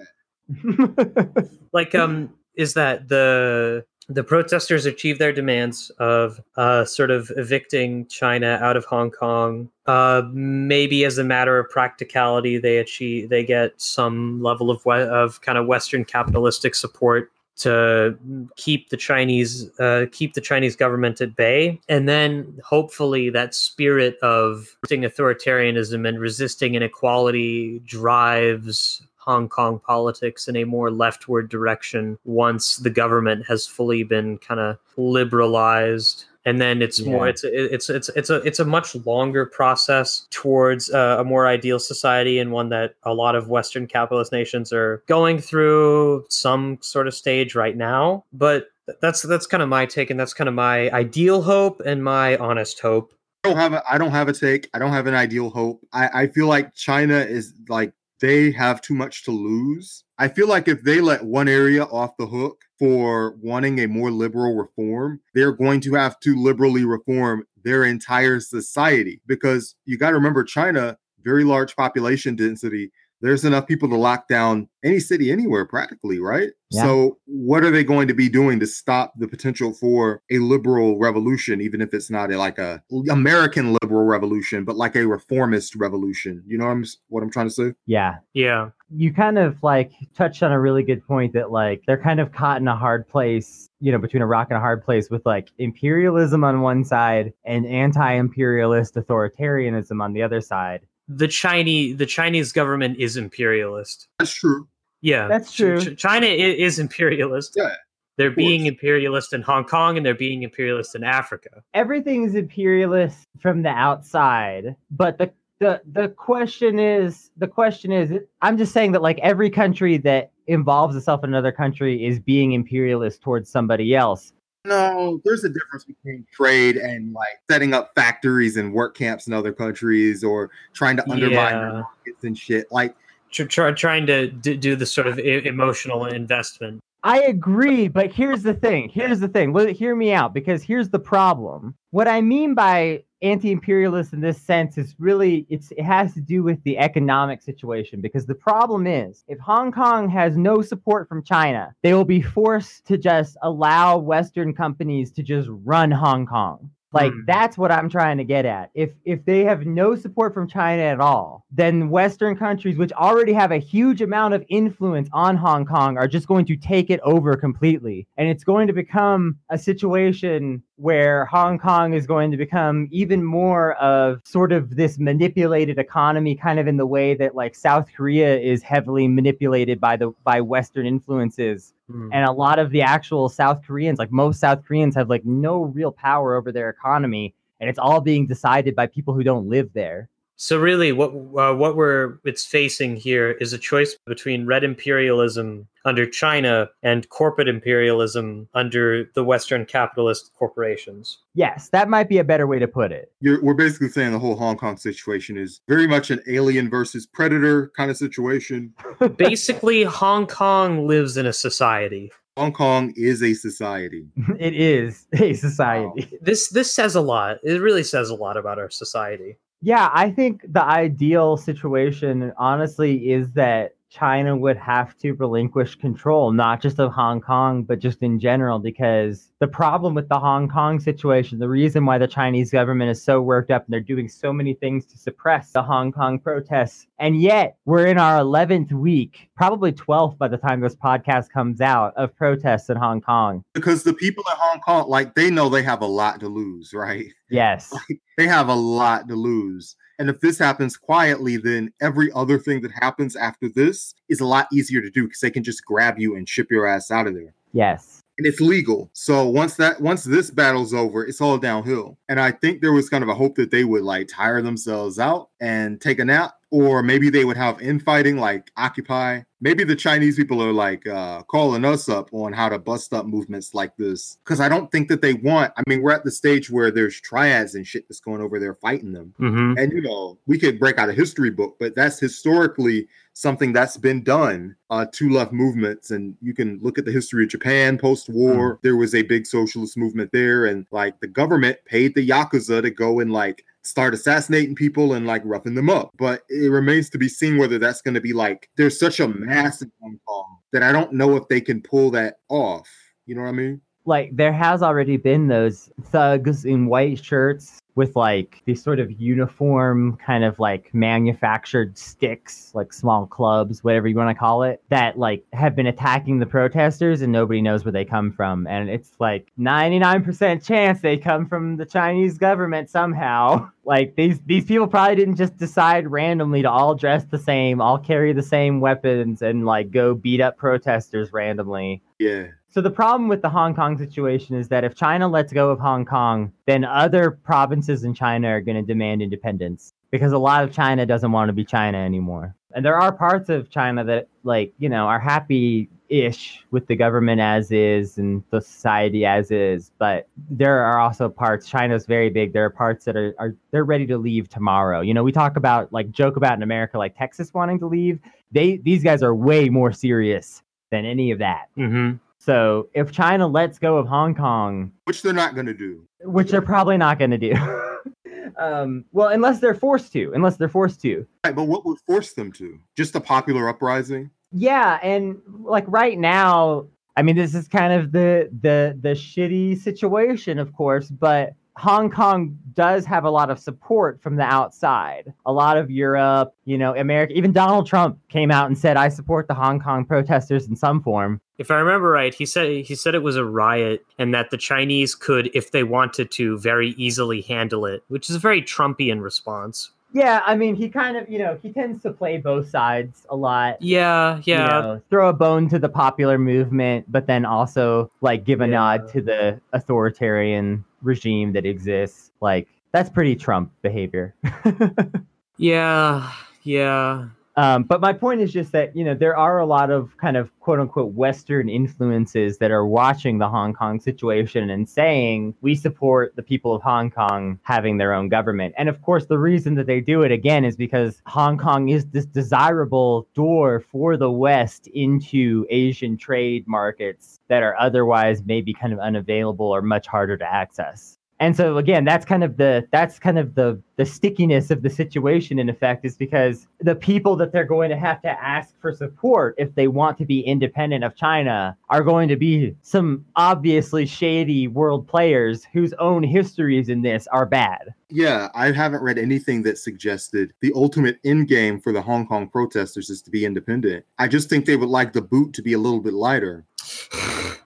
Like, 1.74 1.96
um, 1.96 2.34
is 2.56 2.74
that 2.74 3.08
the 3.08 3.86
the 4.10 4.26
protesters 4.26 4.86
achieve 4.86 5.20
their 5.20 5.32
demands 5.32 5.90
of 6.00 6.42
uh, 6.58 6.84
sort 6.84 7.12
of 7.12 7.32
evicting 7.38 8.08
China 8.08 8.60
out 8.62 8.76
of 8.76 8.84
Hong 8.84 9.10
Kong. 9.10 9.70
Uh, 9.86 10.24
maybe 10.34 11.06
as 11.06 11.18
a 11.18 11.24
matter 11.24 11.58
of 11.58 11.70
practicality, 11.70 12.58
they 12.58 12.78
achieve 12.78 13.30
they 13.30 13.46
get 13.46 13.80
some 13.80 14.44
level 14.44 14.70
of 14.70 14.86
we- 14.86 15.02
of 15.02 15.40
kind 15.40 15.58
of 15.58 15.66
Western 15.66 16.04
capitalistic 16.04 16.76
support 16.76 17.32
to 17.58 18.18
keep 18.56 18.90
the 18.90 18.98
Chinese 18.98 19.70
uh, 19.80 20.06
keep 20.12 20.34
the 20.34 20.42
Chinese 20.42 20.76
government 20.76 21.22
at 21.22 21.36
bay, 21.36 21.80
and 21.90 22.08
then 22.08 22.60
hopefully 22.64 23.30
that 23.30 23.54
spirit 23.54 24.18
of 24.22 24.76
resisting 24.84 25.02
authoritarianism 25.02 26.08
and 26.08 26.20
resisting 26.20 26.76
inequality 26.76 27.80
drives 27.86 29.02
Hong 29.18 29.50
Kong 29.50 29.80
politics 29.80 30.48
in 30.48 30.56
a 30.56 30.64
more 30.64 30.90
leftward 30.90 31.50
direction 31.50 32.18
once 32.26 32.78
the 32.78 32.90
government 32.90 33.46
has 33.46 33.68
fully 33.68 34.04
been 34.04 34.40
kind 34.40 34.60
of 34.60 34.78
liberalized 34.98 36.26
and 36.46 36.60
then 36.60 36.82
it's 36.82 37.02
more 37.02 37.28
it's 37.28 37.44
it's 37.44 37.90
it's 37.90 38.10
it's 38.10 38.30
a 38.30 38.36
it's 38.38 38.60
a 38.60 38.66
much 38.66 38.96
longer 38.96 39.46
process 39.46 40.28
towards 40.32 40.90
uh, 40.92 41.18
a 41.20 41.24
more 41.24 41.48
ideal 41.48 41.80
society 41.80 42.40
and 42.40 42.52
one 42.52 42.70
that 42.70 42.96
a 43.04 43.14
lot 43.14 43.36
of 43.36 43.48
western 43.50 43.88
capitalist 43.88 44.32
nations 44.32 44.74
are 44.74 45.04
going 45.08 45.38
through 45.40 46.26
some 46.30 46.78
sort 46.82 47.08
of 47.08 47.14
stage 47.14 47.56
right 47.56 47.78
now 47.78 48.24
but 48.34 48.68
that's 49.02 49.22
that's 49.22 49.46
kind 49.46 49.64
of 49.64 49.70
my 49.70 49.86
take 49.86 50.10
and 50.10 50.20
that's 50.20 50.34
kind 50.34 50.48
of 50.48 50.54
my 50.54 50.90
ideal 50.92 51.42
hope 51.42 51.82
and 51.82 52.04
my 52.04 52.38
honest 52.38 52.80
hope 52.80 53.14
I 53.44 53.50
don't 53.50 53.58
have 53.58 53.74
a, 53.74 53.84
I 53.92 53.98
don't 53.98 54.12
have 54.12 54.28
a 54.28 54.34
take. 54.34 54.70
I 54.72 54.78
don't 54.78 54.92
have 54.92 55.08
an 55.08 55.16
ideal 55.16 55.50
hope. 55.50 55.84
I, 55.92 56.10
I 56.14 56.28
feel 56.28 56.46
like 56.46 56.76
China 56.76 57.16
is 57.16 57.56
like 57.70 57.92
they 58.22 58.52
have 58.52 58.82
too 58.82 58.94
much 58.94 59.24
to 59.26 59.32
lose. 59.32 60.04
I 60.18 60.28
feel 60.28 60.48
like 60.48 60.68
if 60.68 60.84
they 60.84 61.02
let 61.02 61.26
one 61.26 61.48
area 61.48 61.84
off 61.86 62.16
the 62.18 62.28
hook 62.28 62.62
for 62.78 63.36
wanting 63.42 63.80
a 63.80 63.88
more 63.88 64.12
liberal 64.12 64.56
reform, 64.56 65.20
they're 65.34 65.52
going 65.52 65.82
to 65.82 65.96
have 65.96 66.20
to 66.22 66.36
liberally 66.36 66.86
reform 66.86 67.44
their 67.64 67.84
entire 67.84 68.40
society 68.40 69.22
because 69.26 69.76
you 69.86 69.98
got 69.98 70.12
to 70.12 70.16
remember 70.16 70.44
China, 70.44 70.98
very 71.24 71.44
large 71.44 71.76
population 71.76 72.36
density. 72.36 72.92
There's 73.22 73.46
enough 73.46 73.68
people 73.68 73.90
to 73.90 73.96
lock 73.96 74.28
down 74.28 74.68
any 74.84 75.00
city 75.00 75.32
anywhere 75.32 75.66
practically, 75.66 76.20
right? 76.20 76.50
Yeah. 76.70 76.84
So, 76.84 77.18
what 77.26 77.64
are 77.64 77.72
they 77.72 77.84
going 77.84 78.08
to 78.08 78.14
be 78.14 78.30
doing 78.30 78.60
to 78.60 78.68
stop 78.68 79.14
the 79.18 79.28
potential 79.28 79.74
for 79.74 80.22
a 80.32 80.40
liberal 80.40 80.98
revolution, 80.98 81.62
even 81.62 81.82
if 81.82 81.94
it's 81.94 82.10
not 82.10 82.32
a, 82.32 82.38
like 82.38 82.58
a 82.58 82.82
American 83.10 83.78
liberal 83.82 84.06
revolution, 84.06 84.66
but 84.66 84.76
like 84.76 84.96
a 84.96 85.06
reformist 85.06 85.76
revolution? 85.76 86.44
You 86.48 86.58
know 86.58 86.66
what 86.66 86.72
I'm 86.72 86.86
what 87.10 87.24
I'm 87.24 87.32
trying 87.32 87.48
to 87.48 87.54
say? 87.54 87.74
yeah. 87.86 88.16
yeah 88.34 88.70
you 88.94 89.14
kind 89.14 89.38
of 89.38 89.62
like 89.64 89.92
touched 90.16 90.44
on 90.44 90.52
a 90.52 90.60
really 90.60 90.84
good 90.84 91.06
point 91.06 91.34
that 91.34 91.52
like 91.52 91.82
they're 91.88 92.02
kind 92.02 92.20
of 92.20 92.32
caught 92.32 92.60
in 92.60 92.68
a 92.68 92.76
hard 92.76 93.08
place 93.08 93.70
you 93.80 93.92
know 93.92 93.98
between 93.98 94.22
a 94.22 94.28
rock 94.28 94.48
and 94.50 94.58
a 94.58 94.60
hard 94.60 94.84
place 94.84 95.10
with 95.10 95.26
like 95.26 95.50
imperialism 95.58 96.44
on 96.44 96.62
one 96.62 96.84
side 96.84 97.32
and 97.46 97.66
anti-imperialist 97.66 98.96
authoritarianism 98.96 100.02
on 100.04 100.14
the 100.14 100.22
other 100.22 100.42
side 100.42 100.82
the 101.18 101.28
chinese 101.28 101.98
the 101.98 102.06
chinese 102.06 102.52
government 102.52 102.98
is 102.98 103.18
imperialist 103.18 104.08
That's 104.20 104.34
true. 104.34 104.68
Yeah, 105.04 105.28
That's 105.28 105.52
true. 105.52 105.80
Ch- 105.82 105.98
China 105.98 106.28
i- 106.28 106.30
is 106.30 106.78
imperialist. 106.78 107.54
Yeah, 107.58 107.74
they're 108.18 108.30
being 108.30 108.62
course. 108.62 108.70
imperialist 108.74 109.34
in 109.34 109.42
Hong 109.42 109.64
Kong 109.66 109.98
and 109.98 110.06
they're 110.06 110.14
being 110.14 110.44
imperialist 110.44 110.94
in 110.96 111.04
Africa. 111.04 111.64
everything 111.74 112.24
is 112.24 112.36
imperialist 112.36 113.26
from 113.40 113.64
the 113.64 113.70
outside 113.70 114.76
but 114.92 115.18
the 115.18 115.32
the 115.60 115.82
the 115.92 116.08
question 116.10 116.78
is 116.80 117.32
the 117.38 117.48
question 117.48 117.92
is 117.92 118.14
i'm 118.42 118.58
just 118.58 118.74
saying 118.74 118.92
that 118.92 119.02
like 119.02 119.20
every 119.20 119.50
country 119.50 119.98
that 119.98 120.32
involves 120.48 120.96
itself 120.96 121.24
in 121.24 121.30
another 121.32 121.52
country 121.52 122.06
is 122.06 122.20
being 122.20 122.52
imperialist 122.54 123.22
towards 123.22 123.50
somebody 123.50 123.96
else 123.96 124.34
No, 124.66 125.20
there's 125.26 125.44
a 125.44 125.50
difference 125.50 125.86
between 125.86 126.26
trade 126.32 126.78
and 126.78 127.14
like 127.14 127.40
setting 127.50 127.74
up 127.74 127.92
factories 127.96 128.58
and 128.58 128.74
work 128.74 128.96
camps 128.96 129.26
in 129.28 129.34
other 129.34 129.52
countries 129.52 130.24
or 130.24 130.52
trying 130.74 130.98
to 130.98 131.10
undermine 131.10 131.54
Yeah. 131.56 131.72
markets 131.82 132.24
and 132.24 132.38
shit. 132.38 132.72
Like, 132.72 132.96
Tr- 133.32 133.44
tr- 133.46 133.72
trying 133.72 134.06
to 134.08 134.28
d- 134.28 134.58
do 134.58 134.76
the 134.76 134.86
sort 134.86 135.08
of 135.08 135.18
e- 135.18 135.48
emotional 135.48 136.06
investment. 136.06 136.82
I 137.04 137.22
agree, 137.22 137.88
but 137.88 138.12
here's 138.12 138.44
the 138.44 138.54
thing. 138.54 138.90
Here's 138.90 139.20
the 139.20 139.28
thing. 139.28 139.54
Let 139.54 139.70
hear 139.72 139.96
me 139.96 140.12
out 140.14 140.34
because 140.34 140.62
here's 140.62 140.90
the 140.90 141.00
problem. 141.00 141.74
What 141.90 142.08
I 142.08 142.22
mean 142.22 142.54
by 142.54 143.04
anti-imperialist 143.22 144.14
in 144.14 144.22
this 144.22 144.42
sense 144.42 144.78
is 144.78 144.96
really 144.98 145.46
it's 145.50 145.72
it 145.72 145.84
has 145.84 146.14
to 146.14 146.22
do 146.22 146.44
with 146.44 146.62
the 146.64 146.78
economic 146.78 147.42
situation 147.42 148.02
because 148.02 148.26
the 148.26 148.36
problem 148.36 148.88
is 148.88 149.24
if 149.28 149.40
Hong 149.40 149.72
Kong 149.72 150.10
has 150.10 150.38
no 150.38 150.62
support 150.62 151.08
from 151.08 151.24
China, 151.24 151.74
they 151.84 151.94
will 151.94 152.06
be 152.06 152.22
forced 152.22 152.86
to 152.88 152.98
just 152.98 153.38
allow 153.44 153.98
western 153.98 154.54
companies 154.54 155.12
to 155.14 155.24
just 155.24 155.50
run 155.64 155.92
Hong 155.92 156.26
Kong. 156.26 156.72
Like 156.94 157.14
Hmm. 157.14 157.22
that's 157.26 157.58
what 157.58 157.72
I'm 157.72 157.90
trying 157.90 158.18
to 158.18 158.24
get 158.24 158.46
at. 158.46 158.70
If 158.74 158.92
if 159.06 159.24
they 159.26 159.44
have 159.46 159.66
no 159.66 159.96
support 159.96 160.34
from 160.34 160.48
China 160.48 160.82
at 160.84 161.00
all, 161.00 161.46
then 161.52 161.90
Western 161.90 162.36
countries, 162.36 162.78
which 162.78 162.92
already 162.94 163.34
have 163.34 163.52
a 163.52 163.58
huge 163.58 164.02
amount 164.02 164.34
of 164.34 164.44
influence 164.50 165.08
on 165.14 165.38
Hong 165.38 165.66
Kong, 165.66 165.98
are 165.98 166.08
just 166.08 166.28
going 166.28 166.46
to 166.46 166.56
take 166.56 166.90
it 166.90 167.00
over 167.04 167.36
completely, 167.36 168.08
and 168.18 168.28
it's 168.28 168.44
going 168.44 168.68
to 168.68 168.74
become 168.74 169.38
a 169.50 169.58
situation 169.58 170.62
where 170.76 171.26
Hong 171.26 171.60
Kong 171.60 171.94
is 171.94 172.08
going 172.08 172.32
to 172.32 172.38
become 172.38 172.88
even 172.92 173.24
more 173.24 173.74
of 173.76 174.20
sort 174.26 174.52
of 174.52 174.76
this 174.76 174.98
manipulated 174.98 175.78
economy, 175.78 176.36
kind 176.36 176.60
of 176.60 176.68
in 176.68 176.78
the 176.78 176.88
way 176.88 177.14
that 177.14 177.36
like 177.36 177.56
South 177.56 177.88
Korea 177.96 178.38
is 178.38 178.64
heavily 178.64 179.08
manipulated 179.08 179.80
by 179.80 179.96
the 179.96 180.12
by 180.24 180.42
Western 180.42 180.86
influences 180.86 181.74
Hmm. 181.92 182.10
and 182.14 182.26
a 182.26 182.32
lot 182.32 182.60
of 182.60 182.72
the 182.72 182.82
actual 182.82 183.28
South 183.30 183.62
Koreans, 183.66 184.00
like 184.00 184.12
most 184.12 184.40
South 184.40 184.64
Koreans, 184.66 184.96
have 184.96 185.10
like 185.10 185.26
no 185.26 185.64
real 185.64 185.92
power 185.92 186.36
over 186.36 186.52
their 186.52 186.70
economy, 186.70 187.36
and 187.60 187.70
it's 187.70 187.80
all 187.80 188.02
being 188.02 188.28
decided 188.28 188.76
by 188.76 188.88
people 188.88 189.14
who 189.14 189.24
don't 189.24 189.50
live 189.50 189.70
there. 189.74 190.10
So 190.42 190.58
really, 190.58 190.92
what 190.92 191.12
uh, 191.12 191.54
what 191.54 191.76
we're 191.76 192.18
it's 192.26 192.44
facing 192.44 192.96
here 192.96 193.34
is 193.34 193.54
a 193.54 193.60
choice 193.60 193.96
between 194.08 194.48
red 194.48 194.64
imperialism 194.64 195.68
under 195.86 196.08
China 196.08 196.68
and 196.82 197.08
corporate 197.10 197.48
imperialism 197.48 198.50
under 198.56 199.06
the 199.14 199.24
Western 199.24 199.68
capitalist 199.68 200.32
corporations. 200.34 201.20
Yes, 201.36 201.70
that 201.70 201.90
might 201.90 202.10
be 202.10 202.18
a 202.18 202.24
better 202.24 202.48
way 202.48 202.58
to 202.58 202.68
put 202.68 202.92
it. 202.92 203.12
you're, 203.20 203.40
we're 203.44 203.54
basically 203.54 203.90
saying 203.90 204.14
the 204.14 204.20
whole 204.20 204.36
Hong 204.36 204.58
Kong 204.58 204.78
situation 204.78 205.38
is 205.38 205.62
very 205.68 205.86
much 205.86 206.10
an 206.10 206.20
alien 206.28 206.72
versus 206.72 207.06
predator 207.06 207.72
kind 207.78 207.92
of 207.92 207.98
situation. 207.98 208.74
Basically, 209.18 209.84
Hong 209.84 210.26
Kong 210.26 210.88
lives 210.88 211.18
in 211.18 211.28
a 211.28 211.34
society. 211.34 212.12
Hong 212.36 212.52
Kong 212.52 212.94
is 212.96 213.22
a 213.22 213.36
society. 213.36 214.08
it 214.40 214.56
is 214.56 215.06
a 215.14 215.34
society. 215.34 216.18
This 216.20 216.50
this 216.50 216.74
says 216.74 216.96
a 216.96 217.02
lot. 217.02 217.38
It 217.44 217.62
really 217.62 217.84
says 217.84 218.10
a 218.10 218.16
lot 218.16 218.38
about 218.38 218.58
our 218.58 218.72
society. 218.72 219.38
Yeah, 219.62 219.90
I 219.94 220.10
think 220.12 220.44
the 220.52 220.64
ideal 220.64 221.38
situation, 221.38 222.34
honestly, 222.38 223.12
is 223.12 223.32
that 223.34 223.76
China 223.92 224.38
would 224.38 224.56
have 224.56 224.98
to 225.00 225.12
relinquish 225.14 225.76
control, 225.76 226.32
not 226.32 226.62
just 226.62 226.80
of 226.80 226.94
Hong 226.94 227.20
Kong, 227.20 227.64
but 227.64 227.80
just 227.80 228.02
in 228.02 228.20
general, 228.20 228.58
because 228.58 229.32
the 229.40 229.48
problem 229.48 229.94
with 229.94 230.08
the 230.08 230.18
Hong 230.18 230.48
Kong 230.48 230.80
situation, 230.80 231.40
the 231.40 231.50
reason 231.50 231.86
why 231.86 231.98
the 231.98 232.08
Chinese 232.08 232.52
government 232.52 232.90
is 232.90 233.04
so 233.04 233.22
worked 233.22 233.52
up 233.52 233.66
and 233.66 233.74
they're 233.74 233.82
doing 233.82 234.08
so 234.08 234.32
many 234.32 234.54
things 234.54 234.86
to 234.86 234.98
suppress 234.98 235.52
the 235.52 235.62
Hong 235.62 235.92
Kong 235.92 236.20
protests, 236.20 236.88
and 237.00 237.22
yet 237.22 237.58
we're 237.66 237.86
in 237.86 237.98
our 237.98 238.20
11th 238.20 238.72
week, 238.72 239.30
probably 239.36 239.74
12th 239.74 240.18
by 240.18 240.30
the 240.30 240.38
time 240.38 240.62
this 240.62 240.76
podcast 240.76 241.30
comes 241.30 241.60
out, 241.60 241.94
of 241.98 242.16
protests 242.16 242.70
in 242.70 242.78
Hong 242.78 243.02
Kong. 243.02 243.44
Because 243.54 243.84
the 243.84 243.94
people 243.94 244.24
in 244.32 244.38
Hong 244.38 244.62
Kong, 244.62 244.88
like, 244.88 245.16
they 245.16 245.30
know 245.30 245.50
they 245.50 245.64
have 245.64 245.82
a 245.82 245.86
lot 245.86 246.22
to 246.22 246.30
lose, 246.30 246.74
right? 246.74 247.08
Yes. 247.30 247.74
They 248.18 248.28
have 248.28 248.50
a 248.50 248.54
lot 248.54 249.08
to 249.08 249.16
lose. 249.16 249.76
And 250.02 250.10
if 250.10 250.20
this 250.20 250.40
happens 250.40 250.78
quietly, 250.78 251.38
then 251.38 251.72
every 251.80 252.12
other 252.14 252.40
thing 252.40 252.62
that 252.62 252.72
happens 252.72 253.16
after 253.16 253.48
this 253.48 253.94
is 254.10 254.20
a 254.20 254.26
lot 254.26 254.48
easier 254.52 254.82
to 254.82 254.90
do 254.90 255.04
because 255.04 255.20
they 255.20 255.30
can 255.30 255.44
just 255.44 255.64
grab 255.64 256.00
you 256.00 256.16
and 256.16 256.28
ship 256.28 256.48
your 256.50 256.66
ass 256.66 256.90
out 256.90 257.06
of 257.06 257.14
there. 257.14 257.36
Yes. 257.54 258.02
and 258.18 258.26
it's 258.26 258.42
legal. 258.42 258.90
So 258.94 259.28
once 259.28 259.56
that 259.58 259.80
once 259.80 260.04
this 260.04 260.32
battle's 260.32 260.74
over, 260.74 261.06
it's 261.06 261.22
all 261.22 261.38
downhill. 261.38 262.00
And 262.10 262.20
I 262.20 262.32
think 262.32 262.62
there 262.62 262.74
was 262.74 262.90
kind 262.90 263.04
of 263.04 263.10
a 263.10 263.16
hope 263.16 263.36
that 263.36 263.52
they 263.52 263.64
would 263.64 263.84
like 263.84 264.08
tire 264.08 264.42
themselves 264.42 264.98
out 264.98 265.30
and 265.40 265.80
take 265.80 266.00
a 266.00 266.06
nap, 266.06 266.36
or 266.52 266.84
maybe 266.84 267.10
they 267.10 267.24
would 267.24 267.38
have 267.38 267.62
infighting 267.62 268.18
like 268.18 268.52
Occupy. 268.58 269.22
Maybe 269.40 269.64
the 269.64 269.76
Chinese 269.76 270.18
people 270.18 270.44
are 270.44 270.52
like 270.52 270.86
uh, 270.86 271.24
calling 271.24 271.66
us 271.66 271.90
up 271.90 272.14
on 272.14 272.34
how 272.34 272.50
to 272.50 272.60
bust 272.60 272.94
up 272.94 273.06
movements 273.06 273.56
like 273.56 273.76
this 273.78 274.18
because 274.24 274.40
I 274.40 274.50
don't 274.50 274.72
think 274.72 274.90
that 274.90 275.02
they 275.02 275.14
want. 275.14 275.54
I 275.58 275.64
mean, 275.66 275.82
we're 275.82 275.94
at 275.94 276.04
the 276.04 276.12
stage 276.12 276.52
where 276.52 276.70
there's 276.70 277.00
triads 277.00 277.56
and 277.56 277.66
shit 277.66 277.88
that's 277.88 278.02
going 278.02 278.22
over 278.22 278.38
there 278.38 278.54
fighting 278.54 278.92
them. 278.92 279.16
Mm-hmm. 279.20 279.58
And 279.58 279.72
you 279.72 279.82
know, 279.82 280.20
we 280.28 280.38
could 280.38 280.60
break 280.60 280.78
out 280.78 280.90
a 280.90 280.94
history 280.94 281.32
book, 281.32 281.56
but 281.58 281.74
that's 281.74 282.00
historically 282.00 282.88
something 283.14 283.52
that's 283.54 283.78
been 283.78 284.04
done 284.04 284.56
uh, 284.70 284.86
to 284.92 285.10
left 285.10 285.32
movements. 285.32 285.92
And 285.92 286.16
you 286.22 286.34
can 286.34 286.60
look 286.62 286.78
at 286.78 286.86
the 286.86 286.92
history 286.92 287.24
of 287.24 287.30
Japan 287.30 287.78
post 287.78 288.10
war. 288.10 288.60
There 288.62 288.78
was 288.78 288.94
a 288.94 289.02
big 289.02 289.26
socialist 289.26 289.78
movement 289.78 290.12
there, 290.12 290.46
and 290.46 290.68
like 290.72 291.00
the 291.00 291.08
government 291.08 291.58
paid 291.66 291.96
the 291.96 292.08
Yakuza 292.08 292.62
to 292.62 292.70
go 292.70 293.00
and 293.00 293.12
like 293.12 293.46
start 293.64 293.94
assassinating 293.94 294.56
people 294.56 294.94
and 294.94 295.06
like 295.06 295.22
roughing 295.26 295.56
them 295.56 295.70
up. 295.70 295.92
But 295.98 296.24
it 296.30 296.52
remains 296.52 296.90
to 296.92 296.98
be 296.98 297.08
seen 297.08 297.38
whether 297.38 297.60
that's 297.60 297.82
going 297.82 297.94
to 297.94 298.02
be 298.02 298.14
like 298.14 298.50
there's 298.58 298.80
such 298.80 299.00
a 299.00 299.08
massive 299.08 299.70
Kong 300.08 300.38
that 300.52 300.64
I 300.64 300.72
don't 300.72 300.94
know 300.94 301.16
if 301.16 301.28
they 301.28 301.42
can 301.42 301.62
pull 301.62 301.92
that 301.92 302.16
off. 302.30 302.70
You 303.06 303.16
know 303.16 303.22
what 303.22 303.30
I 303.30 303.34
mean? 303.34 303.62
Like 303.86 304.16
there 304.16 304.34
has 304.34 304.62
already 304.62 304.98
been 304.98 305.28
those 305.28 305.72
thugs 305.86 306.46
in 306.46 306.68
white 306.68 307.04
shirts 307.04 307.61
with 307.76 307.96
like 307.96 308.42
these 308.46 308.62
sort 308.62 308.80
of 308.80 308.92
uniform 309.00 309.98
kind 309.98 310.24
of 310.24 310.40
like 310.40 310.74
manufactured 310.74 311.78
sticks 311.78 312.52
like 312.54 312.74
small 312.74 313.06
clubs 313.06 313.64
whatever 313.64 313.88
you 313.88 313.96
want 313.96 314.10
to 314.10 314.20
call 314.20 314.44
it 314.44 314.62
that 314.70 314.98
like 314.98 315.24
have 315.34 315.56
been 315.56 315.68
attacking 315.68 316.20
the 316.20 316.26
protesters 316.26 317.02
and 317.02 317.12
nobody 317.12 317.42
knows 317.42 317.66
where 317.66 317.72
they 317.72 317.86
come 317.86 318.12
from. 318.12 318.48
And 318.48 318.70
it's 318.70 318.92
like 319.00 319.32
99% 319.40 320.46
chance 320.46 320.82
they 320.82 320.98
come 320.98 321.28
from 321.28 321.58
the 321.58 321.66
chinese 321.66 322.18
government 322.18 322.70
somehow. 322.70 323.50
Like 323.64 323.96
these 323.96 324.20
these 324.26 324.46
people 324.46 324.66
probably 324.66 324.96
didn't 324.96 325.18
just 325.18 325.38
decide 325.38 325.88
randomly 325.88 326.42
to 326.42 326.50
all 326.50 326.74
dress 326.74 327.06
the 327.06 327.20
same 327.20 327.62
all 327.62 327.78
carry 327.78 328.12
the 328.12 328.24
same 328.24 328.60
weapons 328.60 329.22
and 329.22 329.46
like 329.46 329.70
go 329.70 329.94
beat 329.94 330.20
up 330.20 330.36
protesters 330.36 331.14
randomly. 331.14 331.84
Yeah. 332.00 332.30
So 332.52 332.62
the 332.62 332.70
problem 332.70 333.08
with 333.08 333.22
the 333.22 333.30
Hong 333.30 333.56
Kong 333.56 333.78
situation 333.78 334.36
is 334.36 334.50
that 334.50 334.64
if 334.64 334.76
China 334.76 335.08
lets 335.08 335.32
go 335.32 335.50
of 335.50 335.60
Hong 335.60 335.86
Kong, 335.86 336.34
then 336.46 336.66
other 336.66 337.12
provinces 337.12 337.86
in 337.86 337.94
China 337.94 338.28
are 338.28 338.42
going 338.42 338.58
to 338.58 338.62
demand 338.62 339.02
independence 339.02 339.74
because 339.90 340.12
a 340.12 340.18
lot 340.18 340.44
of 340.44 340.52
China 340.52 340.86
doesn't 340.86 341.12
want 341.12 341.30
to 341.30 341.34
be 341.34 341.46
China 341.46 341.78
anymore. 341.78 342.36
And 342.54 342.66
there 342.66 342.76
are 342.76 342.92
parts 342.92 343.30
of 343.30 343.50
China 343.50 343.86
that 343.86 344.08
like, 344.24 344.54
you 344.58 344.68
know, 344.68 344.88
are 344.88 345.00
happy 345.00 345.70
ish 345.88 346.44
with 346.52 346.68
the 346.68 346.76
government 346.76 347.22
as 347.22 347.52
is 347.52 347.98
and 347.98 348.24
the 348.32 348.42
society 348.42 349.06
as 349.06 349.32
is, 349.32 349.72
but 349.78 350.08
there 350.30 350.60
are 350.60 350.80
also 350.80 351.08
parts 351.08 351.48
China's 351.48 351.86
very 351.86 352.10
big. 352.10 352.34
There 352.34 352.44
are 352.44 352.50
parts 352.50 352.84
that 352.86 352.98
are, 352.98 353.16
are 353.18 353.36
they're 353.52 353.64
ready 353.64 353.86
to 353.88 353.98
leave 353.98 354.28
tomorrow. 354.28 354.82
You 354.82 354.94
know, 354.94 355.04
we 355.04 355.12
talk 355.12 355.38
about 355.38 355.72
like 355.72 355.92
joke 355.92 356.18
about 356.18 356.36
in 356.36 356.44
America 356.44 356.78
like 356.78 356.98
Texas 356.98 357.34
wanting 357.34 357.60
to 357.60 357.68
leave. 357.68 358.00
They 358.32 358.58
these 358.58 358.84
guys 358.84 359.04
are 359.04 359.16
way 359.16 359.50
more 359.50 359.72
serious 359.72 360.42
than 360.72 360.86
any 360.86 361.12
of 361.12 361.20
that. 361.20 361.48
Mm-hmm. 361.58 361.98
So 362.22 362.70
if 362.76 362.92
China 362.92 363.26
lets 363.28 363.58
go 363.58 363.78
of 363.78 363.88
Hong 363.88 364.14
Kong, 364.14 364.72
Which 364.84 365.02
they're 365.02 365.12
not 365.12 365.34
going 365.34 365.48
to 365.48 365.56
do. 365.56 365.88
which 366.04 366.30
they're 366.30 366.40
probably 366.44 366.78
not 366.78 367.00
going 367.00 367.10
to 367.10 367.18
do, 367.18 367.34
um, 368.38 368.86
well, 368.92 369.08
unless 369.08 369.40
they're 369.40 369.56
forced 369.56 369.92
to, 369.94 370.12
unless 370.14 370.38
they're 370.38 370.48
forced 370.48 370.80
to. 370.84 371.08
Right, 371.26 371.36
but 371.36 371.46
what 371.46 371.66
would 371.66 371.80
force 371.88 372.14
them 372.14 372.32
to? 372.34 372.60
Just 372.78 372.96
a 372.96 373.00
popular 373.00 373.50
uprising? 373.50 374.12
Yeah, 374.32 374.80
and 374.84 375.20
like 375.40 375.66
right 375.68 375.98
now, 375.98 376.68
I 376.96 377.02
mean, 377.02 377.16
this 377.16 377.34
is 377.34 377.48
kind 377.48 377.74
of 377.74 377.92
the 377.92 378.30
the 378.42 378.78
the 378.80 378.90
shitty 378.90 379.58
situation, 379.58 380.38
of 380.38 380.54
course, 380.54 380.92
but 380.92 381.34
Hong 381.58 381.90
Kong 381.90 382.38
does 382.54 382.86
have 382.86 383.04
a 383.04 383.10
lot 383.10 383.30
of 383.30 383.38
support 383.38 384.02
from 384.02 384.16
the 384.16 384.24
outside. 384.24 385.14
A 385.26 385.34
lot 385.34 385.58
of 385.58 385.70
Europe, 385.70 386.34
you 386.46 386.58
know, 386.58 386.76
America, 386.76 387.14
even 387.14 387.32
Donald 387.34 387.68
Trump 387.68 388.00
came 388.10 388.32
out 388.32 388.48
and 388.48 388.58
said, 388.58 388.78
"I 388.78 388.88
support 388.88 389.28
the 389.28 389.34
Hong 389.34 389.60
Kong 389.60 389.86
protesters 389.86 390.48
in 390.48 390.56
some 390.56 390.82
form." 390.82 391.20
If 391.38 391.52
I 391.52 391.56
remember 391.56 391.90
right, 391.90 392.14
he 392.14 392.26
said 392.26 392.66
he 392.66 392.76
said 392.76 392.96
it 392.96 393.04
was 393.04 393.18
a 393.18 393.26
riot 393.26 393.86
and 394.00 394.14
that 394.14 394.30
the 394.30 394.38
Chinese 394.38 394.96
could, 394.96 395.30
if 395.34 395.52
they 395.52 395.64
wanted 395.64 396.12
to, 396.12 396.38
very 396.38 396.70
easily 396.78 397.22
handle 397.22 397.66
it, 397.66 397.84
which 397.90 398.10
is 398.10 398.16
a 398.16 398.20
very 398.20 398.42
Trumpian 398.42 399.02
response. 399.02 399.72
Yeah, 399.94 400.22
I 400.26 400.36
mean, 400.36 400.56
he 400.56 400.70
kind 400.70 400.96
of, 400.96 401.10
you 401.10 401.20
know, 401.20 401.38
he 401.42 401.52
tends 401.52 401.82
to 401.84 401.92
play 401.92 402.18
both 402.18 402.50
sides 402.50 403.06
a 403.10 403.16
lot. 403.16 403.62
Yeah, 403.62 404.18
you 404.18 404.24
yeah. 404.26 404.48
know, 404.48 404.82
throw 404.90 405.10
a 405.10 405.14
bone 405.14 405.50
to 405.50 405.60
the 405.60 405.68
popular 405.70 406.18
movement, 406.18 406.90
but 406.92 407.08
then 407.08 407.26
also 407.26 407.92
like 408.02 408.24
give 408.24 408.40
a 408.42 408.46
Yeah. 408.46 408.52
nod 408.52 408.88
to 408.94 409.02
the 409.02 409.42
authoritarian 409.54 410.64
regime 410.82 411.34
that 411.34 411.46
exists. 411.46 412.12
Like 412.22 412.48
that's 412.72 412.90
pretty 412.90 413.16
Trump 413.16 413.52
behavior. 413.62 414.16
Yeah, 415.38 416.12
yeah. 416.44 417.08
Um, 417.38 417.64
but 417.64 417.80
my 417.80 417.94
point 417.94 418.20
is 418.20 418.34
just 418.34 418.52
that 418.52 418.76
you 418.76 418.84
know 418.84 418.94
there 418.94 419.16
are 419.16 419.40
a 419.40 419.46
lot 419.46 419.72
of 419.72 419.96
kind 419.98 420.18
of 420.18 420.38
quote 420.40 420.60
unquote 420.60 420.94
Western 420.94 421.48
influences 421.48 422.38
that 422.40 422.52
are 422.52 422.66
watching 422.66 423.20
the 423.20 423.30
Hong 423.30 423.54
Kong 423.54 423.80
situation 423.80 424.50
and 424.50 424.68
saying 424.68 425.34
we 425.42 425.56
support 425.56 426.16
the 426.16 426.24
people 426.24 426.54
of 426.54 426.62
Hong 426.62 426.92
Kong 426.92 427.40
having 427.44 427.78
their 427.78 427.94
own 427.94 428.10
government. 428.10 428.54
And 428.58 428.68
of 428.68 428.82
course, 428.82 429.06
the 429.06 429.18
reason 429.20 429.56
that 429.56 429.68
they 429.68 429.80
do 429.80 430.02
it 430.02 430.12
again 430.12 430.44
is 430.44 430.58
because 430.58 431.02
Hong 431.06 431.38
Kong 431.38 431.70
is 431.70 431.86
this 431.88 432.06
desirable 432.06 433.08
door 433.14 433.62
for 433.62 433.96
the 433.96 434.12
West 434.12 434.68
into 434.68 435.46
Asian 435.50 435.98
trade 435.98 436.46
markets 436.48 437.20
that 437.30 437.44
are 437.44 437.56
otherwise 437.58 438.24
maybe 438.26 438.54
kind 438.54 438.74
of 438.74 438.80
unavailable 438.80 439.48
or 439.48 439.62
much 439.62 439.88
harder 439.88 440.18
to 440.18 440.26
access. 440.26 440.98
And 441.22 441.38
so 441.38 441.58
again, 441.58 441.86
that's 441.86 442.04
kind 442.04 442.24
of 442.24 442.38
the 442.38 442.68
that's 442.72 442.98
kind 442.98 443.20
of 443.20 443.36
the 443.36 443.62
the 443.78 443.86
stickiness 443.86 444.50
of 444.50 444.64
the 444.64 444.70
situation 444.72 445.38
in 445.38 445.50
effect 445.50 445.86
is 445.86 445.96
because 445.96 446.48
the 446.60 446.76
people 446.76 447.16
that 447.16 447.32
they're 447.32 447.46
going 447.46 447.70
to 447.70 447.78
have 447.78 448.02
to 448.02 448.10
ask 448.10 448.60
for 448.60 448.74
support 448.74 449.36
if 449.38 449.54
they 449.54 449.68
want 449.68 450.00
to 450.00 450.06
be 450.06 450.22
independent 450.22 450.84
of 450.84 450.96
China 450.96 451.56
are 451.70 451.84
going 451.84 452.10
to 452.10 452.16
be 452.16 452.56
some 452.64 453.06
obviously 453.16 453.86
shady 453.86 454.48
world 454.48 454.88
players 454.88 455.46
whose 455.54 455.74
own 455.74 456.04
histories 456.04 456.70
in 456.70 456.82
this 456.82 457.08
are 457.08 457.26
bad. 457.28 457.74
Yeah, 457.90 458.30
I 458.34 458.52
haven't 458.52 458.84
read 458.84 458.98
anything 458.98 459.44
that 459.44 459.58
suggested 459.58 460.34
the 460.42 460.54
ultimate 460.56 461.00
end 461.04 461.28
game 461.28 461.60
for 461.60 461.74
the 461.74 461.82
Hong 461.82 462.08
Kong 462.08 462.30
protesters 462.30 462.90
is 462.90 463.02
to 463.02 463.12
be 463.12 463.26
independent. 463.26 463.86
I 464.00 464.08
just 464.08 464.30
think 464.30 464.46
they 464.46 464.56
would 464.56 464.70
like 464.70 464.94
the 464.94 465.02
boot 465.02 465.34
to 465.34 465.42
be 465.42 465.54
a 465.54 465.60
little 465.60 465.82
bit 465.82 465.94
lighter. 465.94 466.46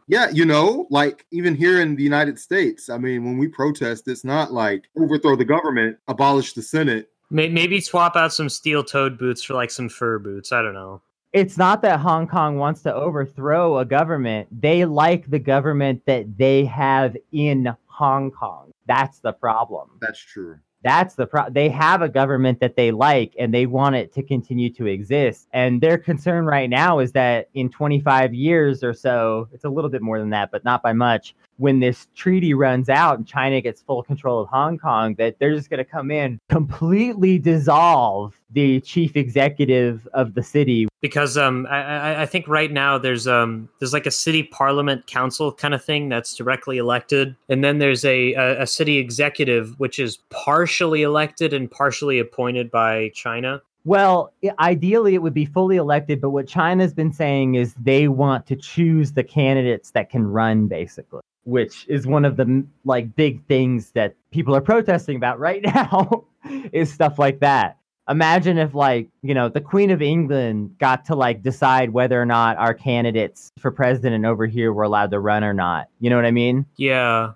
Yeah, 0.07 0.29
you 0.29 0.45
know, 0.45 0.88
like 0.91 1.25
even 1.31 1.55
here 1.55 1.81
in 1.81 1.95
the 1.95 2.03
United 2.03 2.38
States, 2.39 2.89
I 2.89 2.97
mean, 2.97 3.25
when 3.25 3.38
we 3.38 3.47
protest, 3.47 4.07
it's 4.07 4.23
not 4.23 4.53
like 4.53 4.89
overthrow 4.97 5.36
the 5.36 5.45
government, 5.45 5.97
abolish 6.07 6.53
the 6.53 6.61
Senate. 6.61 7.09
Maybe 7.31 7.81
swap 7.81 8.15
out 8.15 8.31
some 8.31 8.49
steel-toed 8.49 9.17
boots 9.17 9.43
for 9.43 9.55
like 9.55 9.71
some 9.71 9.89
fur 9.89 10.19
boots. 10.19 10.51
I 10.51 10.61
don't 10.61 10.75
know. 10.75 11.01
It's 11.33 11.57
not 11.57 11.81
that 11.81 11.99
Hong 11.99 12.27
Kong 12.27 12.57
wants 12.57 12.83
to 12.83 12.93
overthrow 12.93 13.79
a 13.79 13.86
government. 13.86 14.47
They 14.61 14.86
like 14.86 15.29
the 15.29 15.39
government 15.39 16.03
that 16.05 16.38
they 16.38 16.65
have 16.65 17.17
in 17.31 17.75
Hong 17.88 18.29
Kong. 18.31 18.71
That's 18.86 19.19
the 19.19 19.33
problem. 19.33 19.89
That's 19.99 20.19
true. 20.19 20.59
That's 20.86 21.15
the 21.15 21.25
pro. 21.25 21.49
They 21.49 21.67
have 21.69 22.03
a 22.03 22.07
government 22.07 22.59
that 22.59 22.75
they 22.75 22.91
like 22.91 23.33
and 23.39 23.51
they 23.51 23.65
want 23.65 23.95
it 23.95 24.13
to 24.13 24.21
continue 24.21 24.71
to 24.73 24.86
exist. 24.86 25.47
And 25.51 25.81
their 25.81 25.97
concern 25.97 26.45
right 26.45 26.69
now 26.69 26.99
is 26.99 27.11
that 27.13 27.49
in 27.55 27.69
25 27.71 28.36
years 28.36 28.83
or 28.83 28.93
so, 28.93 29.49
it's 29.51 29.65
a 29.65 29.69
little 29.69 29.89
bit 29.89 30.03
more 30.03 30.19
than 30.19 30.29
that, 30.29 30.51
but 30.51 30.63
not 30.63 30.83
by 30.83 30.93
much. 30.93 31.36
When 31.58 31.80
this 31.80 32.08
treaty 32.16 32.53
runs 32.53 32.89
out 32.89 33.18
and 33.18 33.28
China 33.28 33.62
gets 33.62 33.82
full 33.82 34.03
control 34.03 34.41
of 34.41 34.49
Hong 34.49 34.78
Kong, 34.78 35.16
that 35.16 35.39
they're 35.39 35.56
just 35.56 35.70
going 35.70 35.78
to 35.78 35.89
come 35.89 36.12
in, 36.12 36.39
completely 36.49 37.39
dissolve 37.39 38.39
the 38.51 38.82
chief 38.82 39.16
executive 39.16 40.08
of 40.14 40.34
the 40.34 40.43
city. 40.43 40.88
because 41.01 41.38
um 41.38 41.68
I, 41.70 42.24
I 42.24 42.26
think 42.26 42.47
right 42.47 42.72
now 42.72 42.97
there's 42.97 43.28
um 43.28 43.70
there's 43.80 43.93
like 43.93 44.06
a 44.06 44.12
city 44.12 44.43
parliament 44.43 45.08
council 45.08 45.51
kind 45.51 45.74
of 45.74 45.84
thing 45.84 46.10
that's 46.10 46.34
directly 46.36 46.78
elected 46.78 47.36
and 47.49 47.64
then 47.64 47.80
there's 47.80 48.06
a, 48.06 48.34
a 48.34 48.62
a 48.62 48.68
city 48.68 48.97
executive 48.97 49.78
which 49.80 49.99
is 49.99 50.18
partially 50.30 51.01
elected 51.03 51.53
and 51.53 51.70
partially 51.70 52.20
appointed 52.20 52.72
by 52.72 53.10
China. 53.14 53.62
Well, 53.84 54.34
ideally, 54.60 55.14
it 55.14 55.22
would 55.22 55.34
be 55.36 55.45
fully 55.45 55.76
elected, 55.78 56.20
but 56.20 56.32
what 56.32 56.47
China's 56.47 56.91
been 56.93 57.14
saying 57.14 57.53
is 57.53 57.76
they 57.76 58.08
want 58.08 58.47
to 58.47 58.56
choose 58.56 59.12
the 59.12 59.24
candidates 59.24 59.91
that 59.91 60.10
can 60.10 60.26
run, 60.26 60.66
basically, 60.68 61.22
which 61.45 61.85
is 61.87 62.05
one 62.05 62.25
of 62.25 62.37
the 62.37 62.65
like 62.83 63.15
big 63.15 63.43
things 63.47 63.91
that 63.91 64.15
people 64.31 64.55
are 64.55 64.61
protesting 64.61 65.15
about 65.15 65.39
right 65.39 65.61
now. 65.75 66.25
is 66.73 66.91
stuff 66.93 67.17
like 67.17 67.39
that. 67.39 67.77
Imagine 68.07 68.59
if, 68.59 68.75
like, 68.75 69.09
you 69.23 69.33
know, 69.33 69.49
the 69.49 69.59
Queen 69.61 69.89
of 69.89 69.99
England 69.99 70.75
got 70.79 71.05
to 71.05 71.15
like 71.15 71.41
decide 71.41 71.89
whether 71.89 72.21
or 72.21 72.25
not 72.25 72.55
our 72.57 72.73
candidates 72.75 73.51
for 73.57 73.71
president 73.71 74.25
over 74.25 74.45
here 74.45 74.71
were 74.71 74.83
allowed 74.83 75.09
to 75.09 75.19
run 75.19 75.43
or 75.43 75.53
not. 75.55 75.87
You 75.99 76.11
know 76.11 76.15
what 76.15 76.25
I 76.25 76.29
mean? 76.31 76.67
Yeah. 76.77 77.31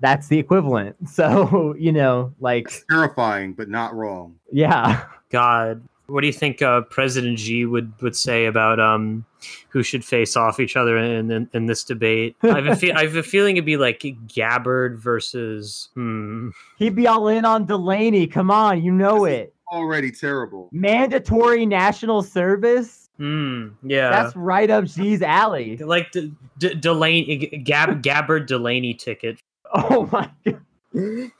That's 0.00 0.28
the 0.28 0.38
equivalent. 0.38 0.96
So, 1.08 1.74
you 1.78 1.92
know, 1.92 2.34
like, 2.40 2.66
It's 2.66 2.84
terrifying, 2.90 3.54
but 3.54 3.68
not 3.70 3.94
wrong. 3.94 4.36
yeah. 4.52 5.04
God. 5.30 5.80
What 6.10 6.20
do 6.22 6.26
you 6.26 6.32
think 6.32 6.60
uh, 6.62 6.82
President 6.82 7.38
Xi 7.38 7.66
would, 7.66 7.92
would 8.02 8.16
say 8.16 8.46
about 8.46 8.80
um, 8.80 9.24
who 9.68 9.82
should 9.82 10.04
face 10.04 10.36
off 10.36 10.58
each 10.60 10.76
other 10.76 10.96
in, 10.96 11.30
in, 11.30 11.48
in 11.52 11.66
this 11.66 11.84
debate? 11.84 12.36
I 12.42 12.48
have, 12.48 12.66
a 12.66 12.76
fe- 12.76 12.92
I 12.92 13.04
have 13.04 13.16
a 13.16 13.22
feeling 13.22 13.56
it'd 13.56 13.64
be 13.64 13.76
like 13.76 14.04
Gabbard 14.26 14.98
versus. 14.98 15.88
Hmm. 15.94 16.50
He'd 16.78 16.94
be 16.96 17.06
all 17.06 17.28
in 17.28 17.44
on 17.44 17.66
Delaney. 17.66 18.26
Come 18.26 18.50
on, 18.50 18.82
you 18.82 18.92
know 18.92 19.24
it. 19.24 19.54
Already 19.72 20.10
terrible. 20.10 20.68
Mandatory 20.72 21.64
national 21.64 22.22
service? 22.22 23.08
Hmm. 23.18 23.68
Yeah. 23.82 24.10
That's 24.10 24.34
right 24.34 24.68
up 24.70 24.86
G's 24.86 25.22
alley. 25.22 25.76
like 25.76 26.10
the 26.12 26.32
D- 26.58 26.74
Delaney 26.74 27.46
Gab 27.64 28.02
Gabbard 28.02 28.46
Delaney 28.46 28.94
ticket. 28.94 29.38
Oh 29.72 30.08
my 30.10 30.28
god. 30.44 31.30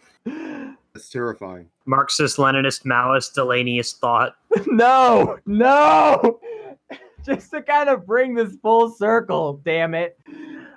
That's 0.94 1.08
terrifying. 1.08 1.68
Marxist, 1.86 2.36
Leninist, 2.36 2.84
Maoist, 2.84 3.34
Delaneyist 3.34 3.96
thought. 3.98 4.36
No, 4.66 5.38
no. 5.46 6.40
Just 7.24 7.50
to 7.50 7.62
kind 7.62 7.88
of 7.88 8.06
bring 8.06 8.34
this 8.34 8.56
full 8.62 8.90
circle, 8.90 9.60
damn 9.64 9.94
it. 9.94 10.18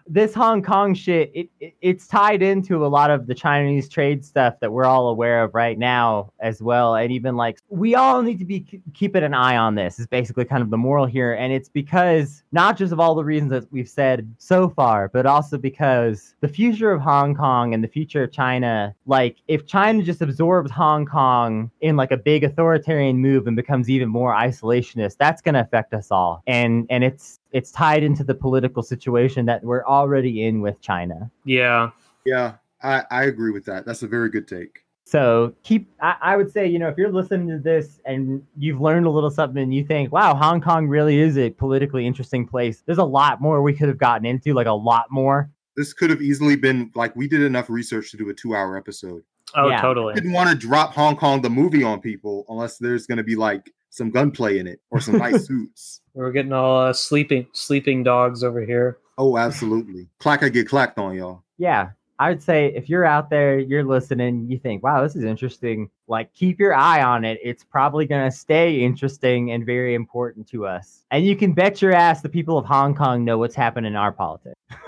This 0.08 0.34
Hong 0.34 0.62
Kong 0.62 0.94
shit, 0.94 1.32
it, 1.34 1.50
it 1.60 1.74
it's 1.82 2.08
tied 2.08 2.42
into 2.42 2.86
a 2.86 2.88
lot 2.88 3.12
of 3.12 3.28
the 3.28 3.36
Chinese 3.36 3.90
trade 3.90 4.26
stuff 4.26 4.60
that 4.60 4.72
we're 4.72 4.86
all 4.86 5.10
aware 5.10 5.44
of 5.44 5.54
right 5.54 5.78
now 5.78 6.32
as 6.40 6.62
well. 6.62 6.96
And 6.96 7.12
even 7.12 7.36
like 7.36 7.60
we 7.70 7.96
all 7.96 8.22
need 8.22 8.40
to 8.40 8.46
be 8.46 8.66
keeping 8.94 9.24
an 9.24 9.34
eye 9.34 9.58
on 9.58 9.76
this. 9.76 10.00
Is 10.00 10.08
basically 10.08 10.46
kind 10.46 10.62
of 10.62 10.70
the 10.70 10.78
moral 10.78 11.06
here, 11.06 11.34
and 11.34 11.54
it's 11.54 11.70
because 11.70 12.44
not 12.52 12.78
just 12.78 12.94
of 12.94 13.00
all 13.00 13.16
the 13.16 13.24
reasons 13.24 13.52
that 13.52 13.72
we've 13.72 13.90
said 13.90 14.34
so 14.38 14.70
far, 14.70 15.10
but 15.10 15.26
also 15.26 15.58
because 15.58 16.36
the 16.42 16.48
future 16.48 16.92
of 16.92 17.02
Hong 17.02 17.36
Kong 17.36 17.74
and 17.74 17.84
the 17.84 17.88
future 17.88 18.24
of 18.24 18.32
China, 18.32 18.94
like 19.06 19.38
if 19.48 19.66
China 19.66 20.04
just 20.04 20.22
absorbs 20.22 20.72
Hong 20.72 21.06
Kong 21.06 21.72
in 21.82 21.96
like 21.96 22.12
a 22.12 22.18
big 22.18 22.44
authoritarian 22.44 23.18
move 23.18 23.48
and 23.48 23.56
becomes 23.56 23.90
even 23.90 24.10
more 24.10 24.34
isolationist, 24.34 25.18
that's 25.18 25.42
going 25.42 25.56
to 25.56 25.62
affect 25.62 25.94
us 25.94 26.12
all. 26.12 26.44
And 26.48 26.86
and 26.90 27.04
it's 27.04 27.40
it's 27.54 27.72
tied 27.72 28.04
into 28.04 28.24
the 28.24 28.34
political 28.36 28.84
situation 28.84 29.46
that 29.46 29.64
we're 29.64 29.86
already 29.86 30.46
in 30.46 30.60
with 30.62 30.82
China. 30.82 31.32
Yeah. 31.46 31.92
Yeah, 32.26 32.56
I, 32.82 33.04
I 33.12 33.24
agree 33.26 33.52
with 33.52 33.66
that. 33.66 33.86
That's 33.86 34.04
a 34.04 34.08
very 34.08 34.30
good 34.30 34.48
take. 34.48 34.80
So 35.06 35.54
keep, 35.64 35.92
I, 36.02 36.16
I 36.22 36.38
would 36.38 36.50
say, 36.52 36.66
you 36.66 36.80
know, 36.80 36.88
if 36.88 36.98
you're 36.98 37.12
listening 37.12 37.50
to 37.50 37.60
this 37.60 38.00
and 38.06 38.42
you've 38.58 38.80
learned 38.82 39.06
a 39.06 39.10
little 39.10 39.30
something 39.30 39.62
and 39.62 39.74
you 39.74 39.84
think, 39.86 40.12
wow, 40.12 40.34
Hong 40.34 40.62
Kong 40.62 40.88
really 40.88 41.20
is 41.20 41.38
a 41.38 41.50
politically 41.50 42.08
interesting 42.08 42.48
place, 42.48 42.82
there's 42.86 42.98
a 42.98 43.04
lot 43.04 43.42
more 43.42 43.62
we 43.62 43.74
could 43.74 43.90
have 43.90 43.98
gotten 43.98 44.26
into, 44.26 44.54
like 44.54 44.68
a 44.68 44.72
lot 44.72 45.06
more. 45.12 45.52
This 45.76 45.92
could 45.92 46.10
have 46.10 46.22
easily 46.22 46.56
been 46.56 46.92
like 46.96 47.16
we 47.16 47.28
did 47.28 47.42
enough 47.42 47.70
research 47.70 48.12
to 48.12 48.18
do 48.18 48.30
a 48.30 48.34
two 48.34 48.56
hour 48.56 48.78
episode. 48.78 49.24
Oh, 49.56 49.70
Yeah. 49.70 49.82
totally. 49.82 50.14
didn't 50.14 50.32
want 50.32 50.50
to 50.50 50.56
drop 50.56 50.94
Hong 50.94 51.16
Kong 51.18 51.42
the 51.42 51.50
movie 51.50 51.84
on 51.84 52.00
people 52.00 52.46
unless 52.48 52.78
there's 52.78 53.06
going 53.06 53.18
to 53.18 53.24
be 53.24 53.36
like 53.36 53.72
some 53.94 54.10
gunplay 54.10 54.58
in 54.58 54.66
it 54.66 54.82
or 54.90 55.00
some 55.00 55.18
nice 55.18 55.46
suits. 55.48 56.02
We're 56.16 56.32
getting 56.32 56.52
all 56.52 56.80
uh, 56.80 56.94
sleeping 56.94 57.46
sleeping 57.54 58.04
dogs 58.04 58.44
over 58.44 58.66
here. 58.66 58.98
Oh, 59.20 59.38
absolutely. 59.38 60.10
Clack, 60.20 60.42
I 60.42 60.50
get 60.50 60.68
clacked 60.68 60.98
on 60.98 61.16
y'all. 61.16 61.44
Yeah. 61.58 61.92
I 62.20 62.30
would 62.30 62.42
say 62.42 62.74
if 62.76 62.90
you're 62.90 63.06
out 63.06 63.30
there, 63.30 63.60
you're 63.60 63.84
listening, 63.84 64.50
you 64.50 64.58
think, 64.58 64.84
wow, 64.84 65.04
this 65.04 65.16
is 65.16 65.24
interesting. 65.24 65.90
Like, 66.08 66.34
keep 66.34 66.60
your 66.60 66.74
eye 66.74 67.04
on 67.04 67.26
it. 67.26 67.40
It's 67.44 67.64
probably 67.64 68.06
going 68.06 68.30
to 68.30 68.36
stay 68.36 68.82
interesting 68.82 69.52
and 69.52 69.66
very 69.66 69.94
important 69.94 70.48
to 70.50 70.66
us. 70.66 71.06
And 71.12 71.26
you 71.26 71.36
can 71.36 71.54
bet 71.54 71.82
your 71.82 71.92
ass 71.92 72.22
the 72.22 72.30
people 72.30 72.58
of 72.58 72.66
Hong 72.66 72.96
Kong 72.96 73.24
know 73.24 73.38
what's 73.38 73.56
happening 73.56 73.92
in 73.92 73.96
our 73.96 74.12
politics. 74.12 74.60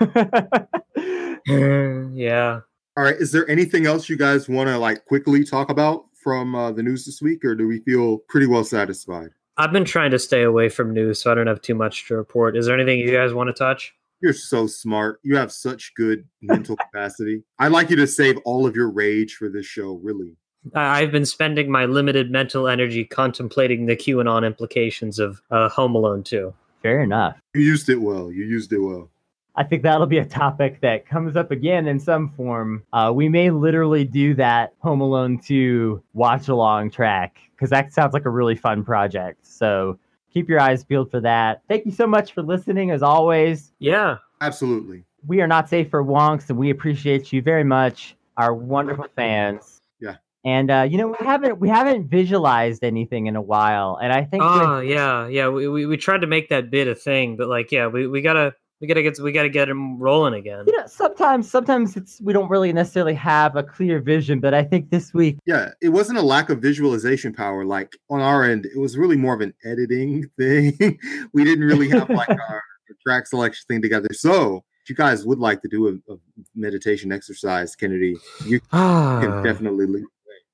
yeah. 1.46 2.60
All 2.96 3.04
right. 3.04 3.16
Is 3.16 3.32
there 3.32 3.48
anything 3.50 3.86
else 3.86 4.08
you 4.08 4.16
guys 4.16 4.48
want 4.48 4.68
to 4.68 4.78
like 4.78 5.04
quickly 5.04 5.44
talk 5.44 5.68
about 5.68 6.06
from 6.26 6.56
uh, 6.56 6.72
the 6.72 6.82
news 6.82 7.04
this 7.06 7.22
week, 7.22 7.44
or 7.44 7.54
do 7.54 7.68
we 7.68 7.78
feel 7.78 8.18
pretty 8.18 8.48
well 8.48 8.64
satisfied? 8.64 9.28
I've 9.58 9.70
been 9.70 9.84
trying 9.84 10.10
to 10.10 10.18
stay 10.18 10.42
away 10.42 10.68
from 10.68 10.92
news, 10.92 11.22
so 11.22 11.30
I 11.30 11.36
don't 11.36 11.46
have 11.46 11.62
too 11.62 11.76
much 11.76 12.08
to 12.08 12.16
report. 12.16 12.56
Is 12.56 12.66
there 12.66 12.74
anything 12.74 12.98
you 12.98 13.12
guys 13.12 13.32
want 13.32 13.46
to 13.46 13.52
touch? 13.52 13.94
You're 14.20 14.32
so 14.32 14.66
smart. 14.66 15.20
You 15.22 15.36
have 15.36 15.52
such 15.52 15.94
good 15.94 16.26
mental 16.42 16.74
capacity. 16.76 17.44
I'd 17.60 17.70
like 17.70 17.90
you 17.90 17.96
to 17.96 18.08
save 18.08 18.38
all 18.44 18.66
of 18.66 18.74
your 18.74 18.90
rage 18.90 19.36
for 19.36 19.48
this 19.48 19.66
show, 19.66 20.00
really. 20.02 20.34
I- 20.74 21.00
I've 21.02 21.12
been 21.12 21.26
spending 21.26 21.70
my 21.70 21.84
limited 21.84 22.28
mental 22.32 22.66
energy 22.66 23.04
contemplating 23.04 23.86
the 23.86 23.94
QAnon 23.94 24.44
implications 24.44 25.20
of 25.20 25.40
uh, 25.52 25.68
Home 25.68 25.94
Alone 25.94 26.24
2. 26.24 26.52
Fair 26.82 27.04
enough. 27.04 27.36
You 27.54 27.60
used 27.60 27.88
it 27.88 28.00
well. 28.00 28.32
You 28.32 28.44
used 28.46 28.72
it 28.72 28.80
well. 28.80 29.10
I 29.58 29.64
think 29.64 29.82
that'll 29.82 30.06
be 30.06 30.18
a 30.18 30.24
topic 30.24 30.80
that 30.82 31.06
comes 31.06 31.34
up 31.36 31.50
again 31.50 31.86
in 31.88 31.98
some 31.98 32.28
form. 32.36 32.82
Uh, 32.92 33.10
we 33.14 33.28
may 33.28 33.50
literally 33.50 34.04
do 34.04 34.34
that 34.34 34.74
Home 34.80 35.00
Alone 35.00 35.38
2 35.38 36.02
watch 36.12 36.48
along 36.48 36.90
track 36.90 37.38
because 37.54 37.70
that 37.70 37.92
sounds 37.92 38.12
like 38.12 38.26
a 38.26 38.30
really 38.30 38.54
fun 38.54 38.84
project. 38.84 39.46
So 39.46 39.98
keep 40.32 40.48
your 40.48 40.60
eyes 40.60 40.84
peeled 40.84 41.10
for 41.10 41.20
that. 41.20 41.62
Thank 41.68 41.86
you 41.86 41.92
so 41.92 42.06
much 42.06 42.32
for 42.34 42.42
listening, 42.42 42.90
as 42.90 43.02
always. 43.02 43.72
Yeah. 43.78 44.18
Absolutely. 44.42 45.04
We 45.26 45.40
are 45.40 45.46
not 45.46 45.68
safe 45.70 45.88
for 45.90 46.04
wonks, 46.04 46.50
and 46.50 46.58
we 46.58 46.68
appreciate 46.70 47.32
you 47.32 47.40
very 47.40 47.64
much, 47.64 48.14
our 48.36 48.52
wonderful 48.54 49.06
fans. 49.16 49.80
Yeah. 49.98 50.16
And 50.44 50.70
uh, 50.70 50.86
you 50.88 50.98
know 50.98 51.08
we 51.18 51.26
haven't 51.26 51.58
we 51.58 51.68
haven't 51.70 52.08
visualized 52.08 52.84
anything 52.84 53.26
in 53.26 53.34
a 53.34 53.40
while, 53.42 53.98
and 54.00 54.12
I 54.12 54.22
think 54.24 54.42
with- 54.42 54.52
Oh, 54.52 54.80
yeah. 54.80 55.26
Yeah. 55.26 55.48
We, 55.48 55.66
we, 55.66 55.86
we 55.86 55.96
tried 55.96 56.20
to 56.20 56.26
make 56.26 56.50
that 56.50 56.70
bit 56.70 56.86
a 56.86 56.94
thing, 56.94 57.36
but 57.36 57.48
like, 57.48 57.72
yeah, 57.72 57.86
we, 57.86 58.06
we 58.06 58.20
gotta. 58.20 58.54
We 58.80 58.86
gotta 58.86 59.02
get 59.02 59.18
we 59.20 59.32
gotta 59.32 59.48
get 59.48 59.68
him 59.68 59.98
rolling 59.98 60.34
again. 60.34 60.64
you 60.66 60.76
know 60.76 60.86
sometimes 60.86 61.50
sometimes 61.50 61.96
it's 61.96 62.20
we 62.20 62.32
don't 62.32 62.48
really 62.50 62.72
necessarily 62.72 63.14
have 63.14 63.56
a 63.56 63.62
clear 63.62 64.00
vision, 64.00 64.38
but 64.40 64.52
I 64.52 64.62
think 64.62 64.90
this 64.90 65.14
week 65.14 65.38
Yeah, 65.46 65.70
it 65.80 65.88
wasn't 65.88 66.18
a 66.18 66.22
lack 66.22 66.50
of 66.50 66.60
visualization 66.60 67.32
power. 67.32 67.64
Like 67.64 67.96
on 68.10 68.20
our 68.20 68.44
end, 68.44 68.66
it 68.66 68.78
was 68.78 68.98
really 68.98 69.16
more 69.16 69.34
of 69.34 69.40
an 69.40 69.54
editing 69.64 70.28
thing. 70.38 70.98
we 71.32 71.44
didn't 71.44 71.64
really 71.64 71.88
have 71.90 72.10
like 72.10 72.28
our 72.50 72.62
track 73.02 73.26
selection 73.26 73.64
thing 73.68 73.82
together. 73.82 74.08
So, 74.12 74.64
if 74.82 74.90
you 74.90 74.96
guys 74.96 75.24
would 75.24 75.38
like 75.38 75.62
to 75.62 75.68
do 75.68 75.88
a, 75.88 76.12
a 76.12 76.16
meditation 76.54 77.12
exercise, 77.12 77.74
Kennedy, 77.74 78.16
you 78.44 78.60
can 78.70 79.42
definitely 79.42 79.86
leave. 79.86 80.04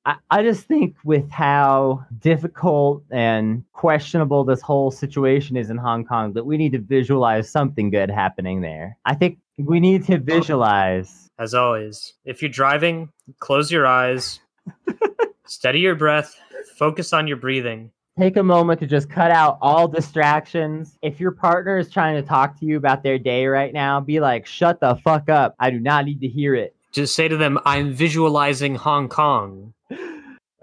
I, 0.04 0.16
I 0.30 0.42
just 0.42 0.64
think 0.64 0.96
with 1.04 1.30
how 1.30 2.04
difficult 2.20 3.04
and 3.10 3.64
questionable 3.72 4.44
this 4.44 4.60
whole 4.60 4.90
situation 4.90 5.56
is 5.56 5.70
in 5.70 5.76
Hong 5.76 6.04
Kong, 6.04 6.32
that 6.32 6.44
we 6.44 6.56
need 6.56 6.72
to 6.72 6.78
visualize 6.78 7.50
something 7.50 7.90
good 7.90 8.10
happening 8.10 8.60
there. 8.60 8.96
I 9.04 9.14
think 9.14 9.38
we 9.58 9.80
need 9.80 10.04
to 10.06 10.18
visualize. 10.18 11.30
As 11.38 11.54
always, 11.54 12.14
if 12.24 12.42
you're 12.42 12.50
driving, 12.50 13.10
close 13.38 13.70
your 13.70 13.86
eyes, 13.86 14.40
steady 15.46 15.80
your 15.80 15.94
breath, 15.94 16.36
focus 16.76 17.12
on 17.12 17.26
your 17.26 17.36
breathing. 17.36 17.90
Take 18.18 18.36
a 18.36 18.42
moment 18.42 18.78
to 18.80 18.86
just 18.86 19.08
cut 19.08 19.30
out 19.30 19.56
all 19.62 19.88
distractions. 19.88 20.98
If 21.00 21.18
your 21.18 21.30
partner 21.30 21.78
is 21.78 21.90
trying 21.90 22.20
to 22.20 22.28
talk 22.28 22.58
to 22.60 22.66
you 22.66 22.76
about 22.76 23.02
their 23.02 23.18
day 23.18 23.46
right 23.46 23.72
now, 23.72 24.00
be 24.00 24.20
like, 24.20 24.46
shut 24.46 24.80
the 24.80 24.96
fuck 24.96 25.30
up. 25.30 25.54
I 25.58 25.70
do 25.70 25.80
not 25.80 26.04
need 26.04 26.20
to 26.20 26.28
hear 26.28 26.54
it. 26.54 26.76
Just 26.92 27.14
say 27.14 27.26
to 27.26 27.38
them, 27.38 27.58
I'm 27.64 27.94
visualizing 27.94 28.74
Hong 28.74 29.08
Kong. 29.08 29.72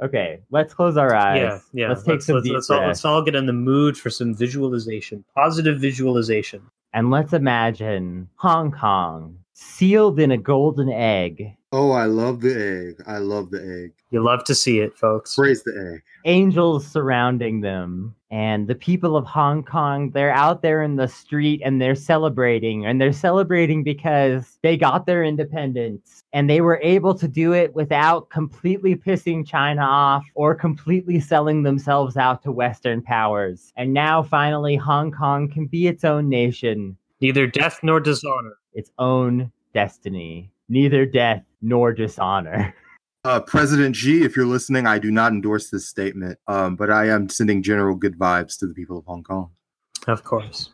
Okay, 0.01 0.39
let's 0.49 0.73
close 0.73 0.95
our 0.95 1.13
eyes. 1.13 1.37
Yeah, 1.41 1.59
yeah. 1.73 1.89
Let's 1.89 2.03
take 2.03 2.21
some 2.21 2.35
let's, 2.35 2.45
deep 2.45 2.53
let's 2.53 2.69
all, 2.69 2.87
let's 2.87 3.05
all 3.05 3.21
get 3.21 3.35
in 3.35 3.45
the 3.45 3.53
mood 3.53 3.97
for 3.97 4.09
some 4.09 4.33
visualization, 4.33 5.25
positive 5.35 5.79
visualization. 5.79 6.61
And 6.93 7.11
let's 7.11 7.33
imagine 7.33 8.29
Hong 8.35 8.71
Kong 8.71 9.37
sealed 9.59 10.19
in 10.19 10.31
a 10.31 10.37
golden 10.37 10.89
egg. 10.89 11.55
Oh, 11.71 11.91
I 11.91 12.05
love 12.05 12.41
the 12.41 12.95
egg. 12.97 13.03
I 13.07 13.17
love 13.19 13.51
the 13.51 13.61
egg. 13.61 13.93
You 14.09 14.23
love 14.23 14.43
to 14.45 14.55
see 14.55 14.79
it, 14.79 14.97
folks. 14.97 15.35
Praise 15.35 15.63
the 15.63 15.93
egg. 15.93 16.03
angels 16.25 16.87
surrounding 16.87 17.61
them 17.61 18.15
and 18.31 18.67
the 18.67 18.75
people 18.75 19.15
of 19.15 19.25
hong 19.25 19.63
kong 19.63 20.11
they're 20.11 20.33
out 20.33 20.61
there 20.61 20.81
in 20.83 20.95
the 20.95 21.07
street 21.07 21.61
and 21.63 21.81
they're 21.81 21.95
celebrating 21.95 22.85
and 22.85 22.99
they're 22.99 23.13
celebrating 23.13 23.83
because 23.83 24.59
they 24.61 24.75
got 24.75 25.05
their 25.05 25.23
independence 25.23 26.23
and 26.33 26.49
they 26.49 26.61
were 26.61 26.79
able 26.83 27.15
to 27.15 27.27
do 27.27 27.53
it 27.53 27.73
without 27.73 28.29
completely 28.29 28.95
pissing 28.95 29.47
china 29.47 29.81
off 29.81 30.23
or 30.35 30.53
completely 30.53 31.19
selling 31.19 31.63
themselves 31.63 32.17
out 32.17 32.43
to 32.43 32.51
western 32.51 33.01
powers 33.01 33.71
and 33.77 33.93
now 33.93 34.21
finally 34.21 34.75
hong 34.75 35.11
kong 35.11 35.49
can 35.49 35.65
be 35.65 35.87
its 35.87 36.03
own 36.03 36.27
nation 36.27 36.97
Neither 37.21 37.47
death 37.47 37.79
nor 37.83 37.99
dishonor. 37.99 38.55
Its 38.73 38.91
own 38.99 39.51
destiny 39.73 40.51
neither 40.67 41.05
death 41.05 41.43
nor 41.61 41.93
dishonor 41.93 42.73
Uh, 43.25 43.41
President 43.41 43.93
G, 43.93 44.23
if 44.23 44.37
you're 44.37 44.45
listening, 44.45 44.87
I 44.87 44.97
do 44.97 45.11
not 45.11 45.33
endorse 45.33 45.69
this 45.69 45.85
statement, 45.85 46.39
um, 46.47 46.77
but 46.77 46.89
I 46.89 47.09
am 47.09 47.27
sending 47.27 47.61
general 47.61 47.93
good 47.93 48.17
vibes 48.17 48.57
to 48.59 48.65
the 48.65 48.73
people 48.73 48.97
of 48.97 49.03
Hong 49.03 49.23
Kong. 49.23 49.51
Of 50.07 50.23
course. 50.23 50.69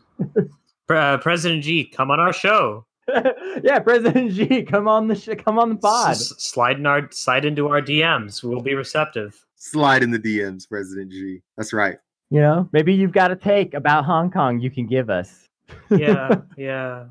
Uh, 0.88 1.18
President 1.18 1.64
G, 1.64 1.84
come 1.84 2.12
on 2.12 2.20
our 2.20 2.32
show. 2.32 2.86
yeah 3.62 3.78
president 3.78 4.32
g 4.32 4.62
come 4.62 4.88
on 4.88 5.06
the 5.06 5.14
sh- 5.14 5.28
come 5.38 5.58
on 5.58 5.68
the 5.68 5.76
pod 5.76 6.10
S- 6.10 6.32
slide 6.38 6.78
in 6.78 6.86
our 6.86 7.08
slide 7.12 7.44
into 7.44 7.68
our 7.68 7.80
DMs. 7.80 8.42
We'll 8.42 8.62
be 8.62 8.74
receptive. 8.74 9.44
Slide 9.54 10.02
in 10.02 10.10
the 10.10 10.18
DMs, 10.18 10.68
President 10.68 11.10
G. 11.10 11.40
That's 11.56 11.72
right. 11.72 11.98
You 12.30 12.40
know, 12.40 12.68
maybe 12.72 12.92
you've 12.92 13.12
got 13.12 13.30
a 13.30 13.36
take 13.36 13.74
about 13.74 14.04
Hong 14.04 14.30
Kong 14.30 14.58
you 14.60 14.70
can 14.70 14.86
give 14.86 15.08
us. 15.08 15.48
Yeah, 15.88 16.40
yeah. 16.56 17.06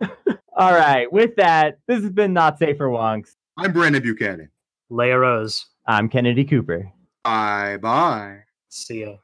All 0.56 0.72
right. 0.72 1.10
With 1.12 1.36
that, 1.36 1.78
this 1.86 2.02
has 2.02 2.10
been 2.10 2.32
Not 2.32 2.58
Safe 2.58 2.76
for 2.76 2.88
Wonks. 2.88 3.30
I'm 3.56 3.72
Brandon 3.72 4.02
Buchanan. 4.02 4.50
Leia 4.90 5.20
Rose. 5.20 5.66
I'm 5.86 6.08
Kennedy 6.08 6.44
Cooper. 6.44 6.90
Bye 7.24 7.78
bye. 7.80 8.38
See 8.68 9.02
ya. 9.02 9.16